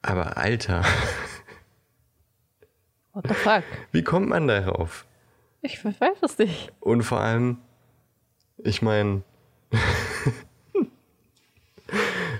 Aber 0.02 0.38
Alter. 0.38 0.84
What 3.12 3.26
the 3.28 3.34
fuck? 3.34 3.64
Wie 3.92 4.02
kommt 4.02 4.28
man 4.28 4.48
darauf? 4.48 5.06
Ich 5.62 5.84
weiß 5.84 6.16
es 6.22 6.38
nicht. 6.38 6.72
Und 6.80 7.02
vor 7.02 7.20
allem, 7.20 7.58
ich 8.58 8.80
meine, 8.80 9.22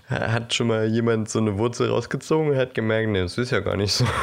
hat 0.09 0.55
schon 0.55 0.69
mal 0.69 0.87
jemand 0.87 1.29
so 1.29 1.39
eine 1.39 1.59
Wurzel 1.59 1.91
rausgezogen 1.91 2.53
und 2.53 2.57
hat 2.57 2.73
gemerkt, 2.75 3.11
nee, 3.11 3.21
das 3.21 3.37
ist 3.37 3.51
ja 3.51 3.61
gar 3.61 3.77
nicht 3.77 3.93
so. 3.93 4.07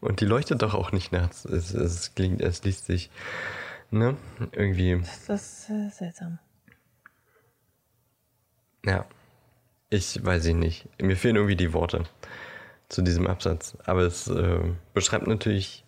Und 0.00 0.20
die 0.20 0.26
leuchtet 0.26 0.60
doch 0.60 0.74
auch 0.74 0.92
nicht 0.92 1.12
nachts. 1.12 1.46
Es, 1.46 1.72
es 1.72 2.14
klingt, 2.14 2.42
es 2.42 2.62
liest 2.62 2.84
sich, 2.84 3.08
ne? 3.94 4.16
Irgendwie. 4.52 5.00
Das 5.00 5.28
ist 5.28 5.70
äh, 5.70 5.88
seltsam. 5.90 6.38
Ja. 8.84 9.06
Ich 9.90 10.24
weiß 10.24 10.46
ich 10.46 10.54
nicht. 10.54 10.88
Mir 11.00 11.16
fehlen 11.16 11.36
irgendwie 11.36 11.56
die 11.56 11.72
Worte 11.72 12.04
zu 12.88 13.02
diesem 13.02 13.26
Absatz. 13.26 13.76
Aber 13.84 14.02
es 14.02 14.28
äh, 14.28 14.60
beschreibt 14.92 15.26
natürlich, 15.26 15.84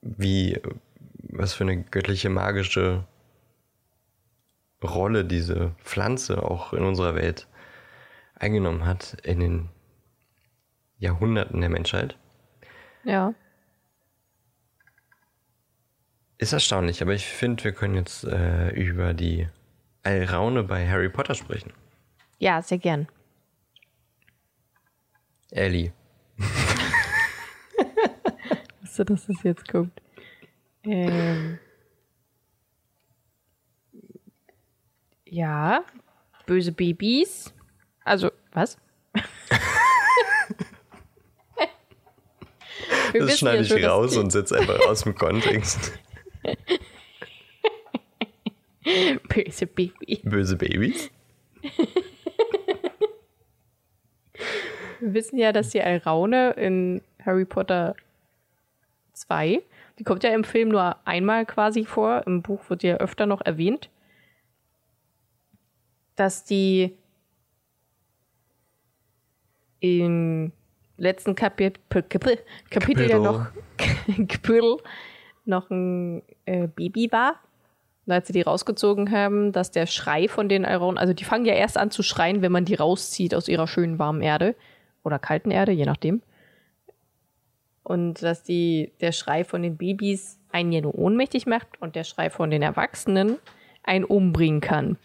wie, 0.00 0.60
was 1.30 1.54
für 1.54 1.64
eine 1.64 1.82
göttliche, 1.82 2.30
magische 2.30 3.04
Rolle 4.82 5.24
diese 5.24 5.74
Pflanze 5.82 6.42
auch 6.42 6.72
in 6.72 6.84
unserer 6.84 7.14
Welt 7.14 7.48
eingenommen 8.34 8.86
hat 8.86 9.16
in 9.24 9.40
den 9.40 9.68
Jahrhunderten 10.98 11.60
der 11.60 11.70
Menschheit. 11.70 12.16
Ja. 13.04 13.34
Ist 16.38 16.52
erstaunlich, 16.52 17.02
aber 17.02 17.14
ich 17.14 17.26
finde, 17.26 17.64
wir 17.64 17.72
können 17.72 17.96
jetzt 17.96 18.22
äh, 18.22 18.70
über 18.70 19.12
die 19.12 19.48
Alraune 20.04 20.62
bei 20.62 20.88
Harry 20.88 21.08
Potter 21.08 21.34
sprechen. 21.34 21.72
Ja, 22.38 22.62
sehr 22.62 22.78
gern. 22.78 23.08
Ellie. 25.50 25.92
Wusste, 28.80 29.04
dass 29.04 29.26
das 29.26 29.42
jetzt 29.42 29.66
kommt. 29.66 30.00
Ähm. 30.84 31.58
Ja, 35.26 35.84
böse 36.46 36.70
Babys. 36.70 37.52
Also, 38.04 38.30
was? 38.52 38.78
Das 43.12 43.38
schneide 43.38 43.62
ich 43.62 43.86
raus 43.86 44.16
und 44.18 44.30
setze 44.30 44.58
einfach 44.58 44.80
aus 44.80 45.02
dem 45.02 45.14
Kontext. 45.14 45.92
Böse 49.28 49.66
Baby. 49.66 50.20
Böse 50.22 50.56
Babys? 50.56 51.10
Wir 55.00 55.14
wissen 55.14 55.38
ja, 55.38 55.52
dass 55.52 55.70
die 55.70 55.82
Alraune 55.82 56.50
in 56.52 57.02
Harry 57.24 57.44
Potter 57.44 57.94
2, 59.12 59.62
die 59.98 60.04
kommt 60.04 60.24
ja 60.24 60.30
im 60.30 60.44
Film 60.44 60.68
nur 60.70 60.96
einmal 61.06 61.44
quasi 61.46 61.84
vor, 61.84 62.26
im 62.26 62.42
Buch 62.42 62.68
wird 62.70 62.82
ja 62.82 62.96
öfter 62.96 63.26
noch 63.26 63.40
erwähnt, 63.40 63.90
dass 66.16 66.44
die 66.44 66.96
im 69.80 70.52
letzten 70.96 71.34
Kapit 71.34 71.78
Kapitel, 71.90 72.38
Kapitel 72.70 73.08
ja 73.08 73.18
noch, 73.18 73.46
Kapitel 74.28 74.78
noch 75.48 75.70
ein 75.70 76.22
äh, 76.44 76.68
Baby 76.68 77.10
war. 77.10 77.36
Als 78.06 78.26
sie 78.26 78.32
die 78.32 78.42
rausgezogen 78.42 79.10
haben, 79.10 79.52
dass 79.52 79.70
der 79.70 79.86
Schrei 79.86 80.28
von 80.28 80.48
den 80.48 80.64
Alraunen, 80.64 80.96
also 80.96 81.12
die 81.12 81.24
fangen 81.24 81.44
ja 81.44 81.54
erst 81.54 81.76
an 81.76 81.90
zu 81.90 82.02
schreien, 82.02 82.40
wenn 82.40 82.52
man 82.52 82.64
die 82.64 82.74
rauszieht 82.74 83.34
aus 83.34 83.48
ihrer 83.48 83.66
schönen 83.66 83.98
warmen 83.98 84.22
Erde 84.22 84.54
oder 85.02 85.18
kalten 85.18 85.50
Erde, 85.50 85.72
je 85.72 85.84
nachdem. 85.84 86.22
Und 87.82 88.22
dass 88.22 88.42
die, 88.42 88.92
der 89.00 89.12
Schrei 89.12 89.44
von 89.44 89.62
den 89.62 89.76
Babys 89.76 90.38
einen 90.50 90.72
ja 90.72 90.80
nur 90.80 90.94
ohnmächtig 90.94 91.46
macht 91.46 91.68
und 91.80 91.96
der 91.96 92.04
Schrei 92.04 92.30
von 92.30 92.50
den 92.50 92.62
Erwachsenen 92.62 93.36
einen 93.82 94.04
umbringen 94.04 94.60
kann. 94.60 94.96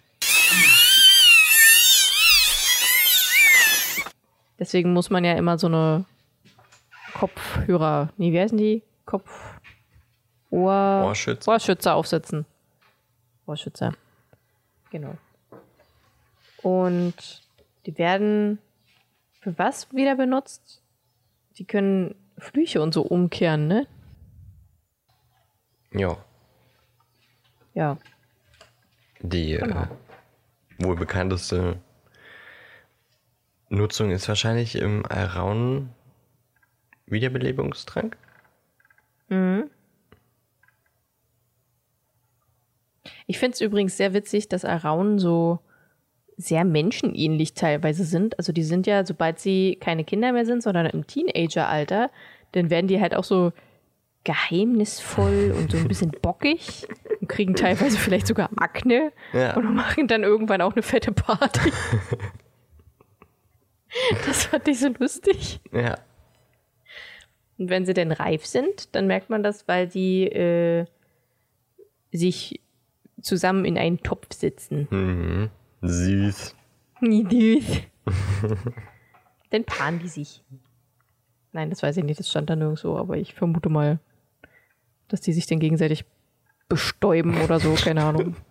Deswegen 4.59 4.93
muss 4.93 5.09
man 5.09 5.25
ja 5.25 5.33
immer 5.33 5.57
so 5.57 5.67
eine 5.67 6.05
Kopfhörer, 7.13 8.09
nee, 8.17 8.31
wie 8.31 8.39
heißen 8.39 8.57
die? 8.57 8.81
Kopf, 9.05 9.52
Ohr, 10.53 11.05
Ohrschützer. 11.07 11.51
Ohrschützer 11.51 11.95
aufsetzen. 11.95 12.45
Ohrschützer. 13.47 13.93
Genau. 14.91 15.15
Und 16.61 17.41
die 17.87 17.97
werden 17.97 18.59
für 19.41 19.57
was 19.57 19.91
wieder 19.93 20.15
benutzt? 20.15 20.81
Die 21.57 21.65
können 21.65 22.13
Flüche 22.37 22.81
und 22.83 22.93
so 22.93 23.01
umkehren, 23.01 23.67
ne? 23.67 23.87
Ja. 25.91 26.17
Ja. 27.73 27.97
Die 29.21 29.53
Genau. 29.57 29.81
äh, 29.83 29.87
wohl 30.77 30.95
bekannteste 30.95 31.79
Nutzung 33.69 34.11
ist 34.11 34.27
wahrscheinlich 34.27 34.75
im 34.75 35.03
Alraunen 35.07 35.89
Wiederbelebungstrank. 37.07 38.17
Ich 43.27 43.39
finde 43.39 43.55
es 43.55 43.61
übrigens 43.61 43.97
sehr 43.97 44.13
witzig, 44.13 44.49
dass 44.49 44.65
Araunen 44.65 45.19
so 45.19 45.59
sehr 46.37 46.65
menschenähnlich 46.65 47.53
teilweise 47.53 48.05
sind. 48.05 48.37
Also 48.39 48.53
die 48.53 48.63
sind 48.63 48.87
ja, 48.87 49.05
sobald 49.05 49.39
sie 49.39 49.77
keine 49.79 50.03
Kinder 50.03 50.31
mehr 50.31 50.45
sind, 50.45 50.63
sondern 50.63 50.85
im 50.87 51.05
Teenageralter, 51.05 52.09
dann 52.53 52.69
werden 52.69 52.87
die 52.87 52.99
halt 52.99 53.15
auch 53.15 53.23
so 53.23 53.51
geheimnisvoll 54.23 55.53
und 55.57 55.71
so 55.71 55.77
ein 55.77 55.87
bisschen 55.87 56.11
bockig 56.21 56.87
und 57.19 57.27
kriegen 57.27 57.55
teilweise 57.55 57.97
vielleicht 57.97 58.27
sogar 58.27 58.49
Akne 58.55 59.11
Ja. 59.33 59.55
und 59.57 59.75
machen 59.75 60.07
dann 60.07 60.23
irgendwann 60.23 60.61
auch 60.61 60.73
eine 60.73 60.81
fette 60.81 61.11
Party. 61.11 61.71
das 64.25 64.45
fand 64.45 64.67
ich 64.67 64.79
so 64.79 64.89
lustig. 64.97 65.59
Ja. 65.71 65.95
Und 67.57 67.69
wenn 67.69 67.85
sie 67.85 67.93
denn 67.93 68.11
reif 68.11 68.45
sind, 68.45 68.95
dann 68.95 69.07
merkt 69.07 69.29
man 69.29 69.43
das, 69.43 69.67
weil 69.67 69.87
die 69.87 70.23
äh, 70.25 70.85
sich 72.11 72.59
zusammen 73.23 73.65
in 73.65 73.77
einen 73.77 74.03
Topf 74.03 74.33
sitzen. 74.33 74.87
Mhm. 74.91 75.49
Süß. 75.81 76.55
Süß. 77.01 77.81
dann 79.49 79.63
paaren 79.63 79.99
die 79.99 80.07
sich. 80.07 80.43
Nein, 81.51 81.69
das 81.69 81.83
weiß 81.83 81.97
ich 81.97 82.03
nicht, 82.03 82.19
das 82.19 82.29
stand 82.29 82.49
da 82.49 82.55
nirgendwo, 82.55 82.97
aber 82.97 83.17
ich 83.17 83.33
vermute 83.33 83.69
mal, 83.69 83.99
dass 85.07 85.21
die 85.21 85.33
sich 85.33 85.45
dann 85.45 85.59
gegenseitig 85.59 86.05
bestäuben 86.67 87.39
oder 87.41 87.59
so, 87.59 87.73
keine 87.75 88.03
Ahnung. 88.03 88.35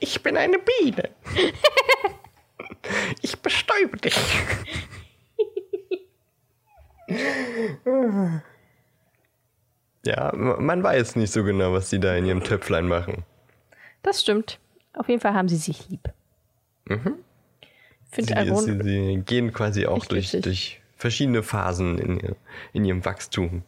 Ich 0.00 0.22
bin 0.22 0.36
eine 0.36 0.58
Biene. 0.58 1.10
Ich 3.22 3.38
bestäube 3.40 3.96
dich. 3.98 4.16
Ja, 10.08 10.32
man 10.34 10.82
weiß 10.82 11.16
nicht 11.16 11.30
so 11.30 11.44
genau, 11.44 11.74
was 11.74 11.90
die 11.90 12.00
da 12.00 12.14
in 12.16 12.24
ihrem 12.24 12.42
Töpflein 12.42 12.88
machen. 12.88 13.24
Das 14.02 14.22
stimmt. 14.22 14.58
Auf 14.94 15.06
jeden 15.08 15.20
Fall 15.20 15.34
haben 15.34 15.48
sie 15.48 15.56
sich 15.56 15.86
lieb. 15.90 16.08
Mhm. 16.86 17.16
Ich 17.60 18.14
finde 18.14 18.56
Sie, 18.56 18.72
sie, 18.72 18.82
sie 18.82 19.22
gehen 19.26 19.52
quasi 19.52 19.86
auch 19.86 20.06
durch, 20.06 20.30
durch 20.30 20.80
verschiedene 20.96 21.42
Phasen 21.42 21.98
in, 21.98 22.20
ihr, 22.20 22.36
in 22.72 22.86
ihrem 22.86 23.04
Wachstum. 23.04 23.62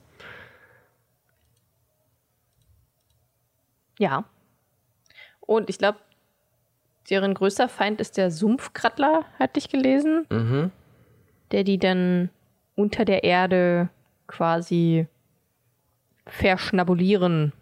ja. 3.99 4.25
Und 5.41 5.69
ich 5.69 5.77
glaube, 5.77 5.99
deren 7.11 7.35
größter 7.35 7.69
Feind 7.69 8.01
ist 8.01 8.17
der 8.17 8.31
Sumpfkrattler, 8.31 9.27
hatte 9.39 9.59
ich 9.59 9.69
gelesen. 9.69 10.25
Mhm. 10.31 10.71
der 11.51 11.65
die 11.65 11.79
dann 11.79 12.31
unter 12.77 13.05
der 13.05 13.25
Erde 13.25 13.91
quasi 14.27 15.07
verschnabulieren. 16.27 17.53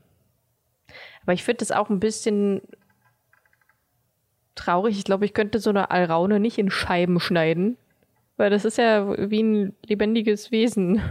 Aber 1.22 1.32
ich 1.32 1.44
finde 1.44 1.62
es 1.62 1.72
auch 1.72 1.90
ein 1.90 2.00
bisschen 2.00 2.62
traurig. 4.54 4.98
Ich 4.98 5.04
glaube, 5.04 5.24
ich 5.24 5.34
könnte 5.34 5.58
so 5.58 5.70
eine 5.70 5.90
Alraune 5.90 6.40
nicht 6.40 6.58
in 6.58 6.70
Scheiben 6.70 7.20
schneiden. 7.20 7.76
Weil 8.36 8.50
das 8.50 8.64
ist 8.64 8.78
ja 8.78 9.30
wie 9.30 9.42
ein 9.42 9.76
lebendiges 9.84 10.50
Wesen. 10.52 11.02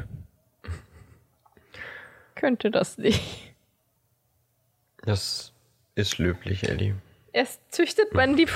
könnte 2.36 2.72
das 2.72 2.98
nicht. 2.98 3.54
Das 5.04 5.54
ist 5.96 6.18
löblich, 6.18 6.70
Ellie. 6.70 6.96
Erst 7.34 7.62
züchtet 7.72 8.14
man 8.14 8.36
die 8.36 8.48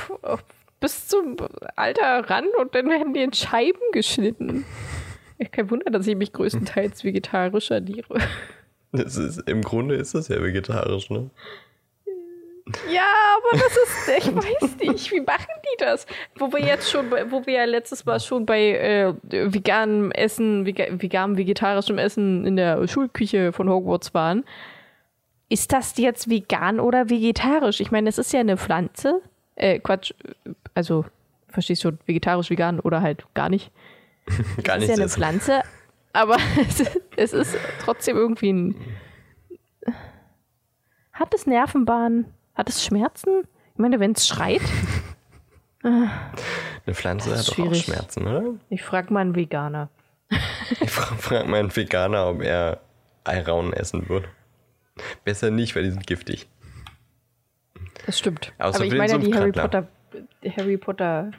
bis 0.79 1.07
zum 1.07 1.37
Alter 1.75 2.29
ran 2.29 2.47
und 2.59 2.73
dann 2.73 2.89
werden 2.89 3.13
die 3.13 3.21
in 3.21 3.33
Scheiben 3.33 3.91
geschnitten. 3.91 4.65
Kein 5.51 5.69
Wunder, 5.69 5.91
dass 5.91 6.07
ich 6.07 6.15
mich 6.15 6.33
größtenteils 6.33 7.03
vegetarisch 7.03 7.71
ernähre. 7.71 8.19
Ist, 8.93 9.43
Im 9.47 9.61
Grunde 9.61 9.95
ist 9.95 10.15
das 10.15 10.27
ja 10.27 10.41
vegetarisch, 10.41 11.09
ne? 11.09 11.29
Ja, 12.91 13.37
aber 13.37 13.59
das 13.59 13.77
ist, 13.77 14.27
ich 14.27 14.35
weiß 14.35 14.77
nicht, 14.79 15.11
wie 15.11 15.21
machen 15.21 15.47
die 15.63 15.77
das? 15.79 16.05
Wo 16.37 16.51
wir 16.51 16.59
jetzt 16.59 16.89
schon, 16.89 17.11
wo 17.29 17.45
wir 17.45 17.53
ja 17.53 17.65
letztes 17.65 18.05
Mal 18.05 18.19
schon 18.19 18.45
bei 18.45 18.71
äh, 18.71 19.13
veganem 19.29 20.11
Essen, 20.11 20.65
vega, 20.65 20.85
veganem 20.89 21.37
vegetarischem 21.37 21.97
Essen 21.97 22.45
in 22.45 22.55
der 22.55 22.87
Schulküche 22.87 23.51
von 23.51 23.69
Hogwarts 23.69 24.13
waren. 24.13 24.43
Ist 25.49 25.73
das 25.73 25.97
jetzt 25.97 26.29
vegan 26.29 26.79
oder 26.79 27.09
vegetarisch? 27.09 27.81
Ich 27.81 27.91
meine, 27.91 28.09
es 28.09 28.17
ist 28.17 28.31
ja 28.31 28.39
eine 28.39 28.57
Pflanze. 28.57 29.21
Äh, 29.55 29.79
Quatsch, 29.79 30.13
also, 30.73 31.05
verstehst 31.49 31.83
du, 31.83 31.91
vegetarisch, 32.05 32.49
vegan 32.49 32.79
oder 32.79 33.01
halt 33.01 33.25
gar 33.33 33.49
nicht. 33.49 33.71
Gar 34.63 34.77
Es 34.77 34.83
ist 34.83 34.89
ja 34.89 34.95
eine. 34.95 35.09
Pflanze, 35.09 35.61
aber 36.14 36.38
es 36.68 36.80
ist, 36.80 37.01
es 37.16 37.34
ist 37.34 37.57
trotzdem 37.80 38.18
irgendwie 38.18 38.53
ein. 38.53 38.76
Hat 41.14 41.34
es 41.34 41.45
Nervenbahnen? 41.45 42.26
Hat 42.55 42.70
es 42.70 42.84
Schmerzen? 42.84 43.43
Ich 43.74 43.80
meine, 43.80 43.99
wenn 43.99 44.14
es 44.14 44.28
schreit, 44.28 44.62
Eine 45.84 46.93
Pflanze 46.93 47.36
hat 47.36 47.47
doch 47.47 47.59
auch. 47.59 47.76
Schmerzen, 47.76 48.28
oder? 48.28 48.53
ich 48.70 48.84
frage 48.84 49.12
mal 49.14 49.22
einen 49.22 49.36
Veganer. 49.36 49.89
Ich 50.80 50.89
frage 50.89 51.22
frag 51.22 51.47
mal 51.47 51.59
einen 51.59 51.76
Veganer, 51.76 52.30
ob 52.30 52.41
er 52.41 52.80
Eiraunen 53.26 53.74
essen 53.74 54.07
würde. 54.07 54.30
Besser 55.26 55.51
nicht, 55.51 55.76
weil 55.76 55.84
die 55.84 55.91
sind 55.91 56.07
giftig. 56.07 56.47
Das 58.05 58.18
stimmt. 58.18 58.53
Außer 58.57 58.78
aber 58.78 58.86
ich 58.86 58.93
meine 58.95 59.12
ja 59.12 59.18
die 59.18 59.34
Harry. 59.34 59.51
Potter, 59.51 59.89
Harry 60.55 60.78
Potter 60.78 61.32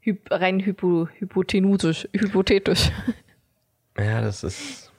hyp, 0.00 0.30
rein 0.30 0.60
hypo, 0.60 1.06
hypotenusisch, 1.18 2.08
hypothetisch. 2.14 2.90
Ja, 3.98 4.22
das 4.22 4.44
ist. 4.44 4.92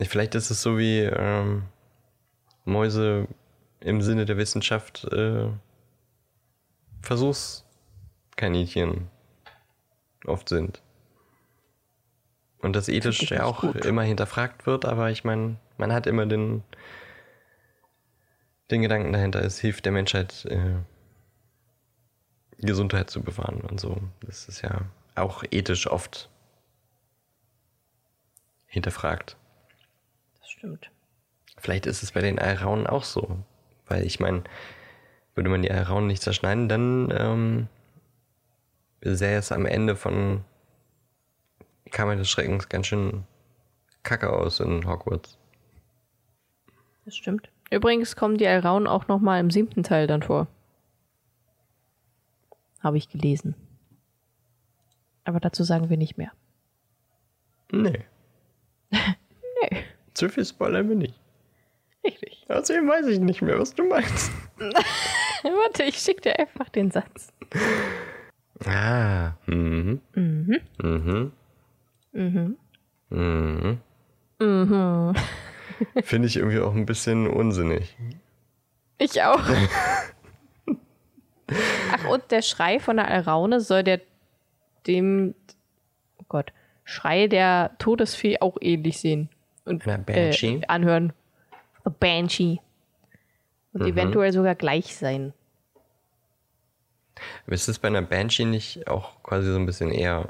Vielleicht 0.00 0.34
ist 0.34 0.50
es 0.50 0.62
so 0.62 0.78
wie 0.78 1.00
ähm, 1.00 1.64
Mäuse 2.64 3.28
im 3.80 4.02
Sinne 4.02 4.24
der 4.24 4.36
Wissenschaft 4.36 5.04
äh, 5.12 5.48
Versuchskaninchen 7.02 9.08
oft 10.26 10.48
sind. 10.48 10.82
Und 12.60 12.76
das 12.76 12.88
ethisch 12.88 13.30
ja 13.30 13.44
auch 13.44 13.60
gut. 13.60 13.84
immer 13.84 14.02
hinterfragt 14.02 14.66
wird, 14.66 14.84
aber 14.84 15.10
ich 15.10 15.24
meine, 15.24 15.56
man 15.78 15.92
hat 15.92 16.06
immer 16.06 16.26
den, 16.26 16.62
den 18.70 18.82
Gedanken 18.82 19.12
dahinter, 19.12 19.42
es 19.42 19.58
hilft 19.58 19.84
der 19.84 19.92
Menschheit, 19.92 20.44
äh, 20.46 20.76
Gesundheit 22.58 23.10
zu 23.10 23.20
bewahren 23.20 23.62
und 23.62 23.80
so. 23.80 24.00
Das 24.20 24.48
ist 24.48 24.62
ja 24.62 24.82
auch 25.16 25.42
ethisch 25.50 25.88
oft 25.88 26.30
hinterfragt. 28.72 29.36
Das 30.40 30.50
stimmt. 30.50 30.90
Vielleicht 31.58 31.86
ist 31.86 32.02
es 32.02 32.12
bei 32.12 32.22
den 32.22 32.38
Alraunen 32.38 32.86
auch 32.86 33.04
so. 33.04 33.38
Weil 33.86 34.04
ich 34.04 34.18
meine, 34.18 34.42
würde 35.34 35.50
man 35.50 35.62
die 35.62 35.70
Alraunen 35.70 36.06
nicht 36.06 36.22
zerschneiden, 36.22 36.68
dann 36.68 37.12
ähm, 37.16 37.68
sähe 39.02 39.36
es 39.36 39.52
am 39.52 39.66
Ende 39.66 39.94
von 39.94 40.44
Kammer 41.90 42.16
des 42.16 42.30
Schreckens 42.30 42.68
ganz 42.70 42.86
schön 42.86 43.24
kacke 44.02 44.32
aus 44.32 44.60
in 44.60 44.86
Hogwarts. 44.86 45.38
Das 47.04 47.14
stimmt. 47.14 47.50
Übrigens 47.70 48.16
kommen 48.16 48.38
die 48.38 48.46
Alraunen 48.46 48.86
auch 48.86 49.08
noch 49.08 49.20
mal 49.20 49.38
im 49.38 49.50
siebten 49.50 49.82
Teil 49.82 50.06
dann 50.06 50.22
vor. 50.22 50.46
Habe 52.80 52.96
ich 52.96 53.10
gelesen. 53.10 53.54
Aber 55.24 55.40
dazu 55.40 55.62
sagen 55.62 55.90
wir 55.90 55.98
nicht 55.98 56.16
mehr. 56.16 56.32
Nee. 57.70 58.04
Nee, 58.92 59.84
Zu 60.14 60.28
viel 60.28 60.44
Spoiler 60.44 60.82
bin 60.82 61.00
ich. 61.02 61.14
richtig. 62.04 62.44
Außerdem 62.48 62.86
weiß 62.88 63.06
ich 63.06 63.18
nicht 63.20 63.42
mehr, 63.42 63.58
was 63.58 63.74
du 63.74 63.84
meinst. 63.84 64.30
Warte, 65.42 65.82
ich 65.84 65.96
schicke 65.98 66.20
dir 66.22 66.38
einfach 66.38 66.68
den 66.68 66.90
Satz. 66.90 67.32
Ah. 68.64 69.32
Mhm. 69.46 70.00
Mhm. 70.14 70.60
Mhm. 70.82 71.32
Mhm. 72.12 72.56
Mhm. 73.10 73.78
Mhm. 74.38 75.14
Finde 76.02 76.28
ich 76.28 76.36
irgendwie 76.36 76.60
auch 76.60 76.74
ein 76.74 76.86
bisschen 76.86 77.26
unsinnig. 77.26 77.96
Ich 78.98 79.20
auch. 79.22 79.40
Ach, 81.92 82.04
und 82.08 82.30
der 82.30 82.42
Schrei 82.42 82.78
von 82.80 82.96
der 82.96 83.08
Alraune 83.08 83.60
soll 83.60 83.82
der 83.82 84.00
dem, 84.86 85.34
oh 86.18 86.24
Gott, 86.28 86.52
Schrei 86.84 87.28
der 87.28 87.72
Todesfee 87.78 88.40
auch 88.40 88.56
ähnlich 88.60 88.98
sehen. 88.98 89.28
Und? 89.64 89.86
Äh, 89.86 90.60
anhören. 90.68 91.12
A 91.84 91.90
Banshee. 91.90 92.60
Und 93.72 93.82
Mhm. 93.82 93.88
eventuell 93.88 94.32
sogar 94.32 94.54
gleich 94.54 94.96
sein. 94.96 95.32
Aber 97.46 97.54
Ist 97.54 97.68
es 97.68 97.78
bei 97.78 97.88
einer 97.88 98.02
Banshee 98.02 98.44
nicht 98.44 98.86
auch 98.88 99.22
quasi 99.22 99.50
so 99.50 99.58
ein 99.58 99.66
bisschen 99.66 99.92
eher 99.92 100.28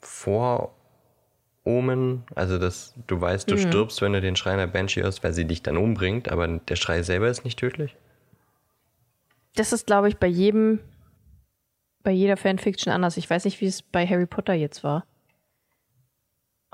Voromen? 0.00 0.74
Also, 2.34 2.58
dass 2.58 2.94
du 3.06 3.20
weißt, 3.20 3.50
du 3.50 3.56
stirbst, 3.56 4.02
wenn 4.02 4.12
du 4.12 4.20
den 4.20 4.36
Schrei 4.36 4.52
einer 4.52 4.66
Banshee 4.66 5.02
hörst, 5.02 5.24
weil 5.24 5.32
sie 5.32 5.46
dich 5.46 5.62
dann 5.62 5.76
umbringt, 5.76 6.30
aber 6.30 6.46
der 6.46 6.76
Schrei 6.76 7.02
selber 7.02 7.28
ist 7.28 7.44
nicht 7.44 7.58
tödlich? 7.58 7.96
Das 9.56 9.72
ist, 9.72 9.86
glaube 9.86 10.08
ich, 10.08 10.18
bei 10.18 10.26
jedem, 10.26 10.80
bei 12.02 12.10
jeder 12.10 12.36
Fanfiction 12.36 12.92
anders. 12.92 13.16
Ich 13.16 13.30
weiß 13.30 13.44
nicht, 13.44 13.60
wie 13.60 13.66
es 13.66 13.82
bei 13.82 14.06
Harry 14.06 14.26
Potter 14.26 14.54
jetzt 14.54 14.84
war. 14.84 15.06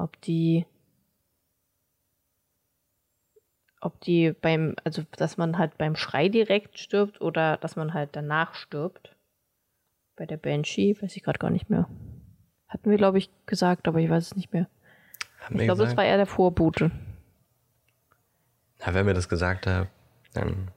Ob 0.00 0.18
die, 0.22 0.64
ob 3.82 4.00
die 4.00 4.32
beim, 4.32 4.74
also, 4.82 5.02
dass 5.16 5.36
man 5.36 5.58
halt 5.58 5.76
beim 5.76 5.94
Schrei 5.94 6.28
direkt 6.28 6.78
stirbt 6.78 7.20
oder 7.20 7.58
dass 7.58 7.76
man 7.76 7.92
halt 7.92 8.10
danach 8.12 8.54
stirbt. 8.54 9.14
Bei 10.16 10.24
der 10.26 10.38
Banshee, 10.38 10.96
weiß 11.00 11.16
ich 11.16 11.22
gerade 11.22 11.38
gar 11.38 11.50
nicht 11.50 11.68
mehr. 11.70 11.88
Hatten 12.68 12.90
wir, 12.90 12.96
glaube 12.96 13.18
ich, 13.18 13.30
gesagt, 13.46 13.88
aber 13.88 13.98
ich 14.00 14.08
weiß 14.08 14.26
es 14.26 14.36
nicht 14.36 14.52
mehr. 14.52 14.68
Haben 15.40 15.56
Ich 15.56 15.64
glaube, 15.64 15.78
das 15.78 15.90
gesagt? 15.90 15.96
war 15.98 16.04
eher 16.04 16.16
der 16.16 16.26
Vorbote. 16.26 16.90
Na, 18.78 18.94
wenn 18.94 19.06
wir 19.06 19.14
das 19.14 19.28
gesagt 19.28 19.66
haben, 19.66 19.88
dann 20.32 20.70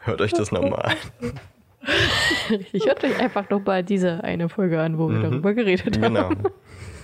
hört 0.00 0.20
euch 0.20 0.32
das 0.32 0.52
nochmal 0.52 0.82
an. 0.82 0.96
Ich 2.72 2.84
hört 2.86 3.04
euch 3.04 3.16
einfach 3.20 3.48
noch 3.48 3.64
mal 3.64 3.84
diese 3.84 4.24
eine 4.24 4.48
Folge 4.48 4.80
an, 4.80 4.98
wo 4.98 5.08
wir 5.08 5.20
darüber 5.20 5.54
geredet 5.54 5.96
haben. 6.02 6.14
Genau. 6.14 6.30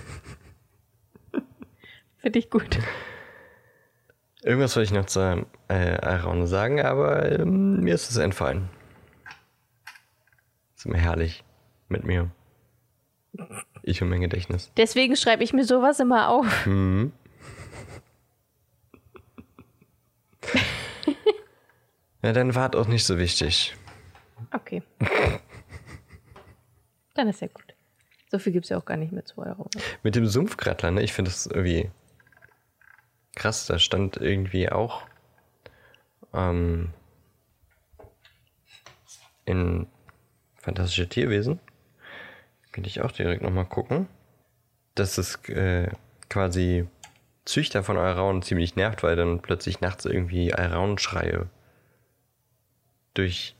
Finde 2.23 2.39
ich 2.39 2.49
gut. 2.49 2.79
Irgendwas 4.43 4.77
wollte 4.77 4.85
ich 4.85 4.97
noch 4.97 5.07
zur 5.07 5.45
äh, 5.67 5.97
Alraune 5.97 6.47
sagen, 6.47 6.79
aber 6.81 7.29
ähm, 7.37 7.81
mir 7.81 7.93
ist 7.93 8.09
es 8.09 8.15
entfallen. 8.15 8.69
Ist 10.77 10.85
immer 10.85 10.97
herrlich 10.97 11.43
mit 11.89 12.05
mir. 12.05 12.31
Ich 13.81 14.01
und 14.01 14.07
mein 14.07 14.21
Gedächtnis. 14.21 14.71
Deswegen 14.77 15.17
schreibe 15.17 15.43
ich 15.43 15.51
mir 15.51 15.65
sowas 15.65 15.99
immer 15.99 16.29
auf. 16.29 16.65
Mhm. 16.65 17.11
Ja, 22.25 22.31
dann 22.31 22.55
war 22.55 22.73
auch 22.75 22.87
nicht 22.87 23.03
so 23.03 23.17
wichtig. 23.17 23.75
Okay. 24.53 24.81
Dann 27.15 27.27
ist 27.27 27.41
ja 27.41 27.47
gut. 27.47 27.75
So 28.31 28.39
viel 28.39 28.53
gibt 28.53 28.63
es 28.63 28.69
ja 28.69 28.77
auch 28.77 28.85
gar 28.85 28.95
nicht 28.95 29.11
mehr 29.11 29.25
zu 29.25 29.39
Euro. 29.39 29.69
Mit 30.03 30.15
dem 30.15 30.25
Sumpfkrattler, 30.25 30.91
ne? 30.91 31.01
Ich 31.03 31.11
finde 31.11 31.31
das 31.31 31.47
irgendwie 31.47 31.91
krass. 33.35 33.65
Da 33.65 33.79
stand 33.79 34.17
irgendwie 34.17 34.69
auch 34.69 35.03
ähm, 36.33 36.93
in 39.45 39.87
Fantastische 40.57 41.09
Tierwesen. 41.09 41.59
Könnte 42.71 42.89
ich 42.89 43.01
auch 43.01 43.11
direkt 43.11 43.41
nochmal 43.41 43.65
gucken. 43.65 44.07
Dass 44.95 45.17
es 45.17 45.35
äh, 45.49 45.89
quasi 46.29 46.87
Züchter 47.45 47.83
von 47.83 47.97
Alraunen 47.97 48.41
ziemlich 48.41 48.75
nervt, 48.75 49.03
weil 49.03 49.15
dann 49.15 49.41
plötzlich 49.41 49.81
nachts 49.81 50.05
irgendwie 50.05 50.53
Alraunenschreie 50.53 51.49
durch 53.13 53.55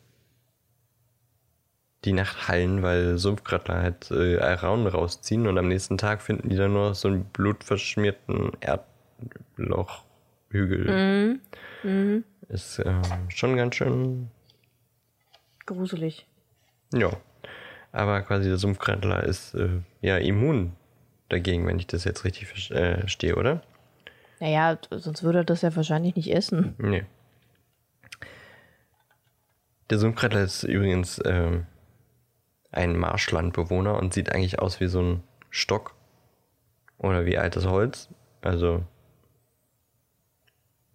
die 2.05 2.13
Nacht 2.13 2.47
hallen, 2.47 2.84
weil 2.84 3.17
Sumpfkrattler 3.17 3.82
halt 3.82 4.11
äh, 4.11 4.38
Alraunen 4.38 4.88
rausziehen 4.88 5.47
und 5.47 5.57
am 5.57 5.67
nächsten 5.67 5.97
Tag 5.97 6.21
finden 6.21 6.49
die 6.49 6.55
dann 6.55 6.74
nur 6.74 6.95
so 6.95 7.07
einen 7.07 7.26
blutverschmierten 7.26 8.51
Erdlochhügel 9.57 11.39
Ist 12.49 12.79
äh, 12.79 13.01
schon 13.29 13.55
ganz 13.55 13.75
schön. 13.75 14.29
Gruselig. 15.65 16.27
Ja. 16.93 17.11
Aber 17.91 18.21
quasi 18.21 18.49
der 18.49 18.57
Sumpfkrattler 18.57 19.23
ist 19.23 19.53
äh, 19.53 19.81
ja 20.01 20.17
immun 20.17 20.73
dagegen, 21.29 21.65
wenn 21.67 21.79
ich 21.79 21.87
das 21.87 22.03
jetzt 22.03 22.25
richtig 22.25 22.47
verstehe, 22.47 23.35
oder? 23.35 23.61
Naja, 24.39 24.77
sonst 24.89 25.23
würde 25.23 25.39
er 25.39 25.43
das 25.43 25.61
ja 25.61 25.75
wahrscheinlich 25.75 26.15
nicht 26.15 26.31
essen. 26.31 26.75
Nee. 26.77 27.05
Der 29.89 29.99
Sumpfkrattler 29.99 30.41
ist 30.41 30.63
übrigens 30.63 31.21
ähm, 31.25 31.65
ein 32.71 32.97
Marschlandbewohner 32.97 33.97
und 33.97 34.13
sieht 34.13 34.31
eigentlich 34.31 34.59
aus 34.59 34.79
wie 34.79 34.87
so 34.87 35.01
ein 35.01 35.23
Stock 35.49 35.95
oder 36.97 37.25
wie 37.25 37.37
altes 37.37 37.67
Holz. 37.67 38.09
Also 38.41 38.83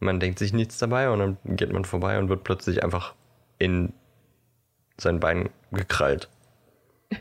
man 0.00 0.20
denkt 0.20 0.38
sich 0.38 0.52
nichts 0.52 0.78
dabei 0.78 1.10
und 1.10 1.18
dann 1.18 1.36
geht 1.56 1.72
man 1.72 1.84
vorbei 1.84 2.18
und 2.18 2.28
wird 2.28 2.44
plötzlich 2.44 2.82
einfach 2.84 3.14
in 3.58 3.92
sein 4.96 5.20
Bein 5.20 5.50
gekrallt. 5.72 6.28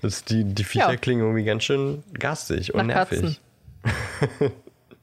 Das, 0.00 0.24
die, 0.24 0.44
die 0.44 0.64
Viecher 0.64 0.90
Ja. 0.90 0.96
klingen 0.96 1.20
irgendwie 1.20 1.44
ganz 1.44 1.64
schön 1.64 2.02
garstig 2.18 2.72
und 2.72 2.86
Nach 2.86 3.10
nervig. 3.10 3.40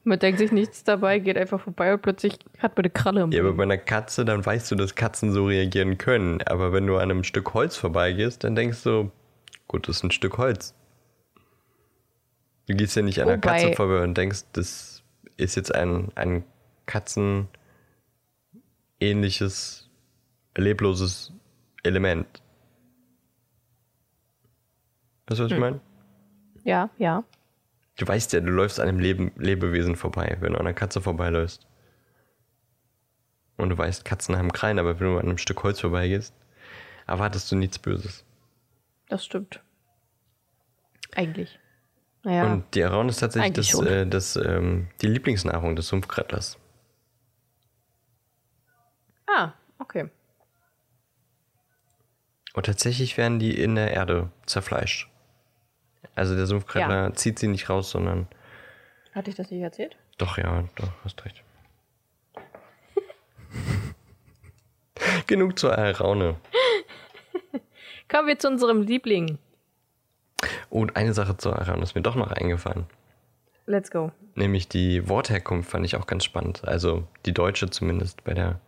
Man 0.04 0.18
denkt 0.18 0.38
sich 0.38 0.52
nichts 0.52 0.84
dabei, 0.84 1.18
geht 1.18 1.36
einfach 1.36 1.60
vorbei 1.60 1.92
und 1.92 2.02
plötzlich 2.02 2.38
hat 2.58 2.76
man 2.76 2.84
eine 2.84 2.90
Kralle 2.90 3.22
im 3.22 3.30
Ja, 3.30 3.40
aber 3.42 3.52
bei 3.52 3.62
einer 3.64 3.76
Katze, 3.76 4.24
dann 4.24 4.44
weißt 4.44 4.70
du, 4.70 4.74
dass 4.74 4.94
Katzen 4.94 5.32
so 5.32 5.46
reagieren 5.46 5.98
können. 5.98 6.40
Aber 6.42 6.72
wenn 6.72 6.86
du 6.86 6.96
an 6.96 7.02
einem 7.10 7.24
Stück 7.24 7.52
Holz 7.54 7.76
vorbeigehst, 7.76 8.42
dann 8.42 8.56
denkst 8.56 8.82
du, 8.84 9.10
gut, 9.68 9.86
das 9.86 9.98
ist 9.98 10.04
ein 10.04 10.10
Stück 10.10 10.38
Holz. 10.38 10.74
Du 12.66 12.74
gehst 12.74 12.96
ja 12.96 13.02
nicht 13.02 13.20
an 13.20 13.28
einer 13.28 13.38
Katze 13.38 13.72
vorbei 13.74 14.02
und 14.02 14.16
denkst, 14.16 14.40
das 14.54 14.97
ist 15.38 15.54
jetzt 15.56 15.74
ein, 15.74 16.12
ein 16.14 16.44
katzenähnliches, 19.00 19.88
lebloses 20.56 21.32
Element. 21.82 22.42
Weißt 25.26 25.40
du, 25.40 25.44
was 25.44 25.50
ich 25.50 25.54
Hm. 25.56 25.60
meine? 25.60 25.80
Ja, 26.64 26.90
ja. 26.98 27.24
Du 27.96 28.06
weißt 28.06 28.32
ja, 28.32 28.40
du 28.40 28.50
läufst 28.50 28.78
an 28.80 28.88
einem 28.88 28.98
Leben, 29.00 29.32
Lebewesen 29.36 29.96
vorbei, 29.96 30.36
wenn 30.40 30.52
du 30.52 30.58
an 30.58 30.66
einer 30.66 30.74
Katze 30.74 31.00
vorbeiläufst. 31.00 31.66
Und 33.56 33.70
du 33.70 33.78
weißt, 33.78 34.04
Katzen 34.04 34.36
haben 34.36 34.52
Krallen, 34.52 34.78
aber 34.78 35.00
wenn 35.00 35.06
du 35.08 35.18
an 35.18 35.26
einem 35.26 35.38
Stück 35.38 35.62
Holz 35.64 35.80
vorbeigehst, 35.80 36.32
erwartest 37.06 37.50
du 37.50 37.56
nichts 37.56 37.78
Böses. 37.78 38.24
Das 39.08 39.24
stimmt. 39.24 39.60
Eigentlich. 41.16 41.58
Naja. 42.24 42.52
Und 42.52 42.74
die 42.74 42.82
Araun 42.84 43.08
ist 43.08 43.18
tatsächlich 43.18 43.52
das, 43.52 43.80
äh, 43.80 44.06
das, 44.06 44.36
ähm, 44.36 44.88
die 45.00 45.06
Lieblingsnahrung 45.06 45.76
des 45.76 45.88
Sumpfkrattlers. 45.88 46.58
ah, 49.26 49.52
okay. 49.78 50.10
Und 52.54 52.66
tatsächlich 52.66 53.16
werden 53.16 53.38
die 53.38 53.56
in 53.56 53.76
der 53.76 53.92
Erde 53.92 54.30
zerfleischt. 54.46 55.08
Also 56.14 56.34
der 56.34 56.46
Sumpfkrattler 56.46 57.14
zieht 57.14 57.38
sie 57.38 57.46
nicht 57.46 57.70
raus, 57.70 57.90
sondern 57.90 58.26
Hatte 59.14 59.30
ich 59.30 59.36
das 59.36 59.50
nicht 59.50 59.62
erzählt? 59.62 59.96
Doch, 60.16 60.36
ja, 60.38 60.64
doch, 60.74 60.90
hast 61.04 61.24
recht. 61.24 61.44
Genug 65.28 65.58
zur 65.58 65.78
Araune. 65.78 66.36
Kommen 68.08 68.26
wir 68.26 68.38
zu 68.38 68.48
unserem 68.48 68.82
Liebling. 68.82 69.38
Und 70.70 70.96
eine 70.96 71.14
Sache 71.14 71.36
zur 71.36 71.58
Araune 71.58 71.82
ist 71.82 71.94
mir 71.94 72.02
doch 72.02 72.14
noch 72.14 72.30
eingefallen. 72.30 72.86
Let's 73.66 73.90
go. 73.90 74.12
Nämlich 74.34 74.68
die 74.68 75.08
Wortherkunft 75.08 75.70
fand 75.70 75.84
ich 75.84 75.96
auch 75.96 76.06
ganz 76.06 76.24
spannend. 76.24 76.66
Also 76.66 77.04
die 77.26 77.34
deutsche 77.34 77.68
zumindest. 77.68 78.24
Bei 78.24 78.34
der 78.34 78.60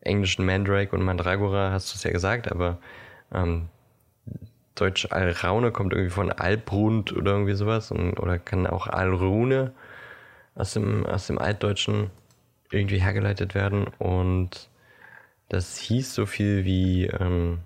englischen 0.00 0.46
Mandrake 0.46 0.96
und 0.96 1.02
Mandragora 1.02 1.72
hast 1.72 1.92
du 1.92 1.96
es 1.96 2.04
ja 2.04 2.10
gesagt, 2.10 2.50
aber 2.50 2.78
ähm, 3.32 3.68
Deutsch 4.74 5.08
Alraune 5.10 5.72
kommt 5.72 5.92
irgendwie 5.92 6.12
von 6.12 6.32
Albrund 6.32 7.12
oder 7.12 7.32
irgendwie 7.32 7.54
sowas. 7.54 7.90
Und, 7.90 8.18
oder 8.18 8.38
kann 8.38 8.66
auch 8.66 8.86
Alrune 8.86 9.72
aus 10.54 10.72
dem, 10.72 11.04
aus 11.04 11.26
dem 11.26 11.38
Altdeutschen 11.38 12.10
irgendwie 12.70 13.00
hergeleitet 13.00 13.54
werden. 13.54 13.88
Und 13.98 14.68
das 15.48 15.76
hieß 15.78 16.14
so 16.14 16.26
viel 16.26 16.64
wie 16.64 17.06
ähm, 17.06 17.58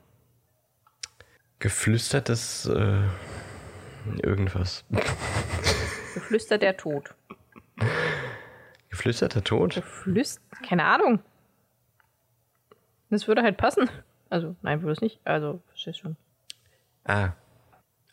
geflüstertes 1.63 2.67
äh, 2.67 3.03
irgendwas. 4.21 4.85
Geflüstert 6.13 6.61
der 6.61 6.77
Tod. 6.77 7.15
Geflüsterter 8.91 9.45
Tod? 9.45 9.77
Geflüstert? 9.77 10.43
Keine 10.69 10.85
Ahnung. 10.85 11.21
Das 13.11 13.29
würde 13.29 13.43
halt 13.43 13.59
passen. 13.59 13.89
Also, 14.29 14.57
nein, 14.63 14.83
würde 14.83 14.93
es 14.93 15.01
nicht. 15.01 15.21
Also, 15.25 15.63
verstehst 15.69 16.01
schon. 16.01 16.17
Ah, 17.05 17.31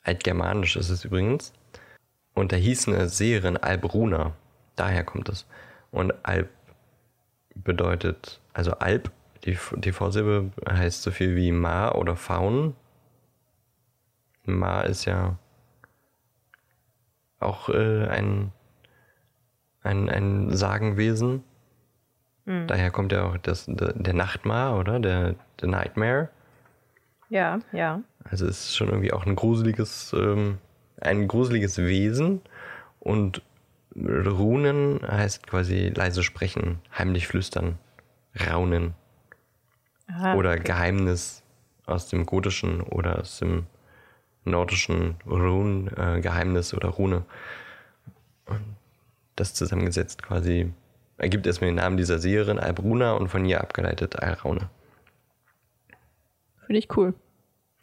altgermanisch 0.03 0.75
ist 0.75 0.89
es 0.89 1.05
übrigens. 1.05 1.51
Und 2.35 2.51
da 2.51 2.55
hieß 2.55 2.87
eine 2.87 3.09
Seherin 3.09 3.57
Albruna. 3.57 4.35
Daher 4.75 5.03
kommt 5.03 5.27
es. 5.27 5.47
Und 5.89 6.13
Alb 6.23 6.49
bedeutet, 7.55 8.41
also 8.53 8.73
Alb, 8.73 9.11
die, 9.43 9.57
die 9.77 9.91
Vorsilbe 9.91 10.51
heißt 10.69 11.01
so 11.01 11.09
viel 11.09 11.35
wie 11.35 11.51
Ma 11.51 11.91
oder 11.93 12.15
Faun. 12.15 12.75
Ma 14.57 14.81
ist 14.81 15.05
ja 15.05 15.37
auch 17.39 17.69
äh, 17.69 18.07
ein, 18.07 18.51
ein, 19.81 20.09
ein 20.09 20.55
Sagenwesen. 20.55 21.43
Daher 22.65 22.89
kommt 22.89 23.11
ja 23.11 23.25
auch 23.25 23.37
das, 23.37 23.65
der, 23.67 23.93
der 23.93 24.13
Nachtmar, 24.15 24.79
oder? 24.79 24.99
Der, 24.99 25.35
der 25.61 25.67
Nightmare. 25.67 26.29
Ja, 27.29 27.59
ja. 27.71 28.01
Also 28.23 28.47
es 28.47 28.65
ist 28.65 28.75
schon 28.75 28.87
irgendwie 28.87 29.13
auch 29.13 29.27
ein 29.27 29.35
gruseliges, 29.35 30.13
ähm, 30.13 30.57
ein 30.99 31.27
gruseliges 31.27 31.77
Wesen. 31.77 32.41
Und 32.99 33.43
Runen 33.95 34.99
heißt 35.07 35.45
quasi 35.45 35.91
leise 35.95 36.23
sprechen, 36.23 36.79
heimlich 36.97 37.27
flüstern, 37.27 37.77
raunen. 38.47 38.95
Aha. 40.07 40.33
Oder 40.33 40.57
Geheimnis 40.57 41.43
aus 41.85 42.07
dem 42.07 42.25
Gotischen 42.25 42.81
oder 42.81 43.19
aus 43.19 43.37
dem 43.37 43.67
nordischen 44.45 45.15
Run, 45.25 45.87
äh, 45.95 46.75
oder 46.75 46.89
Rune. 46.89 47.25
Und 48.45 48.75
das 49.35 49.53
zusammengesetzt 49.53 50.21
quasi 50.23 50.73
ergibt 51.17 51.45
erstmal 51.45 51.69
den 51.69 51.75
Namen 51.75 51.97
dieser 51.97 52.19
Seherin 52.19 52.59
Albruna 52.59 53.13
und 53.13 53.27
von 53.29 53.45
ihr 53.45 53.61
abgeleitet 53.61 54.17
Alraune. 54.17 54.69
Finde 56.65 56.79
ich 56.79 56.97
cool. 56.97 57.13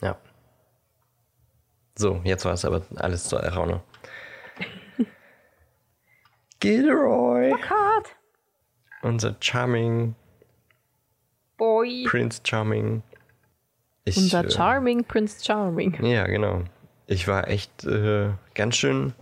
Ja. 0.00 0.18
So, 1.96 2.20
jetzt 2.24 2.44
war 2.44 2.52
es 2.52 2.64
aber 2.64 2.82
alles 2.96 3.24
zur 3.24 3.42
Alraune. 3.42 3.82
Gilderoy, 6.60 7.50
Cut. 7.60 8.16
unser 9.02 9.36
Charming, 9.40 10.14
Boy. 11.56 12.04
Prince 12.06 12.40
Charming. 12.44 13.02
Ich, 14.06 14.16
Unser 14.16 14.44
äh, 14.44 14.50
Charming 14.50 15.04
Prince 15.04 15.44
Charming. 15.44 16.02
Ja, 16.04 16.26
genau. 16.26 16.62
Ich 17.08 17.26
war 17.26 17.48
echt 17.48 17.84
äh, 17.84 18.30
ganz 18.54 18.76
schön 18.76 19.12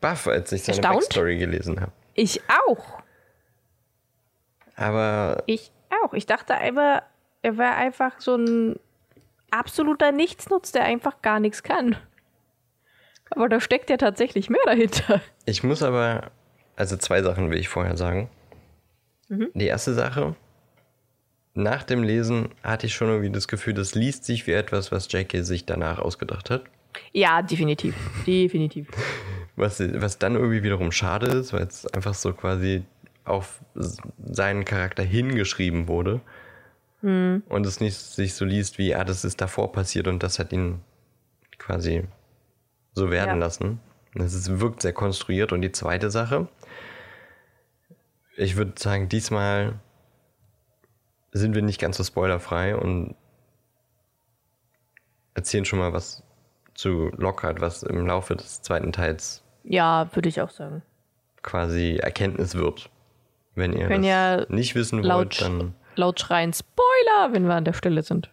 baff, 0.00 0.26
als 0.26 0.52
ich 0.52 0.64
seine 0.64 0.78
Erstaunt? 0.78 1.00
Backstory 1.00 1.36
gelesen 1.36 1.80
habe. 1.80 1.92
Ich 2.14 2.40
auch. 2.48 3.02
Aber 4.74 5.42
Ich 5.46 5.70
auch. 6.02 6.14
Ich 6.14 6.24
dachte 6.24 6.54
einfach, 6.54 7.02
er 7.42 7.58
wäre 7.58 7.74
einfach 7.74 8.20
so 8.20 8.36
ein 8.36 8.78
absoluter 9.50 10.12
Nichtsnutz, 10.12 10.72
der 10.72 10.84
einfach 10.84 11.20
gar 11.20 11.38
nichts 11.38 11.62
kann. 11.62 11.96
Aber 13.28 13.50
da 13.50 13.60
steckt 13.60 13.90
ja 13.90 13.98
tatsächlich 13.98 14.48
mehr 14.48 14.62
dahinter. 14.64 15.20
ich 15.44 15.62
muss 15.62 15.82
aber, 15.82 16.30
also 16.74 16.96
zwei 16.96 17.22
Sachen 17.22 17.50
will 17.50 17.58
ich 17.58 17.68
vorher 17.68 17.98
sagen. 17.98 18.30
Die 19.28 19.66
erste 19.66 19.92
Sache, 19.92 20.36
nach 21.56 21.82
dem 21.82 22.02
Lesen 22.02 22.48
hatte 22.62 22.86
ich 22.86 22.94
schon 22.94 23.08
irgendwie 23.08 23.30
das 23.30 23.48
Gefühl, 23.48 23.74
das 23.74 23.94
liest 23.94 24.24
sich 24.24 24.46
wie 24.46 24.52
etwas, 24.52 24.92
was 24.92 25.10
Jackie 25.10 25.42
sich 25.42 25.64
danach 25.66 25.98
ausgedacht 25.98 26.50
hat. 26.50 26.64
Ja, 27.12 27.42
definitiv. 27.42 27.94
Definitiv. 28.26 28.88
Was, 29.58 29.80
was 29.80 30.18
dann 30.18 30.34
irgendwie 30.34 30.62
wiederum 30.62 30.92
schade 30.92 31.28
ist, 31.28 31.54
weil 31.54 31.62
es 31.62 31.86
einfach 31.94 32.12
so 32.12 32.34
quasi 32.34 32.82
auf 33.24 33.60
seinen 34.22 34.66
Charakter 34.66 35.02
hingeschrieben 35.02 35.88
wurde. 35.88 36.20
Und 37.00 37.64
es 37.66 37.80
nicht 37.80 37.94
sich 37.96 38.34
so 38.34 38.44
liest 38.44 38.76
wie, 38.76 38.94
ah, 38.94 39.04
das 39.04 39.24
ist 39.24 39.40
davor 39.40 39.72
passiert 39.72 40.08
und 40.08 40.22
das 40.22 40.38
hat 40.38 40.52
ihn 40.52 40.80
quasi 41.56 42.02
so 42.92 43.10
werden 43.10 43.30
Ja. 43.30 43.36
lassen. 43.36 43.80
Ist, 44.12 44.60
wirkt 44.60 44.82
sehr 44.82 44.92
konstruiert. 44.92 45.52
Und 45.52 45.62
die 45.62 45.72
zweite 45.72 46.10
Sache, 46.10 46.48
ich 48.36 48.56
würde 48.56 48.72
sagen, 48.76 49.08
diesmal 49.08 49.74
sind 51.36 51.54
wir 51.54 51.62
nicht 51.62 51.80
ganz 51.80 51.96
so 51.96 52.04
spoilerfrei 52.04 52.76
und 52.76 53.14
erzählen 55.34 55.64
schon 55.64 55.78
mal 55.78 55.92
was 55.92 56.22
zu 56.74 57.10
Lockhart, 57.16 57.60
was 57.60 57.82
im 57.82 58.06
Laufe 58.06 58.36
des 58.36 58.62
zweiten 58.62 58.92
Teils 58.92 59.42
Ja, 59.64 60.08
würde 60.14 60.28
ich 60.28 60.40
auch 60.40 60.50
sagen. 60.50 60.82
quasi 61.42 61.96
Erkenntnis 62.02 62.54
wird. 62.54 62.90
Wenn 63.54 63.72
ihr 63.72 63.86
können 63.88 64.02
das 64.02 64.08
ja 64.10 64.46
nicht 64.48 64.74
wissen 64.74 65.02
laut- 65.02 65.40
wollt, 65.40 65.40
dann 65.42 65.74
Laut 65.98 66.20
schreien 66.20 66.52
Spoiler, 66.52 67.32
wenn 67.32 67.46
wir 67.46 67.54
an 67.54 67.64
der 67.64 67.72
Stelle 67.72 68.02
sind. 68.02 68.30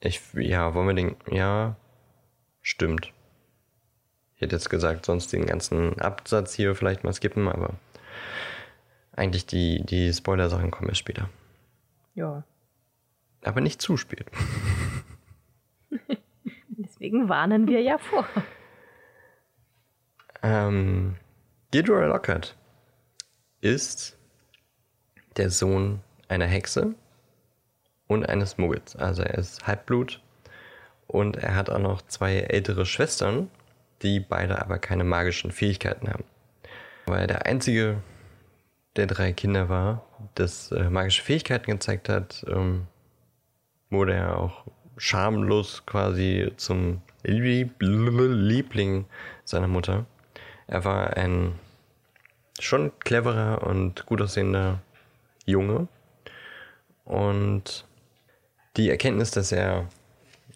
ich 0.00 0.20
ja, 0.34 0.74
wollen 0.74 0.86
wir 0.88 0.94
den 0.94 1.16
ja, 1.30 1.74
stimmt. 2.60 3.12
Ich 4.36 4.42
hätte 4.42 4.54
jetzt 4.56 4.70
gesagt, 4.70 5.06
sonst 5.06 5.32
den 5.32 5.46
ganzen 5.46 6.00
Absatz 6.00 6.54
hier 6.54 6.74
vielleicht 6.76 7.02
mal 7.02 7.12
skippen, 7.12 7.48
aber 7.48 7.70
eigentlich 9.22 9.46
die 9.46 9.82
die 9.84 10.12
Spoiler 10.12 10.50
Sachen 10.50 10.70
kommen 10.70 10.88
erst 10.88 11.00
später. 11.00 11.28
Ja. 12.14 12.42
Aber 13.44 13.60
nicht 13.60 13.80
zu 13.80 13.96
spät. 13.96 14.26
Deswegen 16.68 17.28
warnen 17.28 17.68
wir 17.68 17.80
ja 17.80 17.98
vor. 17.98 18.26
Ähm, 20.42 21.16
Gilderoy 21.70 22.08
Lockhart 22.08 22.56
ist 23.60 24.18
der 25.36 25.50
Sohn 25.50 26.00
einer 26.28 26.46
Hexe 26.46 26.94
und 28.08 28.28
eines 28.28 28.58
Muggels. 28.58 28.96
Also 28.96 29.22
er 29.22 29.38
ist 29.38 29.66
Halbblut 29.66 30.20
und 31.06 31.36
er 31.36 31.54
hat 31.54 31.70
auch 31.70 31.78
noch 31.78 32.02
zwei 32.02 32.38
ältere 32.38 32.86
Schwestern, 32.86 33.50
die 34.02 34.18
beide 34.18 34.60
aber 34.60 34.78
keine 34.78 35.04
magischen 35.04 35.52
Fähigkeiten 35.52 36.08
haben. 36.08 36.24
Weil 37.06 37.22
er 37.22 37.26
der 37.28 37.46
einzige 37.46 38.02
der 38.96 39.06
drei 39.06 39.32
Kinder 39.32 39.68
war, 39.68 40.04
das 40.34 40.70
äh, 40.72 40.90
magische 40.90 41.22
Fähigkeiten 41.22 41.70
gezeigt 41.70 42.08
hat, 42.08 42.44
ähm, 42.48 42.86
wurde 43.90 44.14
er 44.14 44.38
auch 44.38 44.64
schamlos 44.96 45.84
quasi 45.86 46.52
zum 46.56 47.02
Lieb 47.22 47.76
Liebling 47.80 49.06
seiner 49.44 49.68
Mutter. 49.68 50.06
Er 50.66 50.84
war 50.84 51.16
ein 51.16 51.58
schon 52.58 52.92
cleverer 53.00 53.66
und 53.66 54.06
gut 54.06 54.20
aussehender 54.20 54.80
Junge. 55.46 55.88
Und 57.04 57.86
die 58.76 58.90
Erkenntnis, 58.90 59.30
dass 59.30 59.52
er 59.52 59.88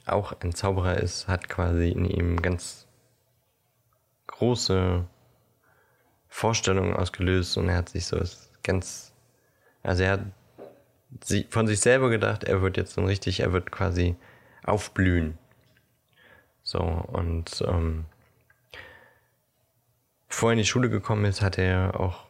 auch 0.06 0.32
ein 0.40 0.54
Zauberer 0.54 0.98
ist, 0.98 1.28
hat 1.28 1.48
quasi 1.48 1.90
in 1.90 2.04
ihm 2.04 2.40
ganz 2.40 2.86
große 4.28 5.04
Vorstellungen 6.36 6.92
ausgelöst 6.92 7.56
und 7.56 7.70
er 7.70 7.76
hat 7.76 7.88
sich 7.88 8.04
so 8.04 8.20
ganz, 8.62 9.14
also 9.82 10.02
er 10.02 10.12
hat 10.12 10.20
von 11.48 11.66
sich 11.66 11.80
selber 11.80 12.10
gedacht, 12.10 12.44
er 12.44 12.60
wird 12.60 12.76
jetzt 12.76 12.92
so 12.92 13.02
richtig, 13.02 13.40
er 13.40 13.54
wird 13.54 13.72
quasi 13.72 14.16
aufblühen. 14.62 15.38
So, 16.62 16.78
und 16.80 17.64
ähm, 17.66 18.04
bevor 20.28 20.50
er 20.50 20.52
in 20.52 20.58
die 20.58 20.66
Schule 20.66 20.90
gekommen 20.90 21.24
ist, 21.24 21.40
hat 21.40 21.56
er 21.56 21.98
auch 21.98 22.26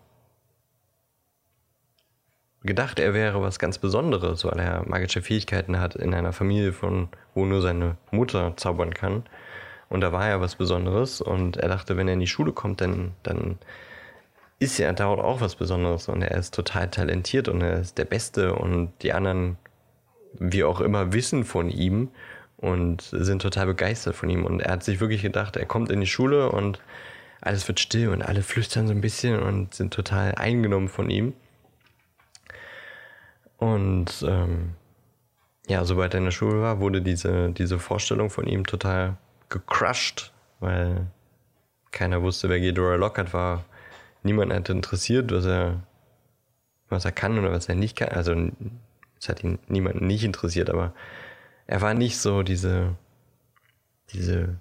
gedacht, 2.62 3.00
er 3.00 3.12
wäre 3.12 3.42
was 3.42 3.58
ganz 3.58 3.78
Besonderes, 3.78 4.44
weil 4.44 4.60
er 4.60 4.88
magische 4.88 5.20
Fähigkeiten 5.20 5.80
hat 5.80 5.96
in 5.96 6.14
einer 6.14 6.32
Familie, 6.32 6.72
von 6.72 7.08
wo 7.34 7.44
nur 7.44 7.60
seine 7.60 7.96
Mutter 8.12 8.56
zaubern 8.56 8.94
kann. 8.94 9.24
Und 9.88 10.00
da 10.00 10.12
war 10.12 10.28
er 10.28 10.40
was 10.40 10.54
Besonderes 10.54 11.20
und 11.20 11.56
er 11.56 11.68
dachte, 11.68 11.96
wenn 11.96 12.06
er 12.06 12.14
in 12.14 12.20
die 12.20 12.28
Schule 12.28 12.52
kommt, 12.52 12.80
dann, 12.80 13.12
dann 13.24 13.58
ist 14.58 14.80
er 14.80 14.92
dort 14.92 15.20
auch 15.20 15.40
was 15.40 15.56
Besonderes 15.56 16.08
und 16.08 16.22
er 16.22 16.36
ist 16.36 16.54
total 16.54 16.88
talentiert 16.90 17.48
und 17.48 17.60
er 17.60 17.80
ist 17.80 17.98
der 17.98 18.06
Beste 18.06 18.54
und 18.54 18.92
die 19.02 19.12
anderen, 19.12 19.58
wie 20.38 20.64
auch 20.64 20.80
immer, 20.80 21.12
wissen 21.12 21.44
von 21.44 21.68
ihm 21.68 22.10
und 22.56 23.02
sind 23.02 23.42
total 23.42 23.66
begeistert 23.66 24.14
von 24.14 24.30
ihm. 24.30 24.44
Und 24.44 24.60
er 24.60 24.72
hat 24.72 24.82
sich 24.82 25.00
wirklich 25.00 25.22
gedacht, 25.22 25.56
er 25.56 25.66
kommt 25.66 25.90
in 25.90 26.00
die 26.00 26.06
Schule 26.06 26.50
und 26.50 26.80
alles 27.40 27.68
wird 27.68 27.80
still 27.80 28.08
und 28.08 28.22
alle 28.22 28.42
flüstern 28.42 28.86
so 28.86 28.92
ein 28.92 29.02
bisschen 29.02 29.40
und 29.40 29.74
sind 29.74 29.92
total 29.92 30.34
eingenommen 30.34 30.88
von 30.88 31.10
ihm. 31.10 31.34
Und 33.58 34.24
ähm, 34.26 34.72
ja, 35.68 35.84
sobald 35.84 36.14
er 36.14 36.18
in 36.18 36.24
der 36.24 36.30
Schule 36.30 36.62
war, 36.62 36.80
wurde 36.80 37.02
diese, 37.02 37.50
diese 37.50 37.78
Vorstellung 37.78 38.30
von 38.30 38.46
ihm 38.46 38.66
total 38.66 39.16
gecrushed, 39.48 40.32
weil 40.60 41.06
keiner 41.90 42.22
wusste, 42.22 42.48
wer 42.48 42.60
Gilderoy 42.60 42.96
Lockhart 42.96 43.32
war. 43.32 43.64
Niemand 44.26 44.52
hatte 44.52 44.72
interessiert, 44.72 45.32
was 45.32 45.46
er, 45.46 45.82
was 46.88 47.04
er 47.04 47.12
kann 47.12 47.38
oder 47.38 47.52
was 47.52 47.68
er 47.68 47.76
nicht 47.76 47.96
kann. 47.96 48.08
Also 48.08 48.34
es 49.18 49.28
hat 49.28 49.42
ihn 49.42 49.58
niemanden 49.68 50.06
nicht 50.06 50.24
interessiert, 50.24 50.68
aber 50.68 50.92
er 51.66 51.80
war 51.80 51.94
nicht 51.94 52.18
so 52.18 52.42
diese, 52.42 52.96
diese 54.10 54.56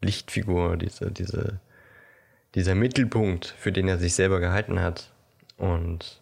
Lichtfigur, 0.00 0.76
diese, 0.76 1.10
diese, 1.10 1.60
dieser 2.54 2.74
Mittelpunkt, 2.74 3.54
für 3.58 3.70
den 3.70 3.86
er 3.86 3.98
sich 3.98 4.14
selber 4.14 4.40
gehalten 4.40 4.80
hat. 4.80 5.12
Und 5.56 6.20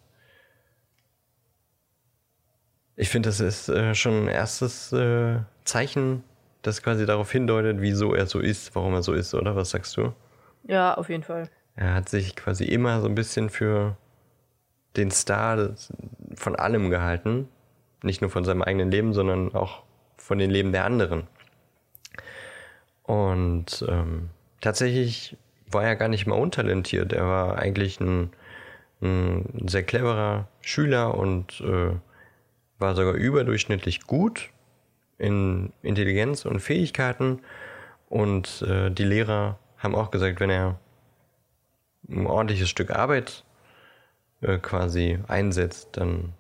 ich 2.97 3.09
finde, 3.09 3.29
das 3.29 3.41
ist 3.41 3.68
äh, 3.68 3.95
schon 3.95 4.25
ein 4.25 4.29
erstes 4.29 4.93
äh, 4.93 5.41
Zeichen, 5.64 6.22
das 6.62 6.83
quasi 6.83 7.07
darauf 7.07 7.31
hindeutet, 7.31 7.77
wieso 7.81 8.14
er 8.14 8.27
so 8.27 8.41
ist, 8.41 8.75
warum 8.75 8.95
er 8.95 9.03
so 9.03 9.12
ist, 9.12 9.35
oder? 9.35 9.57
Was 9.57 9.70
sagst 9.70 9.97
du? 9.97 10.12
Ja, 10.66 10.95
auf 10.95 11.09
jeden 11.09 11.22
Fall. 11.22 11.51
Er 11.77 11.95
hat 11.95 12.09
sich 12.09 12.37
quasi 12.37 12.64
immer 12.64 13.01
so 13.01 13.09
ein 13.09 13.14
bisschen 13.14 13.51
für 13.51 13.97
den 14.97 15.11
Star 15.11 15.75
von 16.35 16.57
allem 16.57 16.91
gehalten. 16.91 17.49
Nicht 18.03 18.20
nur 18.20 18.31
von 18.31 18.45
seinem 18.45 18.62
eigenen 18.62 18.91
Leben, 18.91 19.12
sondern 19.12 19.55
auch 19.55 19.83
von 20.16 20.39
den 20.39 20.51
Leben 20.51 20.72
der 20.72 20.85
anderen. 20.85 21.27
Und 23.03 23.85
ähm, 23.89 24.31
tatsächlich 24.61 25.37
war 25.66 25.85
er 25.85 25.97
gar 25.97 26.09
nicht 26.09 26.27
mal 26.27 26.37
untalentiert. 26.39 27.12
Er 27.12 27.27
war 27.27 27.59
eigentlich 27.59 28.01
ein, 28.01 28.31
ein 29.03 29.66
sehr 29.68 29.83
cleverer 29.83 30.49
Schüler 30.61 31.16
und 31.16 31.61
äh, 31.61 31.91
war 32.79 32.95
sogar 32.95 33.14
überdurchschnittlich 33.14 34.03
gut 34.03 34.51
in 35.18 35.72
Intelligenz 35.83 36.45
und 36.45 36.61
Fähigkeiten. 36.61 37.41
Und 38.09 38.62
äh, 38.62 38.91
die 38.91 39.05
Lehrer 39.05 39.59
haben 39.79 39.95
auch 39.95 40.11
gesagt, 40.11 40.41
wenn 40.41 40.51
er 40.51 40.79
ein 42.09 42.27
ordentliches 42.27 42.69
Stück 42.69 42.91
Arbeit 42.91 43.45
äh, 44.41 44.59
quasi 44.59 45.19
einsetzt, 45.29 45.91
dann 45.93 46.35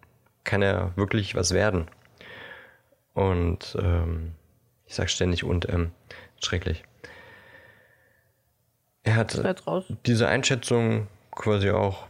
kann 0.44 0.62
er 0.62 0.92
wirklich 0.96 1.34
was 1.34 1.52
werden. 1.52 1.86
Und 3.14 3.76
ähm, 3.80 4.32
ich 4.86 4.94
sag 4.94 5.08
ständig 5.08 5.44
und 5.44 5.68
ähm, 5.68 5.92
schrecklich. 6.42 6.84
Er 9.02 9.16
hat 9.16 9.42
diese 10.06 10.28
Einschätzung 10.28 11.08
quasi 11.30 11.70
auch 11.70 12.06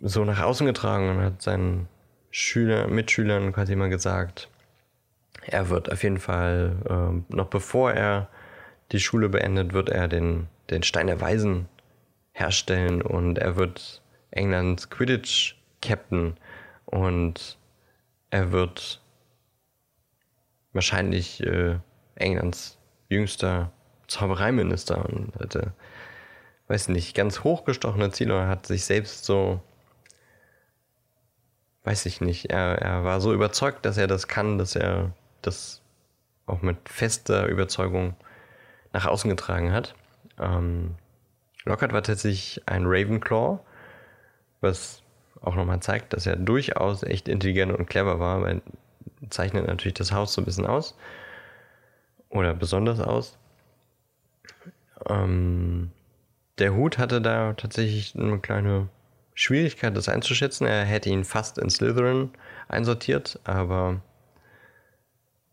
so 0.00 0.24
nach 0.24 0.42
außen 0.42 0.66
getragen 0.66 1.08
und 1.08 1.22
hat 1.22 1.42
seinen 1.42 1.88
Schüler, 2.30 2.88
Mitschülern 2.88 3.52
quasi 3.52 3.74
mal 3.74 3.88
gesagt, 3.88 4.48
er 5.46 5.68
wird 5.68 5.90
auf 5.92 6.02
jeden 6.02 6.18
Fall, 6.18 6.76
ähm, 6.88 7.24
noch 7.28 7.46
bevor 7.46 7.92
er 7.92 8.28
die 8.92 9.00
Schule 9.00 9.28
beendet, 9.28 9.72
wird 9.72 9.88
er 9.88 10.08
den, 10.08 10.48
den 10.70 10.82
Stein 10.82 11.06
der 11.06 11.20
Weisen 11.20 11.68
herstellen 12.34 13.00
und 13.00 13.38
er 13.38 13.56
wird 13.56 14.02
Englands 14.30 14.90
Quidditch-Captain 14.90 16.36
und 16.84 17.56
er 18.30 18.52
wird 18.52 19.00
wahrscheinlich 20.72 21.40
äh, 21.42 21.78
Englands 22.16 22.78
jüngster 23.08 23.72
Zaubereiminister 24.08 25.04
und 25.08 25.32
hatte, 25.36 25.72
weiß 26.66 26.88
nicht, 26.88 27.14
ganz 27.14 27.44
hochgestochene 27.44 28.10
Ziele 28.10 28.38
und 28.38 28.48
hat 28.48 28.66
sich 28.66 28.84
selbst 28.84 29.24
so, 29.24 29.60
weiß 31.84 32.06
ich 32.06 32.20
nicht, 32.20 32.50
er, 32.50 32.82
er 32.82 33.04
war 33.04 33.20
so 33.20 33.32
überzeugt, 33.32 33.86
dass 33.86 33.96
er 33.96 34.08
das 34.08 34.26
kann, 34.26 34.58
dass 34.58 34.74
er 34.74 35.12
das 35.40 35.80
auch 36.46 36.60
mit 36.60 36.88
fester 36.88 37.46
Überzeugung 37.46 38.16
nach 38.92 39.06
außen 39.06 39.30
getragen 39.30 39.72
hat. 39.72 39.94
Ähm, 40.38 40.96
Lockhart 41.64 41.92
war 41.92 42.02
tatsächlich 42.02 42.62
ein 42.66 42.84
Ravenclaw, 42.86 43.58
was 44.60 45.02
auch 45.40 45.54
nochmal 45.54 45.80
zeigt, 45.80 46.12
dass 46.12 46.26
er 46.26 46.36
durchaus 46.36 47.02
echt 47.02 47.28
intelligent 47.28 47.72
und 47.72 47.86
clever 47.86 48.18
war, 48.18 48.42
weil 48.42 48.62
zeichnet 49.30 49.66
natürlich 49.66 49.94
das 49.94 50.12
Haus 50.12 50.34
so 50.34 50.42
ein 50.42 50.44
bisschen 50.44 50.66
aus. 50.66 50.96
Oder 52.28 52.54
besonders 52.54 53.00
aus. 53.00 53.38
Ähm, 55.08 55.90
der 56.58 56.74
Hut 56.74 56.98
hatte 56.98 57.20
da 57.20 57.52
tatsächlich 57.54 58.14
eine 58.16 58.38
kleine 58.38 58.88
Schwierigkeit, 59.34 59.96
das 59.96 60.08
einzuschätzen. 60.08 60.66
Er 60.66 60.84
hätte 60.84 61.10
ihn 61.10 61.24
fast 61.24 61.58
in 61.58 61.70
Slytherin 61.70 62.30
einsortiert, 62.68 63.40
aber 63.44 64.00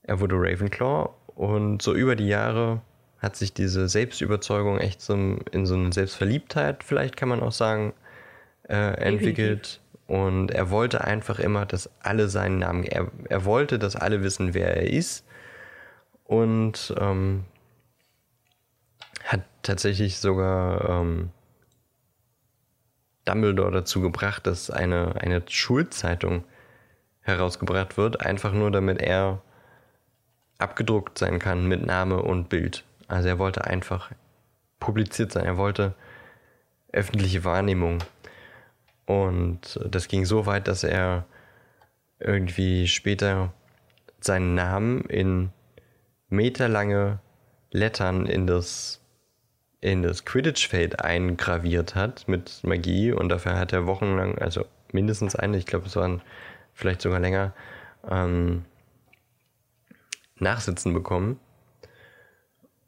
er 0.03 0.20
wurde 0.20 0.36
Ravenclaw 0.36 1.09
und 1.36 1.82
so 1.82 1.93
über 1.93 2.16
die 2.16 2.28
Jahre 2.28 2.82
hat 3.22 3.36
sich 3.36 3.53
diese 3.53 3.88
Selbstüberzeugung 3.88 4.80
echt 4.80 5.01
so 5.01 5.13
in 5.13 5.65
so 5.65 5.76
eine 5.76 5.93
Selbstverliebtheit, 5.93 6.84
vielleicht 6.84 7.15
kann 7.15 7.30
man 7.30 7.41
auch 7.41 7.51
sagen, 7.51 7.93
äh, 8.67 8.76
entwickelt. 8.76 9.80
Und 10.07 10.51
er 10.51 10.72
wollte 10.72 11.05
einfach 11.05 11.39
immer, 11.39 11.65
dass 11.65 11.89
alle 12.01 12.28
seinen 12.28 12.59
Namen, 12.59 12.84
er, 12.84 13.09
er 13.30 13.45
wollte, 13.45 13.80
dass 13.80 13.95
alle 13.95 14.24
wissen, 14.24 14.53
wer 14.53 14.76
er 14.76 14.89
ist. 14.89 15.26
Und 16.26 16.93
ähm, 16.99 17.45
hat 19.24 19.41
tatsächlich 19.61 20.19
sogar 20.19 20.89
ähm, 20.89 21.30
Dumbledore 23.26 23.72
dazu 23.72 24.01
gebracht, 24.01 24.47
dass 24.47 24.72
eine, 24.72 25.22
eine 25.22 25.43
Schulzeitung 25.47 26.43
herausgebracht 27.22 27.97
wird, 27.97 28.26
einfach 28.26 28.51
nur 28.51 28.72
damit 28.72 28.99
er 28.99 29.41
abgedruckt 30.57 31.17
sein 31.17 31.39
kann 31.39 31.67
mit 31.67 31.86
Name 31.86 32.22
und 32.22 32.49
Bild. 32.49 32.84
Also 33.12 33.28
er 33.28 33.39
wollte 33.39 33.66
einfach 33.66 34.09
publiziert 34.80 35.34
sein, 35.34 35.43
er 35.43 35.57
wollte 35.57 35.93
öffentliche 36.93 37.43
Wahrnehmung. 37.43 37.99
Und 39.05 39.80
das 39.86 40.07
ging 40.07 40.24
so 40.24 40.45
weit, 40.45 40.70
dass 40.70 40.86
er 40.86 41.26
irgendwie 42.20 42.88
später 42.88 43.51
seinen 44.22 44.55
Namen 44.55 45.01
in 45.05 45.49
meterlange 46.30 47.20
Lettern 47.72 48.26
in 48.28 48.47
das 48.47 49.01
in 49.82 50.03
das 50.03 50.26
Quidditch-Feld 50.26 51.01
eingraviert 51.01 51.95
hat 51.95 52.28
mit 52.28 52.64
Magie 52.64 53.12
und 53.12 53.30
dafür 53.30 53.57
hat 53.57 53.74
er 53.74 53.88
wochenlang, 53.88 54.38
also 54.38 54.64
mindestens 54.93 55.36
eine, 55.36 55.57
ich 55.57 55.66
glaube 55.66 55.88
es 55.88 55.95
waren 55.95 56.22
vielleicht 56.74 57.01
sogar 57.01 57.20
länger, 57.20 57.53
ähm, 58.07 58.64
Nachsitzen 60.38 60.93
bekommen. 60.93 61.39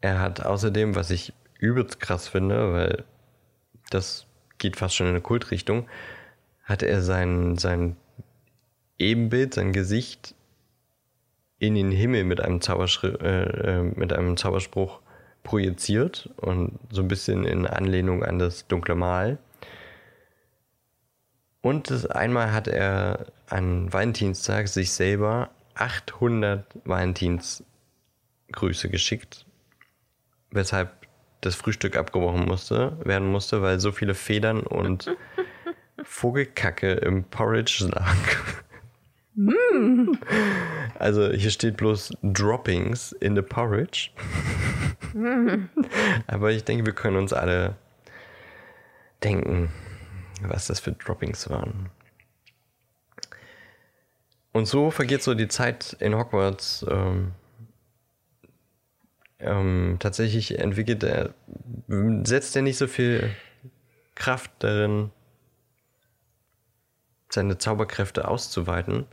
Er 0.04 0.20
hat 0.20 0.46
außerdem, 0.46 0.96
was 0.96 1.10
ich 1.12 1.32
übelst 1.60 2.02
krass 2.02 2.28
finde, 2.28 2.74
weil 2.74 3.06
das 3.90 4.28
geht 4.58 4.76
fast 4.76 4.98
schon 4.98 5.08
in 5.08 5.14
eine 5.14 5.22
Kultrichtung, 5.22 5.88
hat 6.66 6.84
er 6.84 7.02
sein, 7.02 7.58
sein 7.58 7.96
Ebenbild, 9.00 9.54
sein 9.54 9.72
Gesicht 9.72 10.36
in 11.58 11.76
den 11.76 11.90
Himmel 11.90 12.26
mit 12.26 12.42
einem, 12.42 12.60
äh, 12.60 13.08
äh, 13.08 13.82
mit 13.82 14.12
einem 14.12 14.36
Zauberspruch 14.36 15.00
projiziert 15.44 16.30
und 16.36 16.80
so 16.92 17.02
ein 17.02 17.08
bisschen 17.08 17.46
in 17.46 17.66
Anlehnung 17.66 18.26
an 18.26 18.40
das 18.40 18.68
dunkle 18.68 18.96
Mal. 18.96 19.38
Und 21.62 21.90
das, 21.90 22.08
einmal 22.08 22.52
hat 22.52 22.68
er 22.68 23.28
an 23.48 23.94
Valentinstag 23.94 24.68
sich 24.68 24.92
selber 24.92 25.52
800 25.76 26.66
Valentinsgrüße 26.84 28.90
geschickt, 28.90 29.46
weshalb 30.54 31.08
das 31.42 31.56
Frühstück 31.56 31.98
abgebrochen 31.98 32.46
musste, 32.46 32.98
werden 33.04 33.30
musste, 33.30 33.62
weil 33.62 33.80
so 33.80 33.92
viele 33.92 34.14
Federn 34.14 34.62
und 34.62 35.16
Vogelkacke 36.04 36.94
im 36.94 37.24
Porridge 37.26 37.90
lag. 37.92 38.16
Mm. 39.36 40.14
Also 41.00 41.32
hier 41.32 41.50
steht 41.50 41.78
bloß 41.78 42.14
Droppings 42.22 43.12
in 43.14 43.36
the 43.36 43.42
Porridge. 43.42 44.12
Mm. 45.14 45.70
Aber 46.28 46.52
ich 46.52 46.64
denke, 46.64 46.86
wir 46.86 46.94
können 46.94 47.18
uns 47.18 47.34
alle 47.34 47.76
denken, 49.24 49.70
was 50.42 50.68
das 50.68 50.80
für 50.80 50.92
Droppings 50.92 51.50
waren. 51.50 51.90
Und 54.52 54.68
so 54.68 54.92
vergeht 54.92 55.24
so 55.24 55.34
die 55.34 55.48
Zeit 55.48 55.98
in 56.00 56.16
Hogwarts. 56.16 56.86
Ähm, 56.88 57.32
ähm, 59.44 59.98
tatsächlich 60.00 60.58
entwickelt 60.60 61.04
er, 61.04 61.34
setzt 62.24 62.56
er 62.56 62.62
nicht 62.62 62.78
so 62.78 62.88
viel 62.88 63.30
Kraft 64.16 64.52
darin, 64.60 65.12
seine 67.30 67.58
Zauberkräfte 67.58 68.28
auszuweiten, 68.28 69.06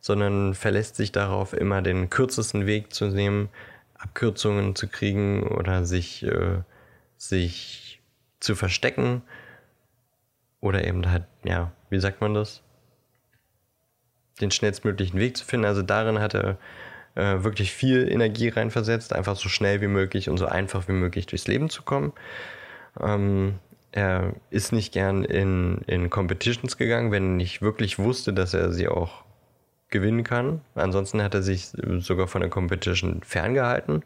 sondern 0.00 0.54
verlässt 0.54 0.96
sich 0.96 1.12
darauf, 1.12 1.52
immer 1.52 1.80
den 1.80 2.10
kürzesten 2.10 2.66
Weg 2.66 2.92
zu 2.92 3.06
nehmen, 3.06 3.48
Abkürzungen 3.94 4.74
zu 4.74 4.88
kriegen 4.88 5.46
oder 5.46 5.84
sich, 5.84 6.24
äh, 6.24 6.62
sich 7.16 8.00
zu 8.40 8.56
verstecken 8.56 9.22
oder 10.60 10.84
eben 10.84 11.08
halt, 11.08 11.24
ja, 11.44 11.72
wie 11.88 12.00
sagt 12.00 12.20
man 12.20 12.34
das? 12.34 12.62
Den 14.40 14.50
schnellstmöglichen 14.50 15.20
Weg 15.20 15.36
zu 15.36 15.44
finden. 15.44 15.66
Also 15.66 15.82
darin 15.82 16.18
hat 16.18 16.34
er 16.34 16.58
äh, 17.14 17.42
wirklich 17.42 17.72
viel 17.72 18.10
Energie 18.10 18.48
reinversetzt, 18.48 19.12
einfach 19.12 19.36
so 19.36 19.48
schnell 19.48 19.80
wie 19.80 19.88
möglich 19.88 20.28
und 20.28 20.38
so 20.38 20.46
einfach 20.46 20.88
wie 20.88 20.92
möglich 20.92 21.26
durchs 21.26 21.46
Leben 21.46 21.68
zu 21.68 21.82
kommen. 21.82 22.12
Ähm, 23.00 23.58
er 23.92 24.34
ist 24.50 24.72
nicht 24.72 24.92
gern 24.92 25.22
in, 25.24 25.82
in 25.86 26.08
Competitions 26.08 26.78
gegangen, 26.78 27.12
wenn 27.12 27.24
er 27.24 27.36
nicht 27.36 27.60
wirklich 27.60 27.98
wusste, 27.98 28.32
dass 28.32 28.54
er 28.54 28.72
sie 28.72 28.88
auch 28.88 29.24
gewinnen 29.90 30.24
kann. 30.24 30.62
Ansonsten 30.74 31.22
hat 31.22 31.34
er 31.34 31.42
sich 31.42 31.68
sogar 31.98 32.26
von 32.26 32.40
der 32.40 32.50
Competition 32.50 33.20
ferngehalten. 33.22 34.02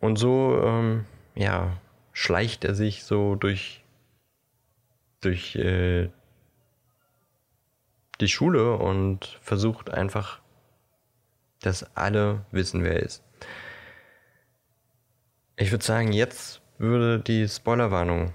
Und 0.00 0.18
so, 0.18 0.60
ähm, 0.64 1.04
ja, 1.34 1.76
schleicht 2.12 2.64
er 2.64 2.74
sich 2.74 3.04
so 3.04 3.34
durch, 3.34 3.84
durch 5.20 5.54
äh, 5.56 6.08
die 8.20 8.28
Schule 8.28 8.74
und 8.74 9.38
versucht 9.42 9.90
einfach, 9.90 10.40
dass 11.60 11.96
alle 11.96 12.44
wissen, 12.50 12.84
wer 12.84 12.94
er 12.94 13.02
ist. 13.02 13.22
Ich 15.56 15.70
würde 15.70 15.84
sagen, 15.84 16.12
jetzt 16.12 16.60
würde 16.78 17.18
die 17.18 17.48
Spoilerwarnung 17.48 18.32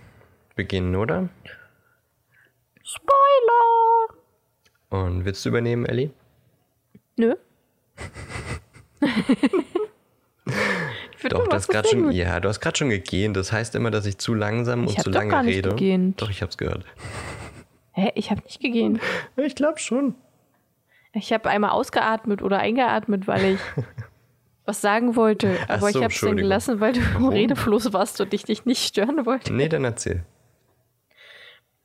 beginnen, 0.56 0.96
oder? 0.96 1.30
Spoiler! 2.84 4.20
Und 4.90 5.26
willst 5.26 5.46
du 5.46 5.50
übernehmen, 5.50 5.86
Ellie? 5.86 6.12
Nö. 7.16 7.36
Doch, 11.30 11.48
du 11.48 11.56
hast 11.56 11.70
gerade 11.70 11.88
schon, 11.88 12.12
ja, 12.12 12.40
du 12.40 12.50
hast 12.50 12.60
gerade 12.60 12.78
schon 12.78 12.90
gegähnt. 12.90 13.38
Das 13.38 13.52
heißt 13.52 13.76
immer, 13.76 13.92
dass 13.92 14.06
ich 14.06 14.18
zu 14.18 14.34
langsam 14.34 14.84
ich 14.84 14.98
und 14.98 15.04
zu 15.04 15.10
lange 15.10 15.32
gar 15.32 15.44
nicht 15.44 15.56
rede. 15.58 15.70
Gegähnt. 15.70 16.22
Doch, 16.22 16.30
ich 16.30 16.42
hab's 16.42 16.58
gehört. 16.58 16.84
Hä, 17.94 18.12
ich 18.16 18.30
habe 18.32 18.42
nicht 18.42 18.60
gegähnt. 18.60 19.00
Ich 19.38 19.56
glaube 19.56 19.80
schon. 19.80 20.16
Ich 21.14 21.32
habe 21.32 21.50
einmal 21.50 21.70
ausgeatmet 21.72 22.42
oder 22.42 22.60
eingeatmet, 22.60 23.28
weil 23.28 23.54
ich 23.54 23.60
was 24.66 24.82
sagen 24.82 25.16
wollte. 25.16 25.58
Aber 25.68 25.80
so, 25.80 25.88
ich 25.88 25.96
habe 25.98 26.08
es 26.08 26.20
dann 26.20 26.38
gelassen, 26.38 26.80
weil 26.80 26.94
du 26.94 27.02
Warum? 27.14 27.30
redefluss 27.30 27.94
warst 27.94 28.20
und 28.20 28.34
ich 28.34 28.44
dich 28.44 28.66
nicht 28.66 28.84
stören 28.84 29.26
wollte. 29.26 29.54
Nee, 29.54 29.70
dann 29.70 29.84
erzähl. 29.84 30.24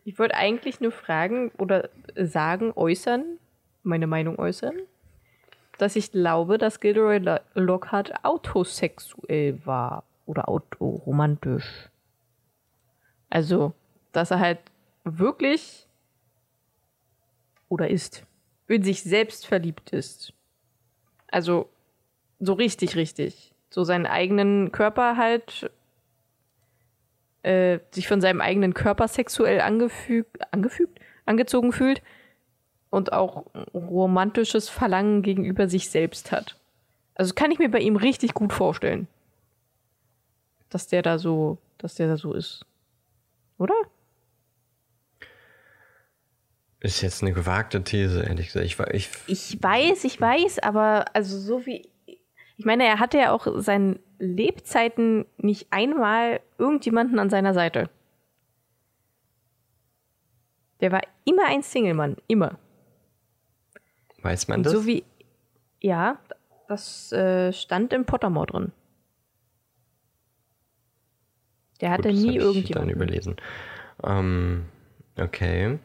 Ich 0.05 0.19
wollte 0.19 0.37
eigentlich 0.37 0.81
nur 0.81 0.93
fragen 0.93 1.51
oder 1.59 1.91
sagen, 2.17 2.73
äußern, 2.75 3.39
meine 3.83 4.07
Meinung 4.07 4.39
äußern, 4.39 4.75
dass 5.77 5.97
ich 5.97 6.13
glaube, 6.13 6.57
dass 6.57 6.81
Gilderoy 6.81 7.21
Lockhart 7.55 8.25
autosexuell 8.25 9.61
war 9.67 10.05
oder 10.25 10.49
autoromantisch. 10.49 11.91
Also, 13.29 13.75
dass 14.13 14.31
er 14.31 14.41
halt 14.41 14.61
wirklich 15.05 15.87
oder 17.69 17.89
ist, 17.89 18.25
in 18.69 18.83
sich 18.83 19.03
selbst 19.03 19.47
verliebt 19.47 19.91
ist. 19.91 20.33
Also, 21.31 21.69
so 22.39 22.53
richtig, 22.53 22.97
richtig. 22.97 23.53
So 23.71 23.85
seinen 23.85 24.07
eigenen 24.07 24.73
Körper 24.73 25.17
halt, 25.17 25.71
äh, 27.43 27.81
sich 27.91 28.07
von 28.09 28.21
seinem 28.21 28.41
eigenen 28.41 28.75
Körper 28.75 29.09
sexuell 29.09 29.61
angefügt, 29.61 30.41
angefügt, 30.53 31.01
angezogen 31.27 31.73
fühlt 31.73 32.03
und 32.91 33.13
auch 33.13 33.47
romantisches 33.75 34.69
Verlangen 34.69 35.23
gegenüber 35.23 35.69
sich 35.69 35.91
selbst 35.91 36.33
hat. 36.33 36.57
Also 37.15 37.35
kann 37.35 37.51
ich 37.51 37.59
mir 37.59 37.71
bei 37.71 37.81
ihm 37.81 37.97
richtig 37.97 38.35
gut 38.35 38.53
vorstellen. 38.53 39.09
Dass 40.71 40.87
der 40.87 41.03
da 41.03 41.19
so, 41.19 41.59
dass 41.79 41.95
der 41.95 42.09
da 42.09 42.17
so 42.17 42.33
ist. 42.33 42.65
Oder? 43.59 43.75
Ist 46.81 47.03
jetzt 47.03 47.23
eine 47.23 47.33
gewagte 47.33 47.83
These, 47.83 48.23
ehrlich 48.23 48.53
gesagt. 48.53 48.67
Ich, 48.67 48.79
ich, 48.93 49.09
ich 49.27 49.63
weiß, 49.63 50.05
ich 50.05 50.21
weiß, 50.21 50.61
aber 50.61 51.07
also 51.13 51.39
so 51.39 51.67
wie. 51.67 51.89
Ich 52.57 52.65
meine, 52.65 52.85
er 52.85 52.99
hatte 52.99 53.19
ja 53.19 53.33
auch 53.33 53.47
seinen 53.61 54.01
Lebzeiten 54.19 55.27
nicht 55.37 55.69
einmal 55.71 56.41
irgendjemanden 56.59 57.19
an 57.19 57.31
seiner 57.31 57.55
Seite. 57.55 57.89
Der 60.81 60.93
war 60.93 61.03
immer 61.25 61.47
ein 61.47 61.63
Single-Mann, 61.63 62.17
immer. 62.27 62.59
Weiß 64.23 64.49
man 64.49 64.63
das? 64.63 64.73
So 64.73 64.87
wie, 64.87 65.05
ja, 65.81 66.19
das 66.69 67.13
äh, 67.13 67.53
stand 67.53 67.93
im 67.93 68.05
Pottermore 68.05 68.47
drin. 68.47 68.73
Der 71.81 71.91
hatte 71.91 72.11
Gut, 72.11 72.19
nie 72.21 72.37
irgendjemanden. 72.37 72.89
dann 72.89 72.91
überlesen. 72.91 73.37
Ähm, 74.03 74.67
okay. 75.17 75.79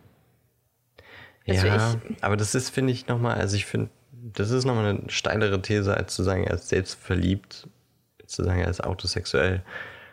Also 1.47 1.67
ja, 1.67 1.95
ich, 2.09 2.23
aber 2.23 2.37
das 2.37 2.55
ist, 2.55 2.69
finde 2.69 2.93
ich, 2.93 3.07
nochmal, 3.07 3.35
also 3.35 3.55
ich 3.55 3.65
finde, 3.65 3.89
das 4.11 4.51
ist 4.51 4.65
nochmal 4.65 4.85
eine 4.85 5.09
steilere 5.09 5.61
These, 5.61 5.95
als 5.95 6.15
zu 6.15 6.23
sagen, 6.23 6.43
er 6.45 6.55
ist 6.55 6.69
selbst 6.69 6.95
verliebt, 6.95 7.67
zu 8.25 8.43
sagen, 8.43 8.61
er 8.61 8.69
ist 8.69 8.83
autosexuell. 8.83 9.61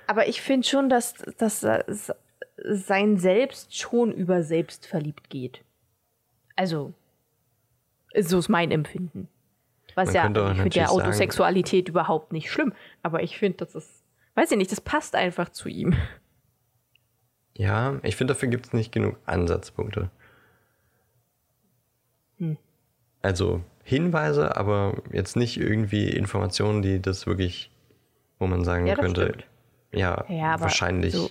Aber 0.09 0.27
ich 0.27 0.43
finde 0.43 0.67
schon, 0.67 0.89
dass, 0.89 1.15
dass 1.39 1.65
sein 2.57 3.19
Selbst 3.19 3.79
schon 3.79 4.13
über 4.13 4.43
selbst 4.43 4.87
verliebt 4.87 5.31
geht. 5.31 5.63
Also, 6.57 6.93
so 8.19 8.39
ist 8.39 8.49
mein 8.49 8.71
Empfinden. 8.71 9.29
Was 9.95 10.13
Man 10.13 10.35
ja, 10.35 10.53
ich 10.53 10.61
finde 10.61 10.79
ja 10.79 10.89
Autosexualität 10.89 11.87
sagen, 11.87 11.93
überhaupt 11.93 12.33
nicht 12.33 12.51
schlimm. 12.51 12.73
Aber 13.03 13.23
ich 13.23 13.39
finde, 13.39 13.59
das 13.59 13.75
ist, 13.75 14.05
weiß 14.35 14.51
ich 14.51 14.59
nicht, 14.59 14.73
das 14.73 14.81
passt 14.81 15.15
einfach 15.15 15.49
zu 15.51 15.69
ihm. 15.69 15.95
Ja, 17.57 17.99
ich 18.03 18.17
finde, 18.17 18.35
dafür 18.35 18.49
gibt 18.49 18.67
es 18.67 18.73
nicht 18.73 18.93
genug 18.93 19.19
Ansatzpunkte. 19.27 20.11
Hm. 22.39 22.57
Also 23.23 23.63
Hinweise, 23.85 24.57
aber 24.57 24.95
jetzt 25.13 25.37
nicht 25.37 25.59
irgendwie 25.59 26.09
Informationen, 26.09 26.83
die 26.83 27.01
das 27.03 27.27
wirklich, 27.27 27.71
wo 28.39 28.47
man 28.47 28.65
sagen 28.65 28.87
Ja, 28.87 28.95
das 28.95 29.05
könnte, 29.05 29.25
stimmt. 29.29 29.45
ja, 29.93 30.25
Ja, 30.29 30.61
wahrscheinlich. 30.61 31.15
so- 31.15 31.31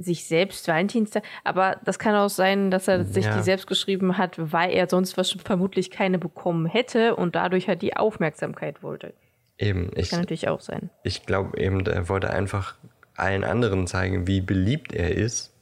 sich 0.00 0.26
selbst 0.26 0.68
Valentinstag, 0.68 1.24
aber 1.42 1.80
das 1.84 1.98
kann 1.98 2.14
auch 2.14 2.28
sein, 2.30 2.70
dass 2.70 2.86
er 2.86 3.04
sich 3.04 3.24
Ja. 3.24 3.36
die 3.36 3.42
selbst 3.42 3.66
geschrieben 3.66 4.16
hat, 4.16 4.36
weil 4.38 4.70
er 4.70 4.88
sonst 4.88 5.16
was 5.16 5.32
vermutlich 5.44 5.90
keine 5.90 6.18
bekommen 6.20 6.66
hätte 6.66 7.16
und 7.16 7.34
dadurch 7.34 7.66
halt 7.66 7.82
die 7.82 7.96
Aufmerksamkeit 7.96 8.82
wollte. 8.84 9.12
Eben, 9.58 9.90
ich, 9.96 10.10
Kann 10.10 10.20
natürlich 10.20 10.46
auch 10.46 10.60
sein. 10.60 10.90
ich 11.02 11.26
glaube 11.26 11.58
eben, 11.58 11.84
er 11.84 12.08
wollte 12.08 12.30
einfach 12.30 12.76
allen 13.16 13.42
anderen 13.42 13.88
zeigen, 13.88 14.28
wie 14.28 14.40
beliebt 14.40 14.92
er 14.92 15.16
ist 15.16 15.52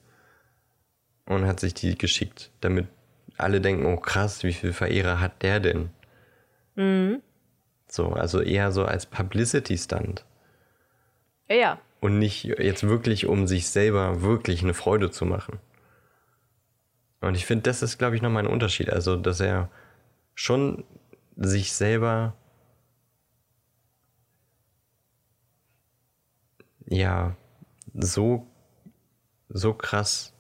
und 1.25 1.47
hat 1.47 1.59
sich 1.59 1.73
die 1.73 1.97
geschickt, 1.97 2.51
damit 2.61 2.89
alle 3.39 3.61
denken, 3.61 3.87
oh 3.87 3.97
krass, 3.97 4.45
wie 4.45 4.53
viele 4.53 4.73
Verehrer 4.73 5.21
hat 5.21 5.43
der 5.43 5.61
denn? 5.61 5.91
Mhm. 6.75 7.23
So, 7.89 8.09
also 8.13 8.41
eher 8.41 8.73
so 8.73 8.85
als 8.85 9.07
Publicity-Stunt 9.07 10.25
ja. 11.49 11.79
und 12.01 12.19
nicht 12.19 12.45
jetzt 12.45 12.87
wirklich, 12.87 13.27
um 13.27 13.47
sich 13.47 13.69
selber 13.69 14.23
wirklich 14.23 14.63
eine 14.63 14.75
Freude 14.75 15.11
zu 15.11 15.25
machen. 15.25 15.59
Und 17.21 17.35
ich 17.35 17.47
finde, 17.47 17.63
das 17.63 17.83
ist, 17.83 17.99
glaube 17.99 18.17
ich, 18.17 18.23
nochmal 18.23 18.45
ein 18.45 18.53
Unterschied. 18.53 18.91
Also, 18.91 19.17
dass 19.17 19.41
er 19.41 19.71
schon 20.35 20.85
sich 21.37 21.73
selber 21.73 22.35
ja 26.87 27.37
so, 27.95 28.47
so 29.49 29.75
krass 29.75 30.36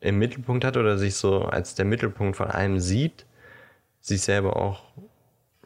im 0.00 0.18
Mittelpunkt 0.18 0.64
hat 0.64 0.76
oder 0.76 0.98
sich 0.98 1.14
so 1.14 1.42
als 1.42 1.74
der 1.74 1.84
Mittelpunkt 1.84 2.36
von 2.36 2.48
allem 2.48 2.78
sieht, 2.78 3.26
sich 4.00 4.22
selber 4.22 4.56
auch 4.56 4.82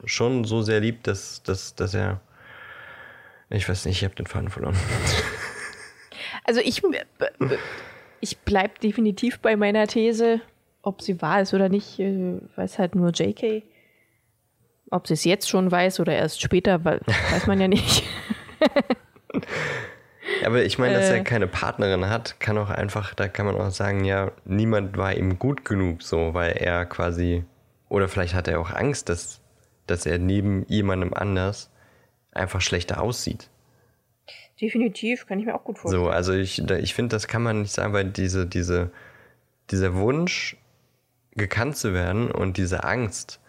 schon 0.04 0.44
so 0.44 0.62
sehr 0.62 0.80
liebt, 0.80 1.06
dass, 1.06 1.42
dass, 1.42 1.74
dass 1.74 1.94
er. 1.94 2.20
Ich 3.50 3.68
weiß 3.68 3.84
nicht, 3.86 3.98
ich 3.98 4.04
habe 4.04 4.14
den 4.14 4.26
Faden 4.26 4.48
verloren. 4.48 4.76
Also 6.44 6.60
ich, 6.60 6.82
ich 8.20 8.38
bleib 8.38 8.80
definitiv 8.80 9.38
bei 9.40 9.56
meiner 9.56 9.86
These, 9.86 10.40
ob 10.82 11.02
sie 11.02 11.20
wahr 11.22 11.42
ist 11.42 11.54
oder 11.54 11.68
nicht, 11.68 11.98
äh, 12.00 12.38
weiß 12.56 12.78
halt 12.78 12.94
nur 12.94 13.10
JK. 13.10 13.62
Ob 14.90 15.06
sie 15.06 15.14
es 15.14 15.24
jetzt 15.24 15.48
schon 15.48 15.70
weiß 15.70 16.00
oder 16.00 16.14
erst 16.14 16.40
später, 16.40 16.84
weiß 16.84 17.46
man 17.46 17.60
ja 17.60 17.68
nicht. 17.68 18.02
Aber 20.44 20.62
ich 20.62 20.78
meine, 20.78 20.94
dass 20.94 21.10
Äh. 21.10 21.18
er 21.18 21.24
keine 21.24 21.46
Partnerin 21.46 22.08
hat, 22.08 22.40
kann 22.40 22.58
auch 22.58 22.70
einfach, 22.70 23.14
da 23.14 23.28
kann 23.28 23.46
man 23.46 23.56
auch 23.56 23.70
sagen, 23.70 24.04
ja, 24.04 24.32
niemand 24.44 24.96
war 24.96 25.14
ihm 25.14 25.38
gut 25.38 25.64
genug, 25.64 26.02
so, 26.02 26.34
weil 26.34 26.52
er 26.52 26.86
quasi, 26.86 27.44
oder 27.88 28.08
vielleicht 28.08 28.34
hat 28.34 28.48
er 28.48 28.60
auch 28.60 28.70
Angst, 28.70 29.08
dass, 29.08 29.40
dass 29.86 30.06
er 30.06 30.18
neben 30.18 30.64
jemandem 30.66 31.14
anders 31.14 31.70
einfach 32.32 32.60
schlechter 32.60 33.00
aussieht. 33.00 33.50
Definitiv, 34.60 35.26
kann 35.26 35.38
ich 35.38 35.46
mir 35.46 35.54
auch 35.54 35.64
gut 35.64 35.78
vorstellen. 35.78 36.04
So, 36.04 36.10
also 36.10 36.32
ich, 36.32 36.58
ich 36.58 36.94
finde, 36.94 37.16
das 37.16 37.28
kann 37.28 37.42
man 37.42 37.62
nicht 37.62 37.72
sagen, 37.72 37.92
weil 37.92 38.04
diese, 38.04 38.46
diese, 38.46 38.90
dieser 39.70 39.94
Wunsch, 39.94 40.56
gekannt 41.36 41.76
zu 41.76 41.94
werden 41.94 42.30
und 42.30 42.56
diese 42.56 42.84
Angst, 42.84 43.40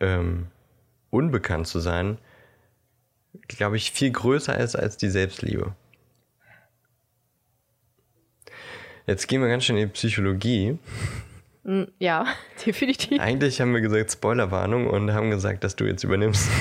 ähm, 0.00 0.48
unbekannt 1.10 1.66
zu 1.66 1.80
sein, 1.80 2.18
glaube 3.48 3.76
ich, 3.76 3.92
viel 3.92 4.10
größer 4.10 4.58
ist 4.58 4.76
als 4.76 4.96
die 4.96 5.10
Selbstliebe. 5.10 5.74
Jetzt 9.06 9.28
gehen 9.28 9.40
wir 9.40 9.48
ganz 9.48 9.64
schön 9.64 9.76
in 9.76 9.86
die 9.88 9.92
Psychologie. 9.92 10.78
Mm, 11.64 11.84
Ja, 11.98 12.26
definitiv. 12.66 13.20
Eigentlich 13.20 13.60
haben 13.60 13.72
wir 13.72 13.80
gesagt 13.80 14.12
Spoilerwarnung 14.12 14.88
und 14.88 15.12
haben 15.12 15.30
gesagt, 15.30 15.64
dass 15.64 15.76
du 15.76 15.84
jetzt 15.84 16.04
übernimmst. 16.04 16.48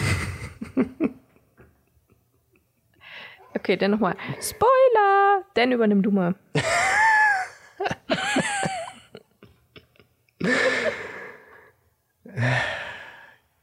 Okay, 3.57 3.77
dann 3.77 3.91
nochmal. 3.91 4.15
Spoiler! 4.41 5.43
Dann 5.55 5.71
übernimm 5.71 6.03
du 6.03 6.11
mal. 6.11 6.35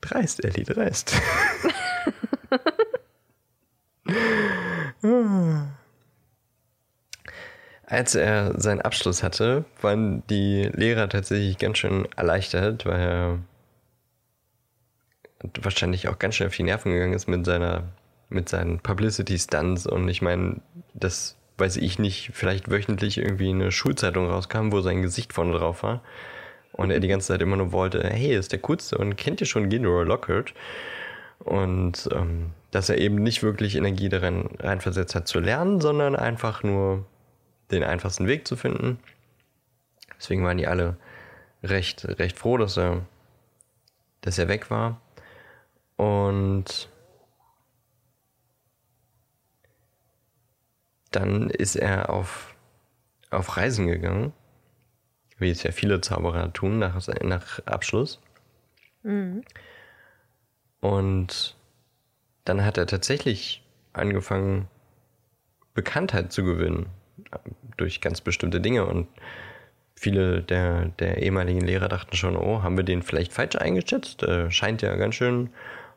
Dreist, 0.00 0.44
Ellie, 0.44 0.64
dreist. 0.64 1.14
Als 7.92 8.14
er 8.14 8.58
seinen 8.58 8.80
Abschluss 8.80 9.22
hatte, 9.22 9.66
waren 9.82 10.26
die 10.28 10.62
Lehrer 10.72 11.10
tatsächlich 11.10 11.58
ganz 11.58 11.76
schön 11.76 12.08
erleichtert, 12.16 12.86
weil 12.86 12.98
er 12.98 13.38
wahrscheinlich 15.60 16.08
auch 16.08 16.18
ganz 16.18 16.36
schön 16.36 16.46
auf 16.46 16.56
die 16.56 16.62
Nerven 16.62 16.90
gegangen 16.90 17.12
ist 17.12 17.28
mit 17.28 17.44
seiner, 17.44 17.82
mit 18.30 18.48
seinen 18.48 18.78
Publicity-Stunts. 18.78 19.86
Und 19.86 20.08
ich 20.08 20.22
meine, 20.22 20.62
das 20.94 21.36
weiß 21.58 21.76
ich 21.76 21.98
nicht, 21.98 22.30
vielleicht 22.32 22.70
wöchentlich 22.70 23.18
irgendwie 23.18 23.50
eine 23.50 23.70
Schulzeitung 23.70 24.26
rauskam, 24.26 24.72
wo 24.72 24.80
sein 24.80 25.02
Gesicht 25.02 25.34
vorne 25.34 25.58
drauf 25.58 25.82
war. 25.82 26.00
Und 26.72 26.90
er 26.90 27.00
die 27.00 27.08
ganze 27.08 27.26
Zeit 27.26 27.42
immer 27.42 27.58
nur 27.58 27.72
wollte, 27.72 28.02
hey, 28.02 28.34
ist 28.34 28.52
der 28.52 28.60
coolste 28.60 28.96
und 28.96 29.16
kennt 29.16 29.42
ihr 29.42 29.46
schon 29.46 29.68
Gilderoy 29.68 30.06
Lockhart? 30.06 30.54
Und 31.40 32.08
ähm, 32.10 32.52
dass 32.70 32.88
er 32.88 32.96
eben 32.96 33.16
nicht 33.16 33.42
wirklich 33.42 33.76
Energie 33.76 34.08
darin 34.08 34.48
reinversetzt 34.60 35.14
hat 35.14 35.28
zu 35.28 35.40
lernen, 35.40 35.82
sondern 35.82 36.16
einfach 36.16 36.62
nur 36.62 37.04
den 37.72 37.84
einfachsten 37.84 38.26
Weg 38.26 38.46
zu 38.46 38.56
finden. 38.56 38.98
Deswegen 40.16 40.44
waren 40.44 40.58
die 40.58 40.66
alle 40.66 40.96
recht, 41.62 42.04
recht 42.18 42.38
froh, 42.38 42.56
dass 42.56 42.76
er, 42.76 43.04
dass 44.20 44.38
er 44.38 44.48
weg 44.48 44.70
war. 44.70 45.00
Und 45.96 46.88
dann 51.10 51.50
ist 51.50 51.76
er 51.76 52.10
auf, 52.10 52.54
auf 53.30 53.56
Reisen 53.56 53.86
gegangen, 53.86 54.32
wie 55.38 55.50
es 55.50 55.62
ja 55.62 55.72
viele 55.72 56.00
Zauberer 56.00 56.52
tun 56.52 56.78
nach, 56.78 57.06
nach 57.22 57.66
Abschluss. 57.66 58.20
Und 60.80 61.56
dann 62.44 62.64
hat 62.64 62.78
er 62.78 62.86
tatsächlich 62.86 63.64
angefangen, 63.92 64.68
Bekanntheit 65.74 66.32
zu 66.32 66.44
gewinnen 66.44 66.86
durch 67.76 68.00
ganz 68.00 68.20
bestimmte 68.20 68.60
Dinge. 68.60 68.86
Und 68.86 69.08
viele 69.94 70.42
der, 70.42 70.86
der 70.98 71.22
ehemaligen 71.22 71.60
Lehrer 71.60 71.88
dachten 71.88 72.16
schon, 72.16 72.36
oh, 72.36 72.62
haben 72.62 72.76
wir 72.76 72.84
den 72.84 73.02
vielleicht 73.02 73.32
falsch 73.32 73.56
eingeschätzt? 73.56 74.22
Äh, 74.22 74.50
scheint 74.50 74.82
ja 74.82 74.94
ganz 74.96 75.14
schön, 75.14 75.50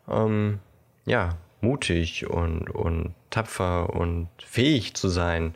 ähm, 0.09 0.59
ja, 1.05 1.37
mutig 1.61 2.27
und, 2.27 2.69
und 2.69 3.13
tapfer 3.29 3.93
und 3.93 4.29
fähig 4.37 4.93
zu 4.93 5.09
sein. 5.09 5.55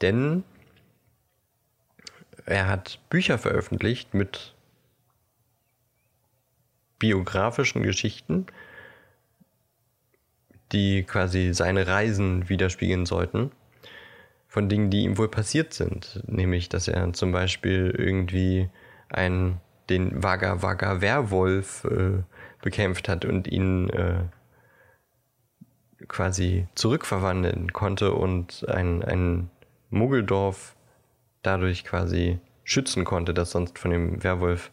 Denn 0.00 0.44
er 2.46 2.68
hat 2.68 3.00
Bücher 3.10 3.38
veröffentlicht 3.38 4.14
mit 4.14 4.54
biografischen 6.98 7.82
Geschichten, 7.82 8.46
die 10.72 11.02
quasi 11.04 11.52
seine 11.54 11.86
Reisen 11.86 12.48
widerspiegeln 12.48 13.06
sollten, 13.06 13.52
von 14.56 14.70
Dingen, 14.70 14.88
die 14.88 15.02
ihm 15.02 15.18
wohl 15.18 15.28
passiert 15.28 15.74
sind. 15.74 16.22
Nämlich, 16.26 16.70
dass 16.70 16.88
er 16.88 17.12
zum 17.12 17.30
Beispiel 17.30 17.94
irgendwie 17.94 18.70
einen, 19.10 19.60
den 19.90 20.22
Vaga 20.22 20.62
Vaga 20.62 21.02
Werwolf 21.02 21.84
äh, 21.84 22.22
bekämpft 22.62 23.06
hat 23.06 23.26
und 23.26 23.48
ihn 23.48 23.90
äh, 23.90 24.20
quasi 26.08 26.68
zurückverwandeln 26.74 27.74
konnte 27.74 28.14
und 28.14 28.66
ein, 28.66 29.04
ein 29.04 29.50
Muggeldorf 29.90 30.74
dadurch 31.42 31.84
quasi 31.84 32.38
schützen 32.64 33.04
konnte, 33.04 33.34
das 33.34 33.50
sonst 33.50 33.78
von 33.78 33.90
dem 33.90 34.24
Werwolf 34.24 34.70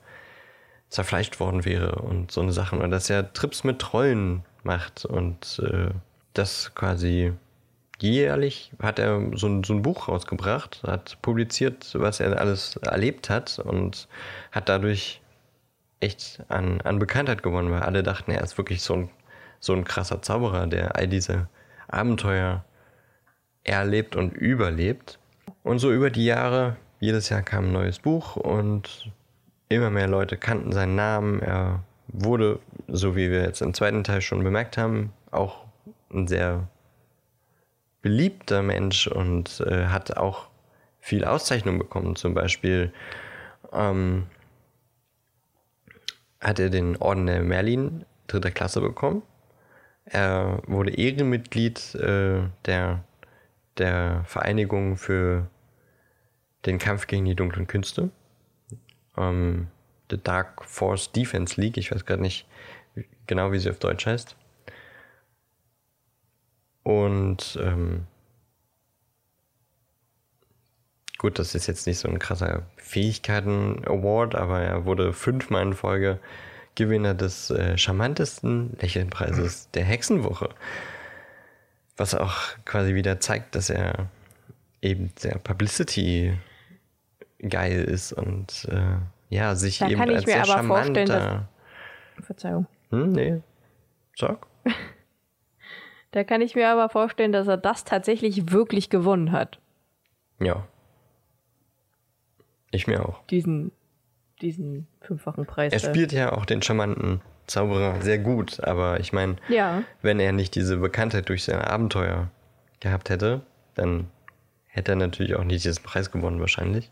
zerfleischt 0.88 1.42
worden 1.42 1.66
wäre 1.66 1.96
und 1.96 2.32
so 2.32 2.40
eine 2.40 2.54
Sachen. 2.54 2.80
Und 2.80 2.92
dass 2.92 3.10
er 3.10 3.34
Trips 3.34 3.66
mit 3.66 3.80
Trollen 3.80 4.46
macht 4.64 5.04
und 5.04 5.62
äh, 5.62 5.90
das 6.34 6.74
quasi 6.74 7.34
jährlich 8.12 8.72
hat 8.82 8.99
er 8.99 9.22
so 9.36 9.47
ein, 9.47 9.64
so 9.64 9.74
ein 9.74 9.82
Buch 9.82 10.08
rausgebracht, 10.08 10.84
hat 10.86 11.18
publiziert, 11.22 11.89
was 11.93 12.20
er 12.20 12.39
alles 12.39 12.76
erlebt 12.78 13.30
hat 13.30 13.60
und 13.60 14.08
hat 14.51 14.70
dadurch 14.70 15.22
echt 15.99 16.41
an, 16.49 16.82
an 16.82 16.99
Bekanntheit 16.99 17.43
gewonnen, 17.43 17.72
weil 17.72 17.82
alle 17.82 18.04
dachten, 18.04 18.32
er 18.32 18.43
ist 18.43 18.58
wirklich 18.58 18.82
so 18.82 18.95
ein, 18.95 19.10
so 19.60 19.74
ein 19.74 19.86
krasser 19.86 20.22
Zauberer, 20.22 20.68
der 20.68 20.95
all 20.97 21.08
diese 21.08 21.47
Abenteuer 21.88 22.66
erlebt 23.64 24.16
und 24.16 24.34
überlebt. 24.34 25.20
Und 25.64 25.80
so 25.80 25.91
über 25.93 26.10
die 26.10 26.26
Jahre, 26.26 26.76
jedes 26.99 27.30
Jahr 27.30 27.41
kam 27.41 27.66
ein 27.66 27.72
neues 27.72 27.99
Buch 27.99 28.36
und 28.36 29.12
immer 29.70 29.89
mehr 29.89 30.08
Leute 30.08 30.36
kannten 30.36 30.74
seinen 30.74 30.95
Namen. 30.95 31.41
Er 31.41 31.84
wurde, 32.10 32.60
so 32.89 33.16
wie 33.16 33.32
wir 33.32 33.43
jetzt 33.43 33.62
im 33.62 33.74
zweiten 33.74 34.04
Teil 34.04 34.20
schon 34.20 34.43
bemerkt 34.43 34.78
haben, 34.78 35.14
auch 35.32 35.64
ein 36.12 36.28
sehr 36.28 36.68
beliebter 38.04 38.62
Mensch 38.62 39.08
und 39.08 39.62
äh, 39.62 39.88
hat 39.88 40.16
auch 40.16 40.49
viel 40.99 41.26
Auszeichnung 41.26 41.80
bekommen. 41.80 42.16
Zum 42.16 42.36
Beispiel 42.36 42.93
ähm, 43.72 44.28
hat 46.39 46.60
er 46.60 46.70
den 46.70 46.97
Orden 46.97 47.26
der 47.26 47.41
Merlin 47.41 48.06
dritter 48.28 48.51
Klasse 48.51 48.82
bekommen. 48.82 49.24
Er 50.06 50.62
wurde 50.68 50.91
Ehrenmitglied 50.91 51.95
äh, 51.95 52.41
der, 52.66 53.04
der 53.78 54.24
Vereinigung 54.28 54.97
für 54.97 55.47
den 56.66 56.78
Kampf 56.78 57.08
gegen 57.08 57.26
die 57.26 57.36
dunklen 57.36 57.68
Künste. 57.68 58.10
Ähm, 59.18 59.68
The 60.12 60.22
Dark 60.22 60.66
Force 60.66 61.12
Defense 61.12 61.60
League. 61.60 61.78
Ich 61.78 61.91
weiß 61.91 62.06
gerade 62.06 62.22
nicht 62.22 62.45
genau, 63.28 63.51
wie 63.51 63.60
sie 63.60 63.70
auf 63.70 63.80
Deutsch 63.80 64.06
heißt. 64.06 64.36
Und 66.84 67.58
ähm, 67.62 68.06
gut, 71.18 71.40
das 71.40 71.56
ist 71.56 71.68
jetzt 71.68 71.88
nicht 71.88 72.00
so 72.00 72.10
ein 72.10 72.20
krasser 72.20 72.64
Fähigkeiten-Award, 72.78 74.36
aber 74.36 74.62
er 74.62 74.86
wurde 74.86 75.14
fünfmal 75.14 75.64
in 75.64 75.74
Folge 75.74 76.20
Gewinner 76.76 77.14
des 77.14 77.50
äh, 77.52 77.78
charmantesten 77.78 78.78
Lächelnpreises 78.82 79.70
der 79.72 79.86
Hexenwoche. 79.86 80.50
Was 81.98 82.16
auch 82.16 82.36
quasi 82.66 82.96
wieder 82.96 83.20
zeigt, 83.20 83.56
dass 83.56 83.70
er 83.70 84.10
eben 84.82 85.12
sehr 85.18 85.38
Publicity 85.38 86.34
geil 87.48 87.84
ist 87.84 88.14
und 88.14 88.68
äh, 88.72 88.98
ja, 89.30 89.56
sich 89.56 89.80
Da 89.80 89.88
eben 89.88 90.00
kann 90.00 90.10
ich 90.10 90.16
als 90.18 90.26
mir 90.26 90.44
sehr 90.44 90.56
aber 90.56 90.68
vorstellen, 90.68 91.08
charmanter. 91.08 91.50
Verzeihung. 92.22 92.68
Hm, 92.90 93.12
nee. 93.12 93.42
Sag. 94.16 94.46
Da 96.14 96.24
kann 96.24 96.41
ich 96.41 96.53
mir 96.53 96.70
aber 96.70 96.89
vorstellen, 96.89 97.32
dass 97.32 97.47
er 97.47 97.57
das 97.57 97.86
tatsächlich 97.86 98.51
wirklich 98.51 98.91
gewonnen 98.91 99.32
hat. 99.32 99.57
Ja. 100.39 100.68
Ich 102.70 102.86
mir 102.86 103.03
auch. 103.03 103.26
Diesen, 103.28 103.72
diesen 104.39 104.88
fünffachen 105.01 105.47
Preis. 105.47 105.74
Er 105.74 105.80
spielt 105.80 106.11
ja 106.11 106.32
auch 106.34 106.45
den 106.45 106.61
charmanten 106.61 107.20
Zauberer 107.47 107.99
sehr 108.01 108.20
gut, 108.20 108.59
aber 108.64 108.99
ich 108.99 109.11
meine, 109.11 109.38
Ja, 109.49 109.84
wenn 110.03 110.20
er 110.20 110.34
nicht 110.34 110.53
diese 110.53 110.78
Bekanntheit 110.78 111.30
durch 111.30 111.43
seine 111.43 111.68
Abenteuer 111.68 112.30
gehabt 112.80 113.09
hätte, 113.09 113.41
dann 113.74 114.07
hätte 114.68 114.91
er 114.91 114.97
natürlich 114.97 115.36
auch 115.36 115.43
nicht 115.43 115.66
diesen 115.66 115.84
Preis 115.84 116.11
gewonnen, 116.11 116.39
wahrscheinlich. 116.39 116.91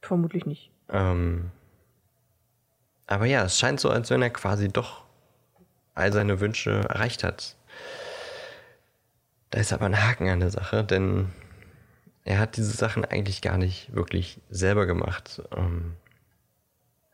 vermutlich 0.00 0.46
nicht. 0.46 0.70
Ähm, 0.90 1.50
aber 3.08 3.26
ja, 3.26 3.42
es 3.44 3.58
scheint 3.58 3.80
so, 3.80 3.90
als 3.90 4.10
wenn 4.10 4.22
er 4.22 4.30
quasi 4.30 4.68
doch 4.68 5.02
all 5.94 6.12
seine 6.12 6.38
Wünsche 6.38 6.70
erreicht 6.88 7.24
hat. 7.24 7.56
Da 9.52 9.60
ist 9.60 9.72
aber 9.74 9.84
ein 9.84 10.02
Haken 10.02 10.30
an 10.30 10.40
der 10.40 10.50
Sache, 10.50 10.82
denn 10.82 11.28
er 12.24 12.38
hat 12.38 12.56
diese 12.56 12.72
Sachen 12.72 13.04
eigentlich 13.04 13.42
gar 13.42 13.58
nicht 13.58 13.94
wirklich 13.94 14.40
selber 14.48 14.86
gemacht. 14.86 15.42
Ähm, 15.54 15.92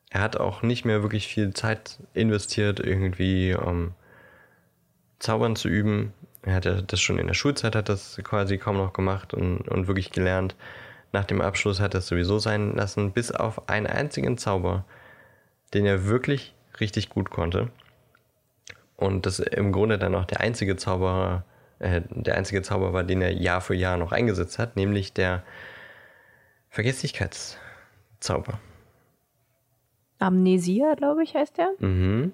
er 0.09 0.21
hat 0.21 0.37
auch 0.37 0.63
nicht 0.63 0.85
mehr 0.85 1.03
wirklich 1.03 1.27
viel 1.27 1.53
Zeit 1.53 1.99
investiert, 2.15 2.79
irgendwie 2.79 3.57
um 3.57 3.93
Zaubern 5.19 5.57
zu 5.57 5.69
üben. 5.69 6.13
Er 6.43 6.55
hat 6.55 6.65
ja 6.65 6.81
das 6.81 7.01
schon 7.01 7.19
in 7.19 7.27
der 7.27 7.35
Schulzeit 7.35 7.75
hat 7.75 7.89
das 7.89 8.21
quasi 8.23 8.57
kaum 8.57 8.77
noch 8.77 8.93
gemacht 8.93 9.35
und, 9.35 9.63
und 9.69 9.89
wirklich 9.89 10.13
gelernt. 10.13 10.55
Nach 11.11 11.25
dem 11.25 11.41
Abschluss 11.41 11.81
hat 11.81 11.95
er 11.95 11.99
es 11.99 12.07
sowieso 12.07 12.39
sein 12.39 12.77
lassen, 12.77 13.11
bis 13.11 13.33
auf 13.33 13.69
einen 13.69 13.89
einzigen 13.89 14.39
Zauber, 14.39 14.85
den 15.75 15.87
er 15.87 16.07
wirklich 16.07 16.55
richtig 16.79 17.09
gut 17.09 17.31
konnte. 17.31 17.73
Und 18.97 19.27
das 19.27 19.41
im 19.41 19.73
Grunde 19.73 19.99
dann 19.99 20.15
auch 20.15 20.25
der 20.25 20.41
einzige 20.41 20.77
Zauberer, 20.77 21.45
äh, 21.79 22.03
der 22.11 22.37
einzige 22.37 22.63
Zauber 22.63 22.93
war, 22.93 23.05
den 23.05 23.23
er 23.23 23.33
Jahr 23.33 23.61
für 23.61 23.75
Jahr 23.75 23.97
noch 23.97 24.13
eingesetzt 24.13 24.59
hat, 24.59 24.77
nämlich 24.77 25.13
der 25.13 25.43
Vergesslichkeitszauber. 26.71 28.61
Amnesia, 30.19 30.95
glaube 30.95 31.23
ich, 31.23 31.35
heißt 31.35 31.59
der. 31.59 31.73
Mhm. 31.79 32.33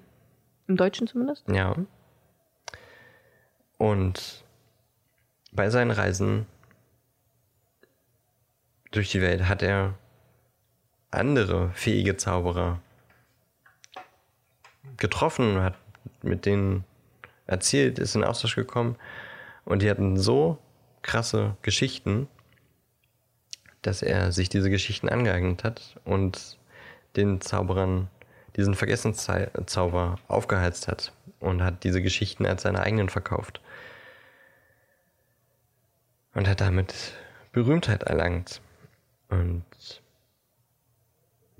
Im 0.67 0.77
Deutschen 0.77 1.07
zumindest. 1.07 1.47
Ja. 1.47 1.75
Und 3.77 4.43
bei 5.51 5.69
seinen 5.69 5.91
Reisen 5.91 6.47
durch 8.91 9.11
die 9.11 9.21
Welt 9.21 9.47
hat 9.47 9.61
er 9.61 9.93
andere 11.11 11.69
fähige 11.73 12.17
Zauberer 12.17 12.81
getroffen, 14.97 15.61
hat 15.61 15.75
mit 16.23 16.45
denen 16.45 16.83
erzählt, 17.45 17.99
ist 17.99 18.15
in 18.15 18.23
Austausch 18.23 18.55
gekommen 18.55 18.95
und 19.65 19.81
die 19.81 19.89
hatten 19.89 20.17
so 20.17 20.59
krasse 21.01 21.57
Geschichten, 21.61 22.27
dass 23.81 24.01
er 24.01 24.31
sich 24.31 24.49
diese 24.49 24.69
Geschichten 24.69 25.09
angeeignet 25.09 25.63
hat 25.63 25.99
und 26.05 26.57
den 27.15 27.41
Zauberern 27.41 28.09
diesen 28.55 28.73
Vergessenszauber 28.73 30.17
aufgeheizt 30.27 30.87
hat 30.87 31.11
und 31.39 31.61
hat 31.61 31.83
diese 31.83 32.01
Geschichten 32.01 32.45
als 32.45 32.63
seine 32.63 32.81
eigenen 32.81 33.09
verkauft. 33.09 33.61
Und 36.33 36.47
hat 36.47 36.61
damit 36.61 37.13
Berühmtheit 37.51 38.03
erlangt. 38.03 38.61
Und 39.29 39.63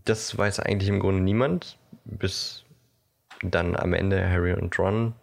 das 0.05 0.37
weiß 0.37 0.59
eigentlich 0.59 0.89
im 0.89 0.99
Grunde 0.99 1.21
niemand, 1.21 1.77
bis 2.05 2.65
dann 3.41 3.75
am 3.75 3.93
Ende 3.93 4.29
Harry 4.29 4.53
und 4.53 4.77
Ron 4.77 5.13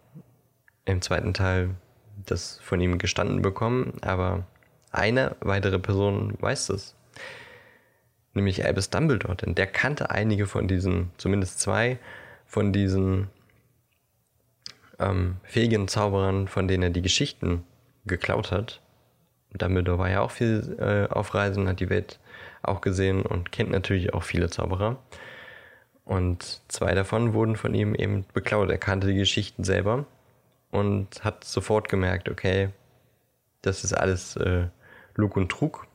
im 0.85 1.01
zweiten 1.01 1.33
Teil 1.33 1.75
das 2.25 2.59
von 2.61 2.79
ihm 2.81 2.97
gestanden 2.97 3.41
bekommen. 3.41 3.93
Aber 4.01 4.45
eine 4.91 5.35
weitere 5.41 5.79
Person 5.79 6.33
weiß 6.39 6.67
das 6.67 6.95
nämlich 8.33 8.65
Albus 8.65 8.89
Dumbledore, 8.89 9.35
denn 9.35 9.55
der 9.55 9.67
kannte 9.67 10.09
einige 10.09 10.47
von 10.47 10.67
diesen, 10.67 11.11
zumindest 11.17 11.59
zwei 11.59 11.99
von 12.45 12.73
diesen 12.73 13.29
ähm, 14.99 15.37
fähigen 15.43 15.87
Zauberern, 15.87 16.47
von 16.47 16.67
denen 16.67 16.83
er 16.83 16.89
die 16.89 17.01
Geschichten 17.01 17.63
geklaut 18.05 18.51
hat. 18.51 18.81
Dumbledore 19.53 19.99
war 19.99 20.09
ja 20.09 20.21
auch 20.21 20.31
viel 20.31 20.75
äh, 20.79 21.11
auf 21.11 21.33
Reisen, 21.35 21.67
hat 21.67 21.79
die 21.79 21.89
Welt 21.89 22.19
auch 22.63 22.81
gesehen 22.81 23.23
und 23.23 23.51
kennt 23.51 23.71
natürlich 23.71 24.13
auch 24.13 24.23
viele 24.23 24.49
Zauberer. 24.49 24.97
Und 26.05 26.61
zwei 26.67 26.93
davon 26.95 27.33
wurden 27.33 27.55
von 27.55 27.73
ihm 27.73 27.95
eben 27.95 28.25
beklaut. 28.33 28.69
Er 28.69 28.77
kannte 28.77 29.07
die 29.07 29.15
Geschichten 29.15 29.63
selber 29.63 30.05
und 30.73 31.23
hat 31.23 31.43
sofort 31.43 31.87
gemerkt, 31.87 32.29
okay, 32.29 32.69
das 33.61 33.83
ist 33.83 33.93
alles 33.93 34.35
äh, 34.37 34.67
Lug 35.13 35.37
und 35.37 35.49
Trug, 35.49 35.85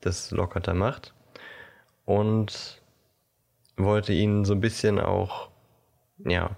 das 0.00 0.30
Lockhart 0.30 0.68
da 0.68 0.74
macht 0.74 1.12
und 2.04 2.80
wollte 3.76 4.12
ihn 4.12 4.44
so 4.44 4.54
ein 4.54 4.60
bisschen 4.60 5.00
auch, 5.00 5.50
ja, 6.24 6.50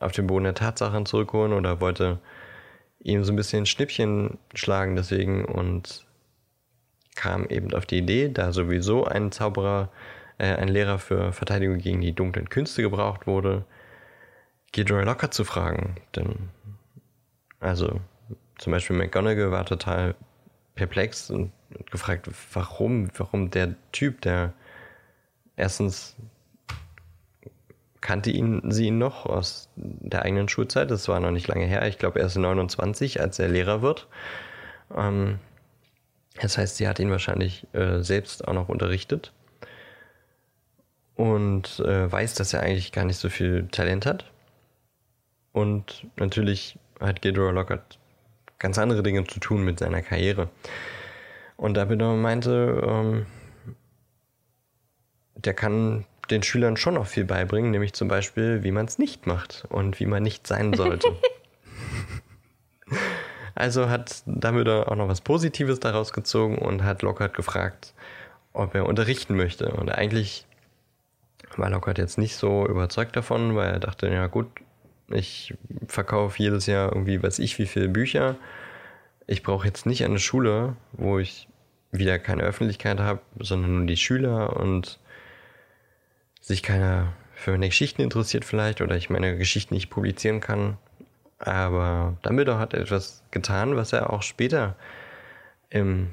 auf 0.00 0.12
den 0.12 0.26
Boden 0.26 0.44
der 0.44 0.54
Tatsachen 0.54 1.04
zurückholen 1.04 1.52
oder 1.52 1.82
wollte 1.82 2.20
ihm 3.00 3.22
so 3.22 3.34
ein 3.34 3.36
bisschen 3.36 3.66
Schnippchen 3.66 4.38
schlagen 4.54 4.96
deswegen 4.96 5.44
und 5.44 6.06
kam 7.14 7.44
eben 7.46 7.74
auf 7.74 7.84
die 7.84 7.98
Idee, 7.98 8.30
da 8.30 8.50
sowieso 8.50 9.04
ein 9.04 9.30
Zauberer, 9.30 9.90
äh, 10.38 10.54
ein 10.54 10.68
Lehrer 10.68 10.98
für 10.98 11.34
Verteidigung 11.34 11.78
gegen 11.78 12.00
die 12.00 12.14
dunklen 12.14 12.48
Künste 12.48 12.80
gebraucht 12.80 13.26
wurde, 13.26 13.66
Gilderoy 14.72 15.04
Lockhart 15.04 15.34
zu 15.34 15.44
fragen. 15.44 15.96
Denn, 16.16 16.48
also, 17.64 18.00
zum 18.58 18.72
Beispiel 18.72 18.94
McGonagall 18.96 19.50
war 19.50 19.64
total 19.64 20.14
perplex 20.74 21.30
und 21.30 21.50
gefragt, 21.90 22.28
warum, 22.52 23.08
warum 23.16 23.50
der 23.50 23.74
Typ, 23.90 24.20
der 24.20 24.52
erstens 25.56 26.14
kannte 28.00 28.30
ihn, 28.30 28.70
sie 28.70 28.88
ihn 28.88 28.98
noch 28.98 29.24
aus 29.24 29.70
der 29.76 30.22
eigenen 30.22 30.48
Schulzeit. 30.48 30.90
Das 30.90 31.08
war 31.08 31.20
noch 31.20 31.30
nicht 31.30 31.48
lange 31.48 31.64
her. 31.64 31.88
Ich 31.88 31.98
glaube, 31.98 32.20
er 32.20 32.26
ist 32.26 32.36
29, 32.36 33.20
als 33.20 33.38
er 33.38 33.48
Lehrer 33.48 33.80
wird. 33.80 34.08
Ähm, 34.94 35.38
das 36.40 36.58
heißt, 36.58 36.76
sie 36.76 36.86
hat 36.86 36.98
ihn 36.98 37.10
wahrscheinlich 37.10 37.66
äh, 37.72 38.02
selbst 38.02 38.46
auch 38.46 38.52
noch 38.52 38.68
unterrichtet. 38.68 39.32
Und 41.16 41.80
äh, 41.80 42.12
weiß, 42.12 42.34
dass 42.34 42.52
er 42.52 42.60
eigentlich 42.60 42.92
gar 42.92 43.06
nicht 43.06 43.16
so 43.16 43.30
viel 43.30 43.68
Talent 43.70 44.04
hat. 44.04 44.30
Und 45.52 46.06
natürlich 46.16 46.76
hat 47.00 47.22
Gilderoy 47.22 47.52
Lockhart 47.52 47.98
ganz 48.58 48.78
andere 48.78 49.02
Dinge 49.02 49.24
zu 49.24 49.40
tun 49.40 49.64
mit 49.64 49.78
seiner 49.78 50.02
Karriere. 50.02 50.48
Und 51.56 51.76
Dumbledore 51.76 52.16
meinte, 52.16 52.82
ähm, 52.86 53.26
der 55.36 55.54
kann 55.54 56.04
den 56.30 56.42
Schülern 56.42 56.76
schon 56.76 56.94
noch 56.94 57.06
viel 57.06 57.24
beibringen, 57.24 57.70
nämlich 57.70 57.92
zum 57.92 58.08
Beispiel, 58.08 58.62
wie 58.62 58.72
man 58.72 58.86
es 58.86 58.98
nicht 58.98 59.26
macht 59.26 59.64
und 59.68 60.00
wie 60.00 60.06
man 60.06 60.22
nicht 60.22 60.46
sein 60.46 60.72
sollte. 60.72 61.08
also 63.54 63.88
hat 63.88 64.22
Dumbledore 64.26 64.90
auch 64.90 64.96
noch 64.96 65.08
was 65.08 65.20
Positives 65.20 65.80
daraus 65.80 66.12
gezogen 66.12 66.58
und 66.58 66.82
hat 66.82 67.02
Lockhart 67.02 67.34
gefragt, 67.34 67.94
ob 68.52 68.74
er 68.74 68.86
unterrichten 68.86 69.36
möchte. 69.36 69.72
Und 69.72 69.90
eigentlich 69.90 70.46
war 71.56 71.70
Lockhart 71.70 71.98
jetzt 71.98 72.18
nicht 72.18 72.36
so 72.36 72.66
überzeugt 72.66 73.14
davon, 73.14 73.54
weil 73.54 73.74
er 73.74 73.80
dachte, 73.80 74.08
ja 74.08 74.26
gut, 74.26 74.48
ich 75.10 75.54
verkaufe 75.86 76.42
jedes 76.42 76.66
Jahr 76.66 76.92
irgendwie, 76.92 77.22
weiß 77.22 77.38
ich, 77.38 77.58
wie 77.58 77.66
viele 77.66 77.88
Bücher. 77.88 78.36
Ich 79.26 79.42
brauche 79.42 79.66
jetzt 79.66 79.86
nicht 79.86 80.04
eine 80.04 80.18
Schule, 80.18 80.76
wo 80.92 81.18
ich 81.18 81.48
wieder 81.92 82.18
keine 82.18 82.42
Öffentlichkeit 82.42 83.00
habe, 83.00 83.20
sondern 83.38 83.78
nur 83.78 83.86
die 83.86 83.96
Schüler 83.96 84.56
und 84.58 84.98
sich 86.40 86.62
keiner 86.62 87.12
für 87.34 87.52
meine 87.52 87.68
Geschichten 87.68 88.02
interessiert 88.02 88.44
vielleicht 88.44 88.80
oder 88.80 88.96
ich 88.96 89.10
meine 89.10 89.36
Geschichten 89.36 89.74
nicht 89.74 89.90
publizieren 89.90 90.40
kann. 90.40 90.78
Aber 91.38 92.16
Dumbledore 92.22 92.58
hat 92.58 92.74
etwas 92.74 93.22
getan, 93.30 93.76
was 93.76 93.92
er 93.92 94.12
auch 94.12 94.22
später 94.22 94.76
im 95.68 96.10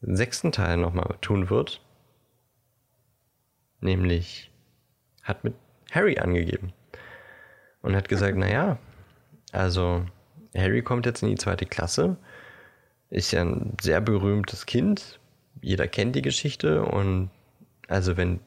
sechsten 0.00 0.52
Teil 0.52 0.76
nochmal 0.76 1.16
tun 1.20 1.50
wird. 1.50 1.80
Nämlich 3.80 4.50
hat 5.22 5.44
mit 5.44 5.54
Harry 5.90 6.18
angegeben 6.18 6.72
und 7.86 7.94
hat 7.94 8.08
gesagt, 8.08 8.36
naja, 8.36 8.78
also 9.52 10.04
Harry 10.56 10.82
kommt 10.82 11.06
jetzt 11.06 11.22
in 11.22 11.28
die 11.28 11.36
zweite 11.36 11.66
Klasse, 11.66 12.16
ist 13.10 13.30
ja 13.30 13.42
ein 13.42 13.76
sehr 13.80 14.00
berühmtes 14.00 14.66
Kind, 14.66 15.20
jeder 15.62 15.86
kennt 15.86 16.16
die 16.16 16.22
Geschichte 16.22 16.82
und 16.82 17.30
also 17.86 18.16
wenn 18.16 18.40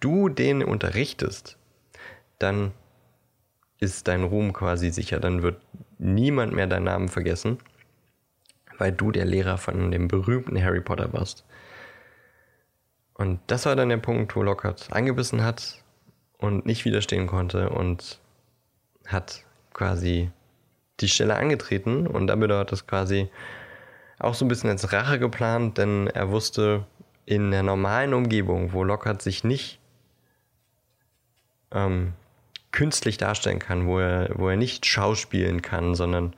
du 0.00 0.28
den 0.28 0.62
unterrichtest, 0.62 1.56
dann 2.38 2.72
ist 3.80 4.08
dein 4.08 4.24
Ruhm 4.24 4.52
quasi 4.52 4.90
sicher, 4.90 5.20
dann 5.20 5.42
wird 5.42 5.62
niemand 5.98 6.52
mehr 6.52 6.66
deinen 6.66 6.84
Namen 6.84 7.08
vergessen, 7.08 7.56
weil 8.76 8.92
du 8.92 9.10
der 9.10 9.24
Lehrer 9.24 9.56
von 9.56 9.90
dem 9.90 10.06
berühmten 10.06 10.62
Harry 10.62 10.82
Potter 10.82 11.14
warst. 11.14 11.46
Und 13.14 13.40
das 13.46 13.64
war 13.64 13.74
dann 13.74 13.88
der 13.88 13.96
Punkt, 13.96 14.36
wo 14.36 14.42
Lockhart 14.42 14.92
angebissen 14.92 15.42
hat 15.42 15.82
und 16.36 16.66
nicht 16.66 16.84
widerstehen 16.84 17.26
konnte 17.26 17.70
und 17.70 18.20
hat 19.06 19.44
quasi 19.72 20.30
die 21.00 21.08
Stelle 21.08 21.36
angetreten 21.36 22.06
und 22.06 22.26
Dumbledore 22.26 22.60
hat 22.60 22.72
das 22.72 22.86
quasi 22.86 23.28
auch 24.18 24.34
so 24.34 24.44
ein 24.44 24.48
bisschen 24.48 24.70
als 24.70 24.92
Rache 24.92 25.18
geplant, 25.18 25.78
denn 25.78 26.06
er 26.06 26.30
wusste 26.30 26.86
in 27.26 27.50
der 27.50 27.62
normalen 27.62 28.14
Umgebung, 28.14 28.72
wo 28.72 28.82
Lockhart 28.84 29.20
sich 29.20 29.44
nicht 29.44 29.78
ähm, 31.72 32.14
künstlich 32.72 33.18
darstellen 33.18 33.58
kann, 33.58 33.86
wo 33.86 33.98
er, 33.98 34.30
wo 34.34 34.48
er 34.48 34.56
nicht 34.56 34.86
schauspielen 34.86 35.60
kann, 35.60 35.94
sondern 35.94 36.34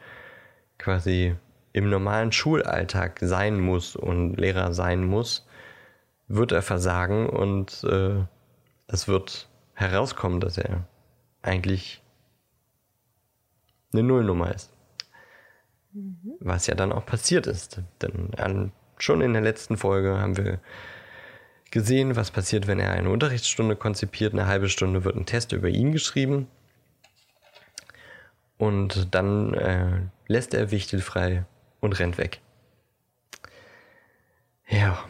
quasi 0.78 1.36
im 1.73 1.90
normalen 1.90 2.32
Schulalltag 2.32 3.19
sein 3.20 3.61
muss 3.61 3.95
und 3.95 4.36
Lehrer 4.36 4.73
sein 4.73 5.05
muss, 5.05 5.47
wird 6.27 6.53
er 6.53 6.62
versagen 6.62 7.28
und 7.28 7.85
äh, 7.85 8.24
es 8.86 9.07
wird 9.07 9.49
herauskommen, 9.74 10.40
dass 10.40 10.59
er 10.59 10.85
eigentlich 11.43 12.03
eine 13.93 14.02
Nullnummer 14.02 14.55
ist. 14.55 14.70
Was 16.40 16.66
ja 16.66 16.74
dann 16.74 16.93
auch 16.93 17.06
passiert 17.06 17.47
ist. 17.47 17.81
Denn 18.02 18.35
an, 18.36 18.73
schon 18.98 19.20
in 19.20 19.32
der 19.32 19.43
letzten 19.43 19.77
Folge 19.77 20.19
haben 20.19 20.36
wir 20.36 20.60
gesehen, 21.70 22.16
was 22.16 22.31
passiert, 22.31 22.66
wenn 22.66 22.81
er 22.81 22.93
eine 22.93 23.10
Unterrichtsstunde 23.10 23.77
konzipiert. 23.77 24.32
Eine 24.32 24.47
halbe 24.47 24.69
Stunde 24.69 25.05
wird 25.05 25.16
ein 25.16 25.27
Test 25.27 25.52
über 25.52 25.69
ihn 25.69 25.93
geschrieben. 25.93 26.47
Und 28.59 29.15
dann 29.15 29.55
äh, 29.55 30.02
lässt 30.27 30.52
er 30.52 30.70
Wichtel 30.70 31.01
frei 31.01 31.44
und 31.81 31.98
rennt 31.98 32.19
weg. 32.19 32.40
Ja. 34.69 35.05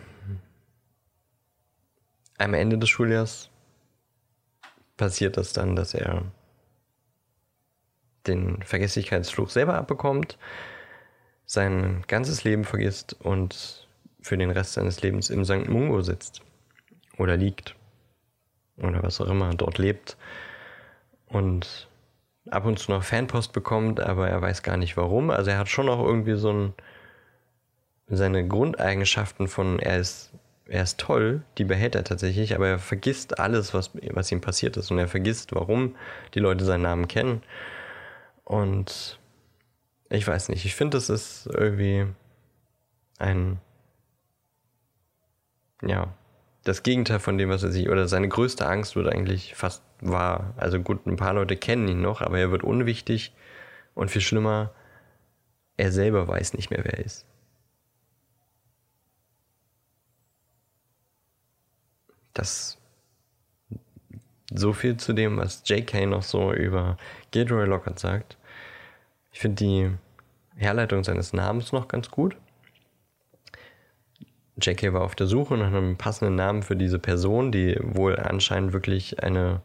Am 2.37 2.55
Ende 2.55 2.79
des 2.79 2.89
Schuljahrs 2.89 3.51
passiert 4.97 5.37
das 5.37 5.53
dann, 5.53 5.75
dass 5.75 5.95
er 5.95 6.23
den 8.29 8.63
Vergesslichkeitsfluch 8.63 9.51
selber 9.51 9.75
abbekommt, 9.75 10.39
sein 11.47 12.05
ganzes 12.07 12.45
Leben 12.45 12.65
vergisst 12.65 13.17
und 13.21 13.89
für 14.21 14.37
den 14.37 14.51
Rest 14.51 14.75
seines 14.75 15.03
Lebens 15.03 15.31
im 15.31 15.45
St. 15.45 15.69
Mungo 15.69 16.03
sitzt 16.03 16.43
oder 17.17 17.37
liegt 17.37 17.75
oder 18.77 19.03
was 19.03 19.21
auch 19.21 19.29
immer 19.29 19.55
dort 19.55 19.79
lebt 19.79 20.17
und 21.27 21.89
ab 22.51 22.65
und 22.65 22.79
zu 22.79 22.91
noch 22.91 23.03
Fanpost 23.03 23.53
bekommt, 23.53 24.01
aber 24.01 24.29
er 24.29 24.41
weiß 24.41 24.63
gar 24.63 24.77
nicht 24.77 24.97
warum. 24.97 25.31
Also 25.31 25.51
er 25.51 25.59
hat 25.59 25.69
schon 25.69 25.89
auch 25.89 26.05
irgendwie 26.05 26.37
so 26.37 26.53
ein 26.53 26.75
seine 28.11 28.47
Grundeigenschaften 28.47 29.49
von 29.49 29.79
er 29.79 29.99
ist 29.99 30.33
er 30.69 30.83
ist 30.83 30.99
toll, 30.99 31.43
die 31.57 31.65
behält 31.65 31.95
er 31.95 32.05
tatsächlich, 32.05 32.55
aber 32.55 32.69
er 32.69 32.79
vergisst 32.79 33.41
alles, 33.41 33.73
was, 33.73 33.91
was 34.11 34.31
ihm 34.31 34.43
passiert 34.43 34.77
ist 34.77 34.91
und 34.91 34.99
er 34.99 35.09
vergisst, 35.09 35.55
warum 35.55 35.97
die 36.35 36.41
Leute 36.41 36.65
seinen 36.65 36.83
Namen 36.83 37.09
kennen. 37.09 37.43
Und 38.49 39.21
ich 40.09 40.27
weiß 40.27 40.49
nicht, 40.49 40.65
ich 40.65 40.75
finde, 40.75 40.97
es 40.97 41.11
ist 41.11 41.47
irgendwie 41.53 42.07
ein, 43.19 43.61
ja, 45.83 46.15
das 46.65 46.83
Gegenteil 46.83 47.21
von 47.21 47.37
dem, 47.37 47.51
was 47.51 47.63
er 47.63 47.71
sich, 47.71 47.91
oder 47.91 48.09
seine 48.09 48.27
größte 48.27 48.67
Angst 48.67 48.97
wird 48.97 49.07
eigentlich 49.07 49.55
fast 49.55 49.83
wahr. 50.01 50.55
Also 50.57 50.81
gut, 50.81 51.07
ein 51.07 51.17
paar 51.17 51.35
Leute 51.35 51.59
kennen 51.59 51.89
ihn 51.89 52.01
noch, 52.01 52.23
aber 52.23 52.39
er 52.39 52.51
wird 52.51 52.65
unwichtig 52.65 53.35
und 53.95 54.11
viel 54.11 54.23
schlimmer, 54.23 54.73
er 55.77 55.93
selber 55.93 56.27
weiß 56.27 56.55
nicht 56.55 56.71
mehr, 56.71 56.83
wer 56.85 56.95
er 56.95 57.05
ist. 57.05 57.27
Das 62.33 62.79
so 64.51 64.73
viel 64.73 64.97
zu 64.97 65.13
dem, 65.13 65.37
was 65.37 65.63
J.K. 65.67 66.07
noch 66.07 66.23
so 66.23 66.55
über 66.55 66.97
Gilderoy 67.31 67.67
Lockhart 67.67 67.99
sagt. 67.99 68.38
Ich 69.33 69.41
finde 69.41 69.57
die 69.57 69.91
Herleitung 70.57 71.05
seines 71.05 71.33
Namens 71.33 71.73
noch 71.73 71.89
ganz 71.89 72.11
gut. 72.11 72.37
J.K. 74.61 74.93
war 74.93 75.03
auf 75.03 75.15
der 75.15 75.29
Suche 75.29 75.57
nach 75.57 75.69
einem 75.69 75.97
passenden 75.97 76.35
Namen 76.35 76.63
für 76.63 76.75
diese 76.75 76.99
Person, 76.99 77.53
die 77.53 77.77
wohl 77.81 78.17
anscheinend 78.19 78.73
wirklich 78.73 79.23
eine, 79.23 79.63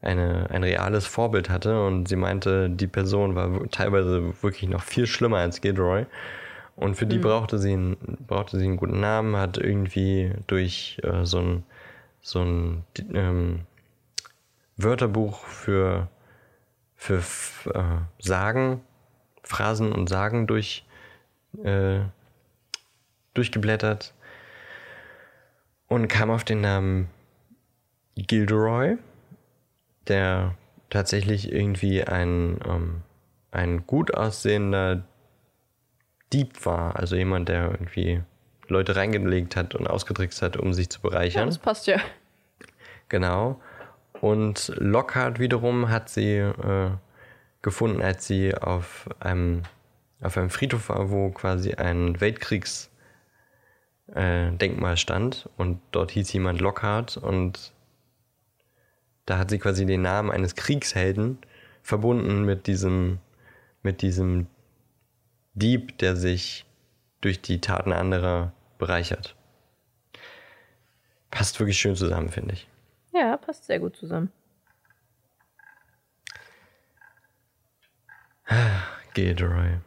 eine, 0.00 0.48
ein 0.50 0.64
reales 0.64 1.06
Vorbild 1.06 1.50
hatte. 1.50 1.84
Und 1.84 2.08
sie 2.08 2.16
meinte, 2.16 2.70
die 2.70 2.86
Person 2.86 3.34
war 3.34 3.68
teilweise 3.70 4.32
wirklich 4.42 4.70
noch 4.70 4.82
viel 4.82 5.06
schlimmer 5.06 5.38
als 5.38 5.60
Gilderoy. 5.60 6.06
Und 6.76 6.96
für 6.96 7.06
die 7.06 7.18
mhm. 7.18 7.22
brauchte, 7.22 7.58
sie 7.58 7.74
einen, 7.74 7.96
brauchte 8.26 8.58
sie 8.58 8.64
einen 8.64 8.78
guten 8.78 8.98
Namen, 8.98 9.36
hat 9.36 9.58
irgendwie 9.58 10.32
durch 10.46 10.98
äh, 11.02 11.24
so 11.24 11.38
ein, 11.38 11.62
so 12.22 12.40
ein 12.40 12.84
ähm, 13.12 13.60
Wörterbuch 14.76 15.44
für, 15.44 16.08
für 17.04 17.22
äh, 17.74 17.82
Sagen, 18.18 18.80
Phrasen 19.42 19.92
und 19.92 20.08
Sagen 20.08 20.46
durch, 20.46 20.86
äh, 21.62 22.00
durchgeblättert 23.34 24.14
und 25.86 26.08
kam 26.08 26.30
auf 26.30 26.44
den 26.44 26.62
Namen 26.62 27.10
Gilderoy, 28.16 28.96
der 30.08 30.54
tatsächlich 30.88 31.52
irgendwie 31.52 32.04
ein, 32.04 32.58
ähm, 32.66 33.02
ein 33.50 33.86
gut 33.86 34.14
aussehender 34.14 35.04
Dieb 36.32 36.64
war, 36.64 36.96
also 36.96 37.16
jemand, 37.16 37.50
der 37.50 37.70
irgendwie 37.70 38.22
Leute 38.68 38.96
reingelegt 38.96 39.56
hat 39.56 39.74
und 39.74 39.88
ausgetrickst 39.88 40.40
hat, 40.40 40.56
um 40.56 40.72
sich 40.72 40.88
zu 40.88 41.02
bereichern. 41.02 41.42
Ja, 41.42 41.46
das 41.46 41.58
passt 41.58 41.86
ja. 41.86 41.98
Genau. 43.10 43.60
Und 44.20 44.72
Lockhart 44.76 45.38
wiederum 45.38 45.88
hat 45.88 46.08
sie 46.08 46.36
äh, 46.36 46.90
gefunden, 47.62 48.02
als 48.02 48.26
sie 48.26 48.54
auf 48.54 49.08
einem, 49.20 49.62
auf 50.20 50.36
einem 50.36 50.50
Friedhof 50.50 50.88
war, 50.88 51.10
wo 51.10 51.30
quasi 51.30 51.74
ein 51.74 52.20
Weltkriegsdenkmal 52.20 54.94
äh, 54.94 54.96
stand. 54.96 55.48
Und 55.56 55.80
dort 55.90 56.12
hieß 56.12 56.32
jemand 56.32 56.60
Lockhart. 56.60 57.16
Und 57.16 57.72
da 59.26 59.38
hat 59.38 59.50
sie 59.50 59.58
quasi 59.58 59.86
den 59.86 60.02
Namen 60.02 60.30
eines 60.30 60.54
Kriegshelden 60.54 61.38
verbunden 61.82 62.44
mit 62.44 62.66
diesem, 62.66 63.18
mit 63.82 64.02
diesem 64.02 64.46
Dieb, 65.54 65.98
der 65.98 66.16
sich 66.16 66.66
durch 67.20 67.40
die 67.40 67.60
Taten 67.60 67.92
anderer 67.92 68.52
bereichert. 68.78 69.34
Passt 71.30 71.58
wirklich 71.58 71.78
schön 71.78 71.96
zusammen, 71.96 72.28
finde 72.28 72.54
ich. 72.54 72.68
Ja, 73.14 73.36
passt 73.36 73.64
sehr 73.64 73.78
gut 73.78 73.96
zusammen. 73.96 74.32
Gilderoy. 79.14 79.78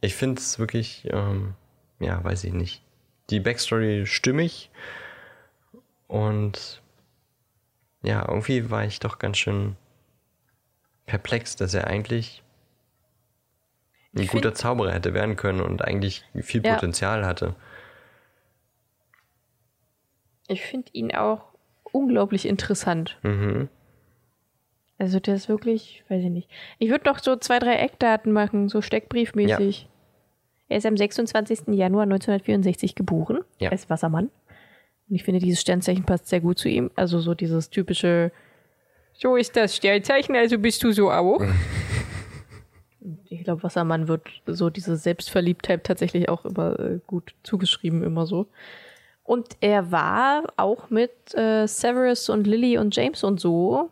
Ich 0.00 0.14
finde 0.14 0.40
es 0.40 0.58
wirklich, 0.58 1.06
ähm, 1.12 1.54
ja, 1.98 2.24
weiß 2.24 2.44
ich 2.44 2.54
nicht. 2.54 2.82
Die 3.28 3.38
Backstory 3.38 4.06
stimmig 4.06 4.70
und 6.08 6.80
ja, 8.02 8.26
irgendwie 8.26 8.70
war 8.70 8.84
ich 8.84 8.98
doch 8.98 9.18
ganz 9.18 9.36
schön 9.36 9.76
perplex, 11.04 11.54
dass 11.56 11.74
er 11.74 11.86
eigentlich 11.86 12.42
ein 14.14 14.22
ich 14.22 14.30
guter 14.30 14.54
Zauberer 14.54 14.92
hätte 14.92 15.12
werden 15.12 15.36
können 15.36 15.60
und 15.60 15.82
eigentlich 15.82 16.24
viel 16.40 16.64
ja. 16.64 16.74
Potenzial 16.74 17.26
hatte. 17.26 17.54
Ich 20.50 20.62
finde 20.62 20.90
ihn 20.92 21.14
auch 21.14 21.42
unglaublich 21.92 22.46
interessant. 22.46 23.18
Mhm. 23.22 23.68
Also 24.98 25.18
der 25.20 25.36
ist 25.36 25.48
wirklich, 25.48 26.04
weiß 26.08 26.22
ich 26.22 26.30
nicht. 26.30 26.50
Ich 26.78 26.90
würde 26.90 27.08
noch 27.08 27.20
so 27.20 27.36
zwei, 27.36 27.58
drei 27.58 27.76
Eckdaten 27.76 28.32
machen, 28.32 28.68
so 28.68 28.82
Steckbriefmäßig. 28.82 29.82
Ja. 29.82 29.88
Er 30.68 30.76
ist 30.78 30.86
am 30.86 30.96
26. 30.96 31.68
Januar 31.68 32.02
1964 32.02 32.94
geboren 32.94 33.40
Ja. 33.58 33.70
als 33.70 33.88
Wassermann. 33.88 34.30
Und 35.08 35.16
ich 35.16 35.24
finde, 35.24 35.40
dieses 35.40 35.60
Sternzeichen 35.60 36.04
passt 36.04 36.26
sehr 36.28 36.40
gut 36.40 36.58
zu 36.58 36.68
ihm. 36.68 36.90
Also 36.96 37.20
so 37.20 37.34
dieses 37.34 37.70
typische, 37.70 38.30
so 39.14 39.36
ist 39.36 39.56
das 39.56 39.76
Sternzeichen, 39.76 40.36
also 40.36 40.58
bist 40.58 40.82
du 40.82 40.92
so 40.92 41.10
auch. 41.10 41.42
ich 43.30 43.44
glaube, 43.44 43.62
Wassermann 43.62 44.06
wird 44.08 44.28
so 44.46 44.68
diese 44.68 44.96
Selbstverliebtheit 44.96 45.84
tatsächlich 45.84 46.28
auch 46.28 46.44
immer 46.44 46.78
äh, 46.78 46.98
gut 47.06 47.34
zugeschrieben, 47.42 48.02
immer 48.02 48.26
so. 48.26 48.46
Und 49.30 49.56
er 49.60 49.92
war 49.92 50.42
auch 50.56 50.90
mit 50.90 51.12
äh, 51.36 51.68
Severus 51.68 52.28
und 52.28 52.48
Lily 52.48 52.78
und 52.78 52.96
James 52.96 53.22
und 53.22 53.38
so. 53.38 53.88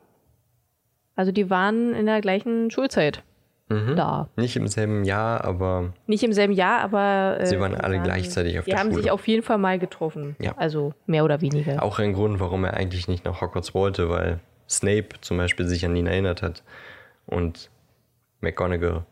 Also 1.15 1.31
die 1.31 1.49
waren 1.49 1.95
in 1.95 2.07
der 2.07 2.21
gleichen 2.21 2.73
Schulzeit 2.73 3.23
da. 3.69 4.29
Nicht 4.35 4.57
im 4.57 4.67
selben 4.67 5.05
Jahr, 5.05 5.45
aber 5.45 5.93
Nicht 6.09 6.25
im 6.25 6.33
selben 6.33 6.55
Jahr, 6.55 6.81
aber. 6.81 7.39
Äh, 7.39 7.47
Sie 7.47 7.61
waren 7.61 7.73
die 7.73 7.79
alle 7.79 8.01
gleichzeitig 8.01 8.59
auf 8.59 8.65
die 8.65 8.73
der 8.73 8.81
haben 8.81 8.91
Schule. 8.91 9.03
sich 9.03 9.11
auf 9.13 9.29
jeden 9.29 9.45
Fall 9.45 9.59
mal 9.59 9.79
getroffen. 9.79 10.35
Ja. 10.41 10.57
Also 10.57 10.93
mehr 11.07 11.25
oder 11.25 11.41
weniger. 11.41 11.85
auch 11.85 12.01
ein 12.01 12.15
Grund, 12.15 12.41
warum 12.41 12.65
er 12.65 12.75
eigentlich 12.75 13.07
nicht 13.07 13.25
nach 13.25 13.41
Hogwarts 13.41 13.75
wollte, 13.75 14.09
weil 14.09 14.41
Snape 14.69 15.09
zum 15.21 15.37
Beispiel 15.37 15.69
sich 15.69 15.85
an 15.85 15.95
ihn 15.95 16.09
erinnert 16.09 16.43
hat 16.43 16.65
und 17.27 17.71
McGonagall. 18.41 19.05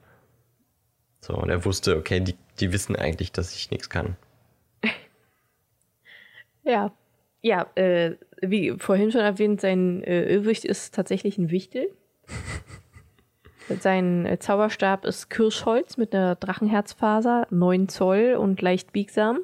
So, 1.20 1.35
und 1.35 1.51
er 1.51 1.65
wusste, 1.65 1.97
okay, 1.97 2.19
die, 2.19 2.35
die 2.59 2.73
wissen 2.73 2.97
eigentlich, 2.97 3.31
dass 3.31 3.55
ich 3.55 3.70
nichts 3.70 3.90
kann. 3.90 4.16
Ja. 6.66 6.93
Ja, 7.43 7.66
äh, 7.76 8.16
wie 8.43 8.74
vorhin 8.78 9.12
schon 9.12 9.20
erwähnt, 9.20 9.60
sein 9.60 10.02
äh, 10.02 10.24
Irrwicht 10.24 10.64
ist 10.64 10.94
tatsächlich 10.94 11.38
ein 11.38 11.51
Wichtel. 11.51 11.88
sein 13.80 14.26
äh, 14.26 14.38
Zauberstab 14.38 15.05
ist 15.05 15.30
Kirschholz 15.30 15.97
mit 15.97 16.14
einer 16.14 16.34
Drachenherzfaser, 16.34 17.47
9 17.51 17.88
Zoll 17.88 18.36
und 18.38 18.60
leicht 18.60 18.93
biegsam. 18.93 19.38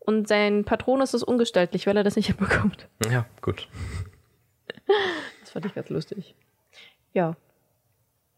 Und 0.00 0.28
sein 0.28 0.64
Patronus 0.64 1.14
ist 1.14 1.22
ungestaltlich, 1.22 1.86
weil 1.86 1.96
er 1.96 2.04
das 2.04 2.16
nicht 2.16 2.26
hinbekommt. 2.36 2.88
Ja, 3.10 3.24
gut. 3.40 3.68
Das 5.40 5.50
fand 5.50 5.64
ich 5.64 5.74
ganz 5.74 5.88
lustig. 5.88 6.34
Ja. 7.12 7.36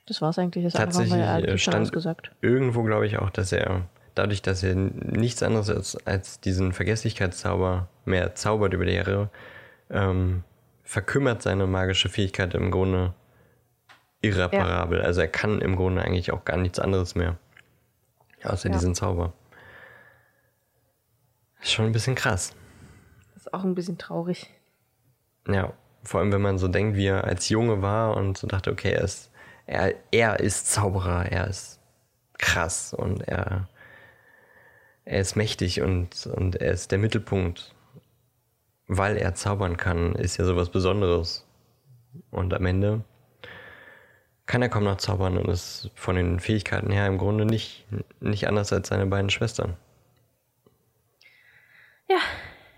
Das 0.07 0.21
war's 0.21 0.39
eigentlich. 0.39 0.65
Das 0.65 0.77
andere 0.77 0.99
haben 0.99 1.11
wir 1.11 1.17
Tatsächlich 1.17 1.49
ja 1.49 1.55
äh, 1.55 1.59
stand 1.59 1.83
ausgesagt. 1.83 2.31
irgendwo, 2.43 2.83
glaube 2.83 3.07
ich, 3.07 3.19
auch, 3.19 3.31
dass 3.31 3.53
er, 3.53 3.89
dadurch, 4.15 4.43
dass 4.43 4.63
er 4.63 4.75
nichts 4.75 5.43
anderes 5.43 5.71
als, 5.71 6.07
als 6.07 6.41
diesen 6.41 6.73
Vergesslichkeitszauber 6.73 7.89
mehr 8.05 8.35
zaubert 8.35 8.73
über 8.75 8.85
die 8.87 8.93
Jahre, 8.95 9.31
ähm, 9.91 10.43
verkümmert 10.83 11.43
seine 11.43 11.67
magische 11.67 12.09
Fähigkeit 12.09 12.55
im 12.55 12.71
Grunde 12.71 13.15
irreparabel. 14.21 15.03
Also 15.03 15.21
er 15.21 15.29
kann 15.29 15.61
im 15.61 15.77
Grunde 15.77 16.03
eigentlich 16.03 16.33
auch 16.33 16.45
gar 16.45 16.57
nichts 16.57 16.79
anderes 16.79 17.15
mehr. 17.15 17.37
Außer 18.43 18.69
Ja. 18.69 18.75
diesen 18.75 18.95
Zauber. 18.95 19.33
Ist 21.63 21.73
schon 21.73 21.87
ein 21.87 21.93
bisschen 21.93 22.15
krass. 22.15 22.55
Das 23.35 23.47
ist 23.47 23.55
auch 23.55 23.65
ein 23.65 23.75
bisschen 23.75 23.99
traurig. 23.99 24.51
Ja, 25.49 25.73
vor 26.03 26.21
allem 26.21 26.33
wenn 26.33 26.43
man 26.43 26.59
so 26.59 26.69
denkt, 26.69 26.97
wie 26.97 27.07
er 27.07 27.25
als 27.25 27.49
Junge 27.49 27.81
war 27.83 28.17
und 28.17 28.37
so 28.37 28.47
dachte, 28.47 28.71
okay, 28.71 28.93
er 28.93 29.03
ist, 29.03 29.31
er, 29.67 29.95
er 30.11 30.41
ist 30.41 30.71
Zauberer, 30.71 31.27
er 31.31 31.49
ist 31.49 31.81
krass 32.39 32.93
und 32.93 33.27
er, 33.27 33.69
er 35.05 35.21
ist 35.21 35.37
mächtig 35.37 35.81
und, 35.83 36.27
und 36.27 36.57
er 36.57 36.73
ist 36.73 36.91
der 36.91 36.99
Mittelpunkt. 36.99 37.75
Weil 38.87 39.17
er 39.17 39.35
zaubern 39.35 39.77
kann, 39.77 40.15
ist 40.15 40.37
ja 40.37 40.45
sowas 40.45 40.71
Besonderes. 40.71 41.47
Und 42.31 42.53
am 42.53 42.67
Ende 42.67 43.03
kann 44.47 44.61
er 44.63 44.69
kaum 44.69 44.85
noch 44.85 44.99
zaubern 44.99 45.39
und 45.39 45.49
ist 45.49 45.91
von 45.95 46.17
den 46.17 46.39
Fähigkeiten 46.39 46.91
her 46.91 47.07
im 47.07 47.19
Grunde 47.19 47.47
nicht, 47.47 47.87
nicht 48.21 48.47
anders 48.47 48.73
als 48.73 48.89
seine 48.89 49.07
beiden 49.07 49.31
Schwestern. 49.31 49.77
Ja, 52.09 52.19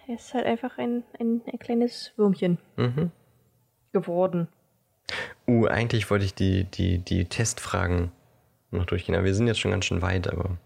er 0.07 0.15
ist 0.15 0.33
halt 0.33 0.47
einfach 0.47 0.79
ein, 0.79 1.03
ein, 1.19 1.43
ein 1.53 1.59
kleines 1.59 2.13
Würmchen 2.17 2.59
Mhm. 2.77 3.11
geworden. 3.93 4.49
Uh, 5.49 5.67
eigentlich 5.67 6.09
wollte 6.11 6.25
ich 6.25 6.35
die, 6.35 6.65
die, 6.65 6.99
die 6.99 7.25
Testfragen 7.27 8.13
noch 8.71 8.87
durchgehen, 8.87 9.15
aber 9.15 9.25
wir 9.25 9.35
sind 9.35 9.47
jetzt 9.47 9.61
schon 9.61 9.71
ganz 9.71 9.85
schön 9.85 10.03
weit, 10.03 10.29
aber 10.29 10.59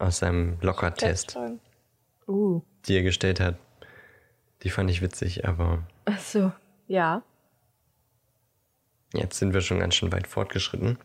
aus 0.00 0.18
seinem 0.18 0.58
Locker-Test, 0.60 1.36
Uh. 2.26 2.62
die 2.86 2.96
er 2.96 3.02
gestellt 3.02 3.40
hat, 3.40 3.56
die 4.62 4.70
fand 4.70 4.90
ich 4.90 5.02
witzig, 5.02 5.46
aber 5.46 5.84
Ach 6.04 6.18
so, 6.18 6.52
ja. 6.86 7.22
jetzt 9.12 9.38
sind 9.38 9.52
wir 9.52 9.60
schon 9.60 9.78
ganz 9.80 9.94
schön 9.94 10.12
weit 10.12 10.26
fortgeschritten 10.26 10.98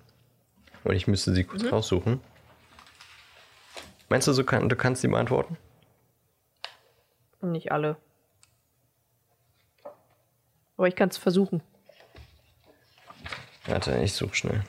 und 0.83 0.95
ich 0.95 1.07
müsste 1.07 1.33
sie 1.33 1.43
kurz 1.43 1.63
raussuchen. 1.71 2.21
Meinst 4.09 4.27
du, 4.27 4.33
so 4.33 4.43
kann, 4.43 4.69
du 4.69 4.75
kannst 4.75 5.01
sie 5.01 5.07
beantworten? 5.07 5.57
Nicht 7.41 7.71
alle. 7.71 7.97
Aber 10.77 10.87
ich 10.87 10.95
kann 10.95 11.09
es 11.09 11.17
versuchen. 11.17 11.61
Warte, 13.65 13.97
ich 14.03 14.13
suche 14.13 14.35
schnell. 14.35 14.63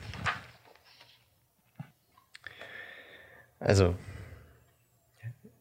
Also, 3.59 3.95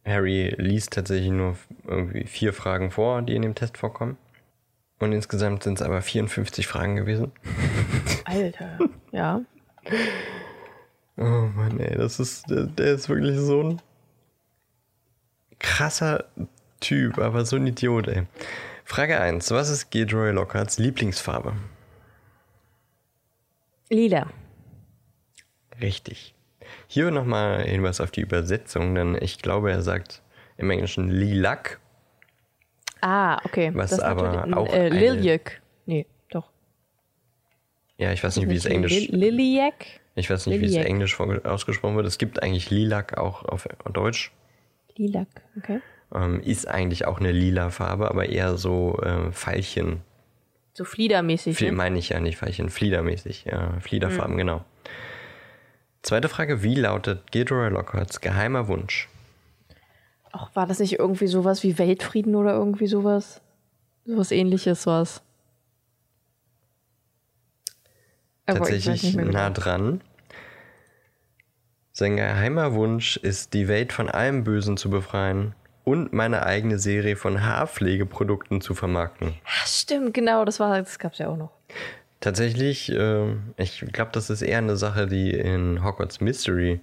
Harry 0.07 0.55
liest 0.57 0.93
tatsächlich 0.93 1.31
nur 1.31 1.57
irgendwie 1.85 2.25
vier 2.25 2.53
Fragen 2.53 2.91
vor, 2.91 3.23
die 3.23 3.35
in 3.35 3.43
dem 3.43 3.55
Test 3.55 3.77
vorkommen. 3.77 4.17
Und 4.99 5.13
insgesamt 5.13 5.65
sind 5.65 5.81
es 5.81 5.83
aber 5.83 6.01
54 6.01 6.67
Fragen 6.67 6.97
gewesen. 6.97 7.33
Alter. 8.25 8.79
ja. 9.13 9.43
Oh 11.19 11.49
Mann, 11.55 11.81
ey, 11.81 11.97
das 11.97 12.21
ist, 12.21 12.49
der, 12.49 12.65
der 12.65 12.95
ist 12.95 13.09
wirklich 13.09 13.37
so 13.39 13.63
ein 13.63 13.83
krasser 15.59 16.25
Typ, 16.81 17.19
aber 17.19 17.45
so 17.45 17.57
ein 17.57 17.67
Idiot, 17.67 18.09
ey. 18.09 18.27
Frage 18.85 19.21
1. 19.21 19.51
Was 19.51 19.69
ist 19.69 19.91
Gilderoy 19.91 20.31
Lockharts 20.31 20.79
Lieblingsfarbe? 20.79 21.55
Lila. 23.91 24.31
Richtig. 25.81 26.36
Hier 26.87 27.11
nochmal 27.11 27.63
Hinweis 27.65 28.01
auf 28.01 28.11
die 28.11 28.21
Übersetzung, 28.21 28.95
denn 28.95 29.17
ich 29.21 29.39
glaube, 29.43 29.71
er 29.71 29.83
sagt 29.83 30.23
im 30.57 30.71
Englischen 30.71 31.09
Lilac. 31.09 31.81
Ah, 33.01 33.39
okay. 33.45 33.71
Was 33.75 33.93
ist 33.93 34.01
aber 34.01 34.47
auch 34.57 34.73
Äh, 34.73 34.89
Liljek. 34.89 35.61
Nee, 35.85 36.07
doch. 36.31 36.51
Ja, 37.99 38.13
ich 38.13 38.23
weiß 38.23 38.37
nicht, 38.37 38.49
wie 38.49 38.57
es 38.57 38.65
Englisch, 38.67 38.93
Lil- 38.93 39.15
Liljek? 39.17 40.01
ich 40.15 40.29
weiß 40.31 40.47
nicht, 40.47 40.61
wie 40.61 40.67
es. 40.67 40.75
Englisch 40.85 41.19
ausgesprochen 41.21 41.97
wird. 41.97 42.07
Es 42.07 42.19
gibt 42.19 42.43
eigentlich 42.43 42.71
Lilac 42.71 43.19
auch 43.19 43.45
auf 43.45 43.69
Deutsch. 43.93 44.33
Lilac, 44.97 45.29
okay. 45.59 45.81
Ähm, 46.15 46.41
ist 46.41 46.69
eigentlich 46.69 47.05
auch 47.07 47.19
eine 47.21 47.33
lila 47.33 47.71
Farbe, 47.71 48.09
aber 48.09 48.29
eher 48.29 48.57
so 48.57 48.99
äh, 49.03 49.31
Veilchen. 49.33 50.01
So 50.73 50.85
fliedermäßig. 50.85 51.57
Flie 51.57 51.71
Ne? 51.71 51.77
meine 51.77 51.99
ich 51.99 52.11
ja 52.11 52.21
nicht 52.21 52.41
Veilchen, 52.41 52.71
Fliedermäßig. 52.71 53.45
Ja, 53.45 53.75
Fliederfarben, 53.81 54.33
Hm. 54.33 54.39
genau. 54.39 54.65
Zweite 56.07 56.29
Frage, 56.29 56.63
wie 56.63 56.77
lautet 56.77 57.33
Gilderoy 57.33 57.69
Lockharts 57.69 58.21
geheimer 58.21 58.69
Wunsch? 58.69 59.09
Ach, 60.31 60.55
war 60.55 60.65
das 60.65 60.79
nicht 60.79 61.01
irgendwie 61.01 61.27
sowas 61.27 61.65
wie 61.65 61.79
Weltfrieden 61.79 62.37
oder 62.37 62.53
irgendwie 62.53 62.87
sowas? 62.87 63.41
Sowas 64.05 64.31
ähnliches 64.31 64.87
weiß 64.87 65.21
tatsächlich 68.47 69.17
mehr 69.17 69.25
genau. 69.25 69.37
nah 69.37 69.51
dran. 69.51 70.01
Sein 71.91 72.17
geheimer 72.17 72.75
Wunsch 72.75 73.17
ist, 73.17 73.53
die 73.53 73.67
Welt 73.67 73.93
von 73.93 74.09
allem 74.09 74.45
Bösen 74.45 74.77
zu 74.77 74.89
befreien 74.89 75.57
und 75.83 76.13
meine 76.13 76.47
eigene 76.47 76.79
Serie 76.79 77.17
von 77.17 77.43
Haarpflegeprodukten 77.43 78.61
zu 78.61 78.77
vermarkten. 78.77 79.35
Ah, 79.45 79.67
stimmt, 79.67 80.15
genau, 80.15 80.45
das 80.45 80.61
war, 80.61 80.79
das 80.79 81.01
gab's 81.01 81.19
ja 81.19 81.27
auch 81.27 81.37
noch. 81.37 81.51
Tatsächlich, 82.21 82.91
äh, 82.91 83.35
ich 83.57 83.81
glaube, 83.93 84.11
das 84.13 84.31
ist 84.31 84.43
eher 84.43 84.59
eine 84.59 84.77
Sache, 84.77 85.07
die 85.07 85.31
in 85.31 85.85
Hogwarts 85.85 86.21
Mystery 86.21 86.81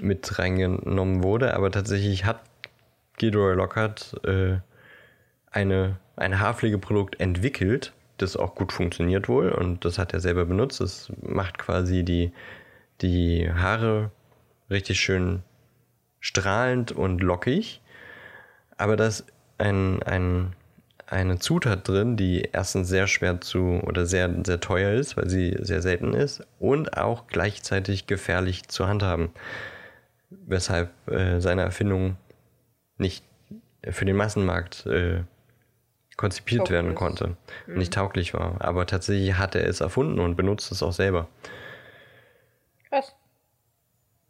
mit 0.00 0.38
reingenommen 0.38 1.22
wurde, 1.22 1.54
aber 1.54 1.70
tatsächlich 1.70 2.24
hat 2.24 2.40
Gilderoy 3.16 3.54
Lockhart 3.54 4.14
äh, 4.24 4.58
eine, 5.50 5.98
ein 6.16 6.40
Haarpflegeprodukt 6.40 7.20
entwickelt, 7.20 7.92
das 8.18 8.36
auch 8.36 8.54
gut 8.54 8.72
funktioniert 8.72 9.28
wohl 9.28 9.50
und 9.50 9.84
das 9.84 9.98
hat 9.98 10.12
er 10.12 10.20
selber 10.20 10.44
benutzt. 10.44 10.80
Das 10.80 11.12
macht 11.22 11.58
quasi 11.58 12.04
die, 12.04 12.32
die 13.00 13.50
Haare 13.52 14.10
richtig 14.70 15.00
schön 15.00 15.42
strahlend 16.20 16.92
und 16.92 17.22
lockig. 17.22 17.80
Aber 18.76 18.96
da 18.96 19.06
ist 19.06 19.26
ein, 19.58 20.02
ein, 20.02 20.54
eine 21.06 21.38
Zutat 21.38 21.86
drin, 21.86 22.16
die 22.16 22.48
erstens 22.52 22.88
sehr 22.88 23.06
schwer 23.06 23.40
zu 23.40 23.80
oder 23.82 24.06
sehr, 24.06 24.30
sehr 24.44 24.60
teuer 24.60 24.92
ist, 24.92 25.16
weil 25.16 25.28
sie 25.28 25.56
sehr 25.60 25.82
selten 25.82 26.14
ist 26.14 26.42
und 26.58 26.96
auch 26.96 27.26
gleichzeitig 27.26 28.06
gefährlich 28.06 28.68
zu 28.68 28.86
handhaben. 28.86 29.30
Weshalb 30.30 30.90
äh, 31.08 31.40
seine 31.40 31.62
Erfindung 31.62 32.16
nicht 32.96 33.24
für 33.82 34.04
den 34.04 34.16
Massenmarkt 34.16 34.86
äh, 34.86 35.22
konzipiert 36.16 36.60
Tauglich 36.60 36.74
werden 36.74 36.94
konnte, 36.94 37.36
nicht 37.66 37.92
tauglich 37.94 38.34
war. 38.34 38.56
Aber 38.60 38.86
tatsächlich 38.86 39.34
hat 39.36 39.54
er 39.54 39.66
es 39.66 39.80
erfunden 39.80 40.20
und 40.20 40.36
benutzt 40.36 40.70
es 40.72 40.82
auch 40.82 40.92
selber. 40.92 41.28
Krass. 42.88 43.14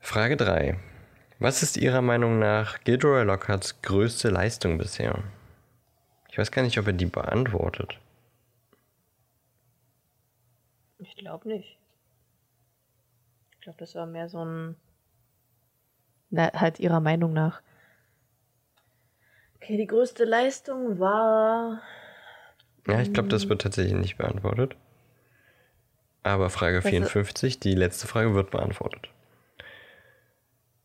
Frage 0.01 0.37
3. 0.37 0.79
Was 1.39 1.63
ist 1.63 1.77
Ihrer 1.77 2.01
Meinung 2.01 2.39
nach 2.39 2.81
Gilderoy 2.85 3.25
Lockharts 3.25 3.83
größte 3.83 4.31
Leistung 4.31 4.79
bisher? 4.79 5.23
Ich 6.35 6.39
weiß 6.39 6.51
gar 6.51 6.63
nicht, 6.63 6.77
ob 6.81 6.89
er 6.89 6.93
die 6.93 7.07
beantwortet. 7.07 7.97
Ich 10.99 11.15
glaube 11.15 11.47
nicht. 11.47 11.79
Ich 13.53 13.61
glaube, 13.61 13.79
das 13.79 13.95
war 13.95 14.05
mehr 14.07 14.29
so 14.29 14.45
ein. 14.45 14.75
Na, 16.31 16.51
halt 16.53 16.81
ihrer 16.81 16.99
Meinung 16.99 17.33
nach. 17.35 17.63
Okay, 19.55 19.77
die 19.77 19.87
größte 19.87 20.25
Leistung 20.25 20.99
war. 20.99 21.81
Ja, 22.89 23.01
ich 23.01 23.13
glaube, 23.13 23.29
das 23.29 23.49
wird 23.49 23.63
tatsächlich 23.63 23.95
nicht 23.95 24.17
beantwortet. 24.19 24.75
Aber 26.25 26.51
Frage 26.51 26.79
Was- 26.83 26.91
54, 26.91 27.61
die 27.61 27.75
letzte 27.77 28.09
Frage, 28.09 28.35
wird 28.35 28.51
beantwortet. 28.51 29.09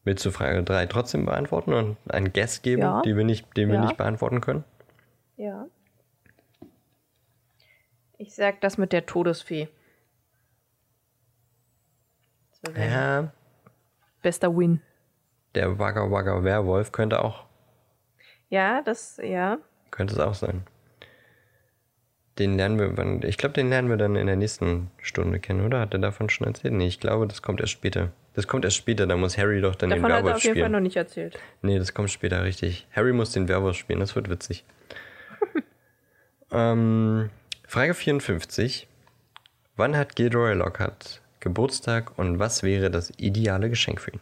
Willst 0.03 0.23
du 0.27 0.29
Frage 0.29 0.61
3 0.61 0.85
trotzdem 0.85 1.25
beantworten 1.25 1.73
und 1.73 1.97
einen 2.07 2.33
Guess 2.33 2.61
geben, 2.61 2.83
Ja. 2.83 3.01
die 3.01 3.17
wir 3.17 3.23
nicht, 3.23 3.57
den 3.57 3.69
wir 3.69 3.77
Ja. 3.77 3.81
nicht 3.85 3.97
beantworten 3.97 4.41
können? 4.41 4.63
Ja. 5.39 5.67
Ich 8.17 8.35
sag 8.35 8.59
das 8.59 8.77
mit 8.77 8.91
der 8.91 9.05
Todesfee. 9.05 9.69
Ja, 12.75 13.31
bester 14.21 14.55
Win. 14.55 14.81
der 15.55 15.79
Wagga 15.79 16.11
Wagga 16.11 16.43
Werwolf 16.43 16.91
könnte 16.91 17.23
auch, 17.23 17.45
Ja, 18.49 18.81
das, 18.81 19.17
ja. 19.23 19.59
könnte 19.91 20.13
es 20.13 20.19
auch 20.19 20.33
sein. 20.33 20.63
Den 22.37 22.57
lernen 22.57 22.77
wir, 22.77 22.97
wann, 22.97 23.21
ich 23.23 23.37
glaube, 23.37 23.53
den 23.53 23.69
lernen 23.69 23.89
wir 23.89 23.95
dann 23.97 24.15
in 24.17 24.27
der 24.27 24.35
nächsten 24.35 24.91
Stunde 25.01 25.39
kennen, 25.39 25.65
oder? 25.65 25.79
Hat 25.79 25.93
er 25.93 25.99
davon 25.99 26.29
schon 26.29 26.47
erzählt? 26.47 26.73
Nee, 26.73 26.87
ich 26.87 26.99
glaube, 26.99 27.27
das 27.27 27.41
kommt 27.41 27.61
erst 27.61 27.71
später. 27.73 28.11
Das 28.33 28.45
kommt 28.47 28.65
erst 28.65 28.77
später, 28.77 29.07
da 29.07 29.15
muss 29.15 29.37
Harry 29.37 29.61
doch 29.61 29.75
dann 29.75 29.89
Davon 29.89 30.03
den 30.03 30.11
hat 30.11 30.19
er 30.19 30.23
Werwolf 30.25 30.35
auf 30.37 30.43
jeden 30.43 30.55
Fall 30.55 30.61
spielen. 30.63 30.71
noch 30.73 30.79
nicht 30.81 30.95
erzählt. 30.97 31.39
Nee, 31.61 31.79
das 31.79 31.93
kommt 31.93 32.11
später 32.11 32.43
richtig. 32.43 32.87
Harry 32.93 33.13
muss 33.13 33.31
den 33.31 33.47
Werwolf 33.47 33.77
spielen, 33.77 33.99
das 34.01 34.15
wird 34.17 34.29
witzig. 34.29 34.65
ähm, 36.51 37.29
Frage 37.67 37.93
54. 37.93 38.87
Wann 39.75 39.95
hat 39.95 40.15
Gilderoy 40.15 40.53
Lockhart 40.53 41.21
Geburtstag 41.39 42.17
und 42.17 42.39
was 42.39 42.63
wäre 42.63 42.91
das 42.91 43.11
ideale 43.17 43.69
Geschenk 43.69 44.01
für 44.01 44.11
ihn? 44.11 44.19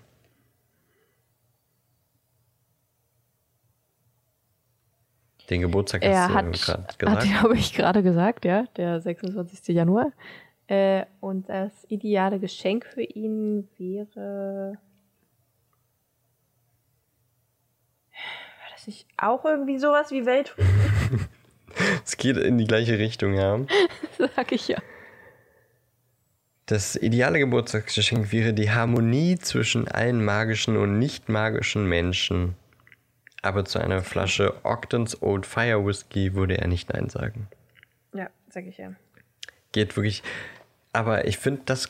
Den 5.49 5.61
Geburtstag 5.61 6.03
Er 6.03 6.23
hast 6.25 6.33
hat, 6.33 6.45
du 6.45 6.51
gerade 6.51 6.83
hat 6.83 6.99
gesagt. 6.99 7.23
den 7.23 7.41
habe 7.41 7.55
ich 7.55 7.73
gerade 7.73 8.03
gesagt, 8.03 8.45
ja, 8.45 8.65
der 8.75 8.99
26. 8.99 9.69
Januar. 9.69 10.11
Äh, 10.67 11.05
und 11.21 11.47
das 11.47 11.71
ideale 11.87 12.39
Geschenk 12.39 12.85
für 12.85 13.01
ihn 13.01 13.69
wäre. 13.77 14.77
War 18.11 18.71
das 18.73 18.87
nicht 18.87 19.07
auch 19.17 19.45
irgendwie 19.45 19.79
sowas 19.79 20.11
wie 20.11 20.25
Weltfrieden? 20.25 20.96
Es 22.05 22.17
geht 22.17 22.37
in 22.37 22.57
die 22.57 22.65
gleiche 22.65 22.97
Richtung, 22.97 23.33
ja. 23.33 23.59
Sag 24.17 24.51
ich 24.51 24.67
ja. 24.67 24.77
Das 26.65 26.95
ideale 26.95 27.39
Geburtstagsgeschenk 27.39 28.31
wäre 28.31 28.53
die 28.53 28.71
Harmonie 28.71 29.37
zwischen 29.37 29.87
allen 29.87 30.23
magischen 30.23 30.75
und 30.75 30.99
nicht 30.99 31.29
magischen 31.29 31.87
Menschen. 31.87 32.55
Aber 33.41 33.63
zu 33.63 33.79
einer 33.79 34.01
Flasche 34.01 34.53
Ogden's 34.63 35.21
Old 35.21 35.45
Fire 35.45 35.85
Whiskey 35.85 36.33
würde 36.33 36.57
er 36.57 36.67
nicht 36.67 36.91
Nein 36.91 37.09
sagen. 37.09 37.47
Ja, 38.13 38.29
sag 38.49 38.65
ich 38.65 38.77
ja. 38.77 38.91
Geht 39.71 39.95
wirklich. 39.95 40.23
Aber 40.91 41.25
ich 41.25 41.37
finde, 41.37 41.61
das 41.65 41.89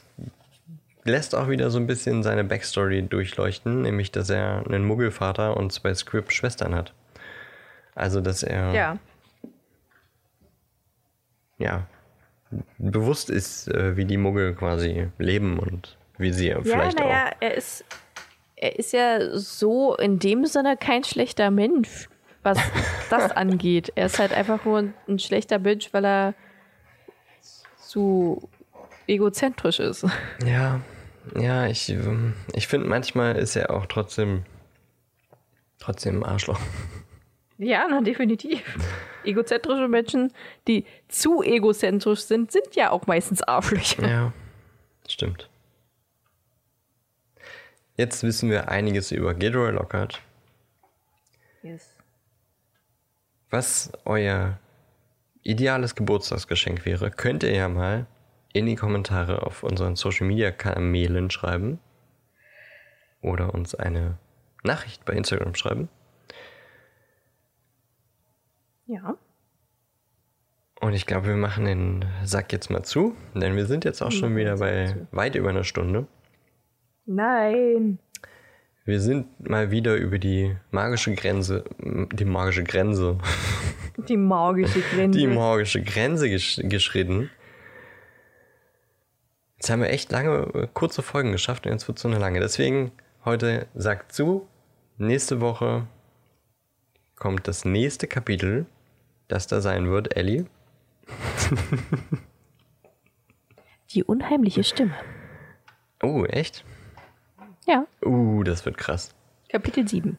lässt 1.05 1.33
auch 1.33 1.49
wieder 1.49 1.71
so 1.71 1.79
ein 1.79 1.87
bisschen 1.87 2.21
seine 2.21 2.43
Backstory 2.43 3.01
durchleuchten, 3.01 3.81
nämlich, 3.81 4.11
dass 4.11 4.29
er 4.29 4.63
einen 4.67 4.85
Muggelvater 4.85 5.57
und 5.57 5.71
zwei 5.71 5.93
Script-Schwestern 5.93 6.75
hat. 6.75 6.93
Also, 7.95 8.21
dass 8.21 8.43
er 8.43 8.73
Ja, 8.73 8.99
ja, 11.57 11.87
bewusst 12.77 13.29
ist, 13.29 13.67
äh, 13.67 13.97
wie 13.97 14.05
die 14.05 14.17
Muggel 14.17 14.55
quasi 14.55 15.09
leben 15.17 15.59
und 15.59 15.97
wie 16.17 16.31
sie 16.31 16.49
ja 16.49 16.61
vielleicht 16.61 16.99
naja, 16.99 17.31
er 17.39 17.55
ist, 17.55 17.85
er 18.55 18.77
ist 18.79 18.93
ja 18.93 19.37
so 19.37 19.95
in 19.95 20.19
dem 20.19 20.45
Sinne 20.45 20.77
kein 20.77 21.03
schlechter 21.03 21.51
Mensch, 21.51 22.09
was 22.43 22.57
das 23.09 23.31
angeht. 23.31 23.91
Er 23.95 24.07
ist 24.07 24.19
halt 24.19 24.33
einfach 24.33 24.65
nur 24.65 24.91
ein, 25.07 25.19
schlechter 25.19 25.59
Mensch, 25.59 25.93
weil 25.93 26.05
er 26.05 26.33
zu 27.77 28.49
egozentrisch 29.07 29.79
ist. 29.79 30.05
auch. 30.05 30.11
Ja, 30.45 30.81
ja, 31.35 31.67
ich, 31.67 31.89
ähm, 31.89 32.33
ich 32.53 32.67
finde, 32.67 32.87
manchmal 32.87 33.35
ist 33.35 33.55
er 33.55 33.71
auch 33.71 33.85
trotzdem, 33.85 34.43
trotzdem 35.79 36.23
ein 36.23 36.25
Arschloch. 36.25 36.59
Ja, 37.57 37.87
na, 37.89 38.01
definitiv. 38.01 38.61
Egozentrische 39.23 39.87
Menschen, 39.87 40.31
die 40.67 40.85
zu 41.07 41.41
egozentrisch 41.41 42.21
sind, 42.21 42.51
sind 42.51 42.75
ja 42.75 42.91
auch 42.91 43.07
meistens 43.07 43.41
Arschlöcher. 43.41 44.07
Ja, 44.07 44.33
stimmt. 45.07 45.49
Jetzt 47.95 48.21
wissen 48.21 48.51
wir 48.51 48.69
einiges 48.69 49.11
über 49.11 49.33
Gilderoy 49.33 49.71
Lockhart. 49.71 50.21
Yes. 51.63 51.95
Was 53.49 53.91
euer 54.05 54.59
ideales 55.41 55.95
Geburtstagsgeschenk 55.95 56.85
wäre, 56.85 57.09
könnt 57.09 57.41
ihr 57.41 57.53
ja 57.53 57.69
mal 57.69 58.05
in 58.53 58.67
die 58.67 58.75
Kommentare 58.75 59.41
auf 59.41 59.63
unseren 59.63 59.95
Social 59.95 60.27
Media 60.27 60.51
Kanälen 60.51 61.31
schreiben. 61.31 61.79
Oder 63.21 63.53
uns 63.53 63.73
eine 63.73 64.19
Nachricht 64.63 65.05
bei 65.05 65.13
Instagram 65.13 65.55
schreiben. 65.55 65.89
Ja. 68.87 69.17
Und 70.79 70.93
ich 70.93 71.05
glaube, 71.05 71.27
wir 71.27 71.35
machen 71.35 71.65
den 71.65 72.05
Sack 72.23 72.51
jetzt 72.53 72.69
mal 72.69 72.83
zu, 72.83 73.15
denn 73.33 73.55
wir 73.55 73.65
sind 73.65 73.83
jetzt 73.83 74.01
auch 74.01 74.11
schon 74.11 74.35
wieder 74.35 74.57
Sack 74.57 74.69
bei 74.69 74.95
weit 75.11 75.35
über 75.35 75.49
einer 75.49 75.63
Stunde. 75.63 76.07
Nein. 77.05 77.99
Wir 78.85 79.01
sind 79.01 79.49
mal 79.49 79.71
wieder 79.71 79.95
über 79.95 80.19
die 80.19 80.55
magische 80.71 81.13
Grenze, 81.15 81.65
die 81.79 82.25
magische 82.25 82.63
Grenze, 82.63 83.17
Die 84.07 84.15
magische 84.17 84.79
Grenze. 84.93 85.17
die 85.19 85.27
magische 85.27 85.81
Grenze 85.81 86.29
gesch 86.29 86.61
geschritten. 86.63 87.29
Jetzt 89.57 89.69
haben 89.71 89.81
wir 89.81 89.89
echt 89.89 90.11
lange, 90.11 90.47
äh, 90.53 90.67
kurze 90.73 91.01
Folgen 91.01 91.31
geschafft 91.31 91.65
und 91.65 91.71
jetzt 91.71 91.87
wird 91.87 91.97
so 91.97 92.07
eine 92.07 92.19
lange. 92.19 92.39
Deswegen 92.39 92.91
heute 93.25 93.67
sagt 93.73 94.13
zu, 94.13 94.47
nächste 94.97 95.41
Woche 95.41 95.87
kommt 97.15 97.47
das 97.47 97.65
nächste 97.65 98.05
Kapitel, 98.07 98.67
das 99.27 99.47
da 99.47 99.61
sein 99.61 99.89
wird, 99.89 100.15
Ellie. 100.15 100.45
Die 103.91 104.03
unheimliche 104.03 104.63
Stimme. 104.63 104.93
Oh, 106.03 106.25
echt? 106.25 106.63
Ja. 107.65 107.85
Uh, 108.03 108.43
das 108.43 108.65
wird 108.65 108.77
krass. 108.77 109.15
Kapitel 109.49 109.87
7. 109.87 110.17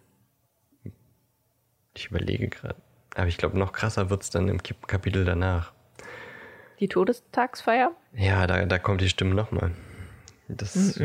Ich 1.95 2.07
überlege 2.07 2.49
gerade. 2.49 2.77
Aber 3.15 3.27
ich 3.27 3.37
glaube, 3.37 3.59
noch 3.59 3.73
krasser 3.73 4.11
wird 4.11 4.23
es 4.23 4.31
dann 4.31 4.49
im 4.49 4.63
Kapitel 4.63 5.25
danach. 5.25 5.73
Die 6.81 6.89
Todestagsfeier. 6.89 7.93
Ja, 8.15 8.47
da, 8.47 8.65
da 8.65 8.79
kommt 8.79 9.01
die 9.01 9.09
Stimme 9.09 9.35
nochmal. 9.35 9.73
Das. 10.49 11.01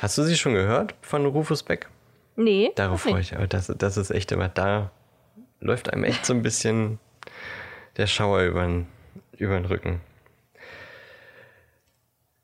Hast 0.00 0.18
du 0.18 0.22
sie 0.22 0.36
schon 0.36 0.54
gehört 0.54 0.94
von 1.02 1.26
Rufus 1.26 1.62
Beck? 1.62 1.88
Nee. 2.36 2.72
Darauf 2.74 3.02
freue 3.02 3.20
ich 3.20 3.32
mich. 3.32 3.48
Das, 3.48 3.66
das 3.66 3.96
ist 3.96 4.10
echt 4.10 4.32
immer, 4.32 4.48
da 4.48 4.90
läuft 5.60 5.92
einem 5.92 6.04
echt 6.04 6.26
so 6.26 6.32
ein 6.32 6.42
bisschen 6.42 6.98
der 7.96 8.06
Schauer 8.06 8.42
über 8.42 8.62
den, 8.62 8.86
über 9.36 9.54
den 9.54 9.66
Rücken. 9.66 10.00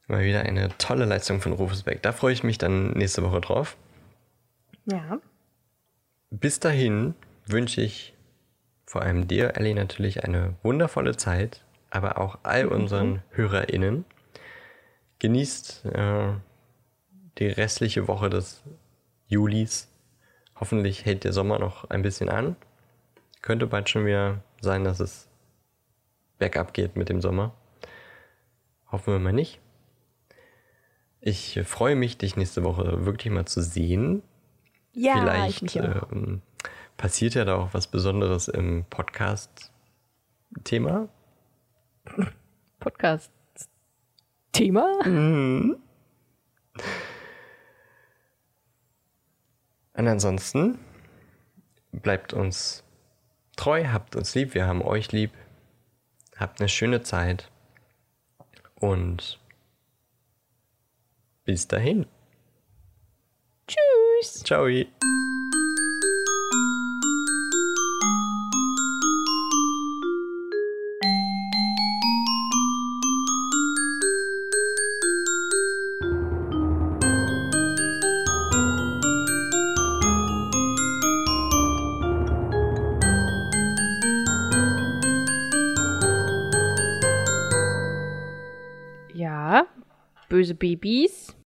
Mal 0.07 0.25
wieder 0.25 0.43
eine 0.43 0.77
tolle 0.79 1.05
Leistung 1.05 1.41
von 1.41 1.53
Rufus 1.53 1.83
Beck. 1.83 2.03
Da 2.03 2.13
freue 2.13 2.33
ich 2.33 2.45
mich 2.45 2.59
dann 2.59 2.93
nächste 2.93 3.23
Woche 3.23 3.41
drauf. 3.41 3.77
Ja. 4.85 5.19
Bis 6.31 6.61
dahin 6.61 7.15
wünsche 7.47 7.81
ich 7.81 8.15
vor 8.87 9.03
allem 9.03 9.27
dir, 9.27 9.57
Ellie, 9.57 9.75
natürlich 9.75 10.23
eine 10.25 10.55
wundervolle 10.63 11.17
Zeit, 11.17 11.65
aber 11.91 12.19
auch 12.19 12.39
all 12.45 12.67
unseren 12.67 13.23
HörerInnen. 13.31 14.05
Genießt 15.19 15.87
äh, 15.87 16.35
die 17.39 17.49
restliche 17.49 18.07
Woche 18.07 18.31
des 18.31 18.63
Julis. 19.27 19.89
Hoffentlich 20.55 21.05
hält 21.05 21.25
der 21.25 21.33
Sommer 21.33 21.59
noch 21.59 21.91
ein 21.91 22.03
bisschen 22.03 22.29
an. 22.29 22.55
Könnte 23.47 23.67
bald 23.69 23.89
schon 23.89 24.05
wieder 24.07 24.43
sein, 24.61 24.83
dass 24.83 24.99
es 24.99 25.29
bergab 26.37 26.75
geht 26.75 26.97
mit 26.97 27.09
dem 27.09 27.21
Sommer. 27.21 27.55
Hoffen 28.91 29.13
wir 29.13 29.21
mal 29.21 29.33
nicht. 29.33 29.61
Ich 31.21 31.61
freue 31.63 31.95
mich, 31.95 32.19
dich 32.19 32.35
nächste 32.35 32.65
Woche 32.65 33.07
wirklich 33.07 33.33
mal 33.33 33.47
zu 33.47 33.63
sehen. 33.63 34.25
Ja, 34.93 35.47
ich 35.47 35.61
Vielleicht 35.61 35.79
auch. 35.79 36.11
ähm, 36.11 36.43
passiert 36.97 37.35
ja 37.35 37.45
da 37.45 37.55
auch 37.55 37.73
was 37.73 37.87
Besonderes 37.87 38.49
im 38.49 38.85
Podcast-Thema. 38.91 41.09
Podcast. 42.81 43.31
Thema? 44.51 44.91
Und 45.05 45.77
ansonsten 49.95 50.81
bleibt 51.93 52.33
uns 52.33 52.83
treu, 53.57 53.87
habt 53.89 54.17
uns 54.17 54.35
lieb, 54.35 54.55
wir 54.55 54.67
haben 54.67 54.83
euch 54.83 55.13
lieb. 55.13 55.33
Habt 56.37 56.61
eine 56.61 56.69
schöne 56.69 57.03
Zeit. 57.03 57.51
Und 58.79 59.41
bis 61.45 61.67
dahin. 61.67 62.07
Tschüss. 63.67 64.45
Ciao. 64.45 64.69
Ja, 90.47 90.53
böse 90.53 90.55
Babys 90.55 91.26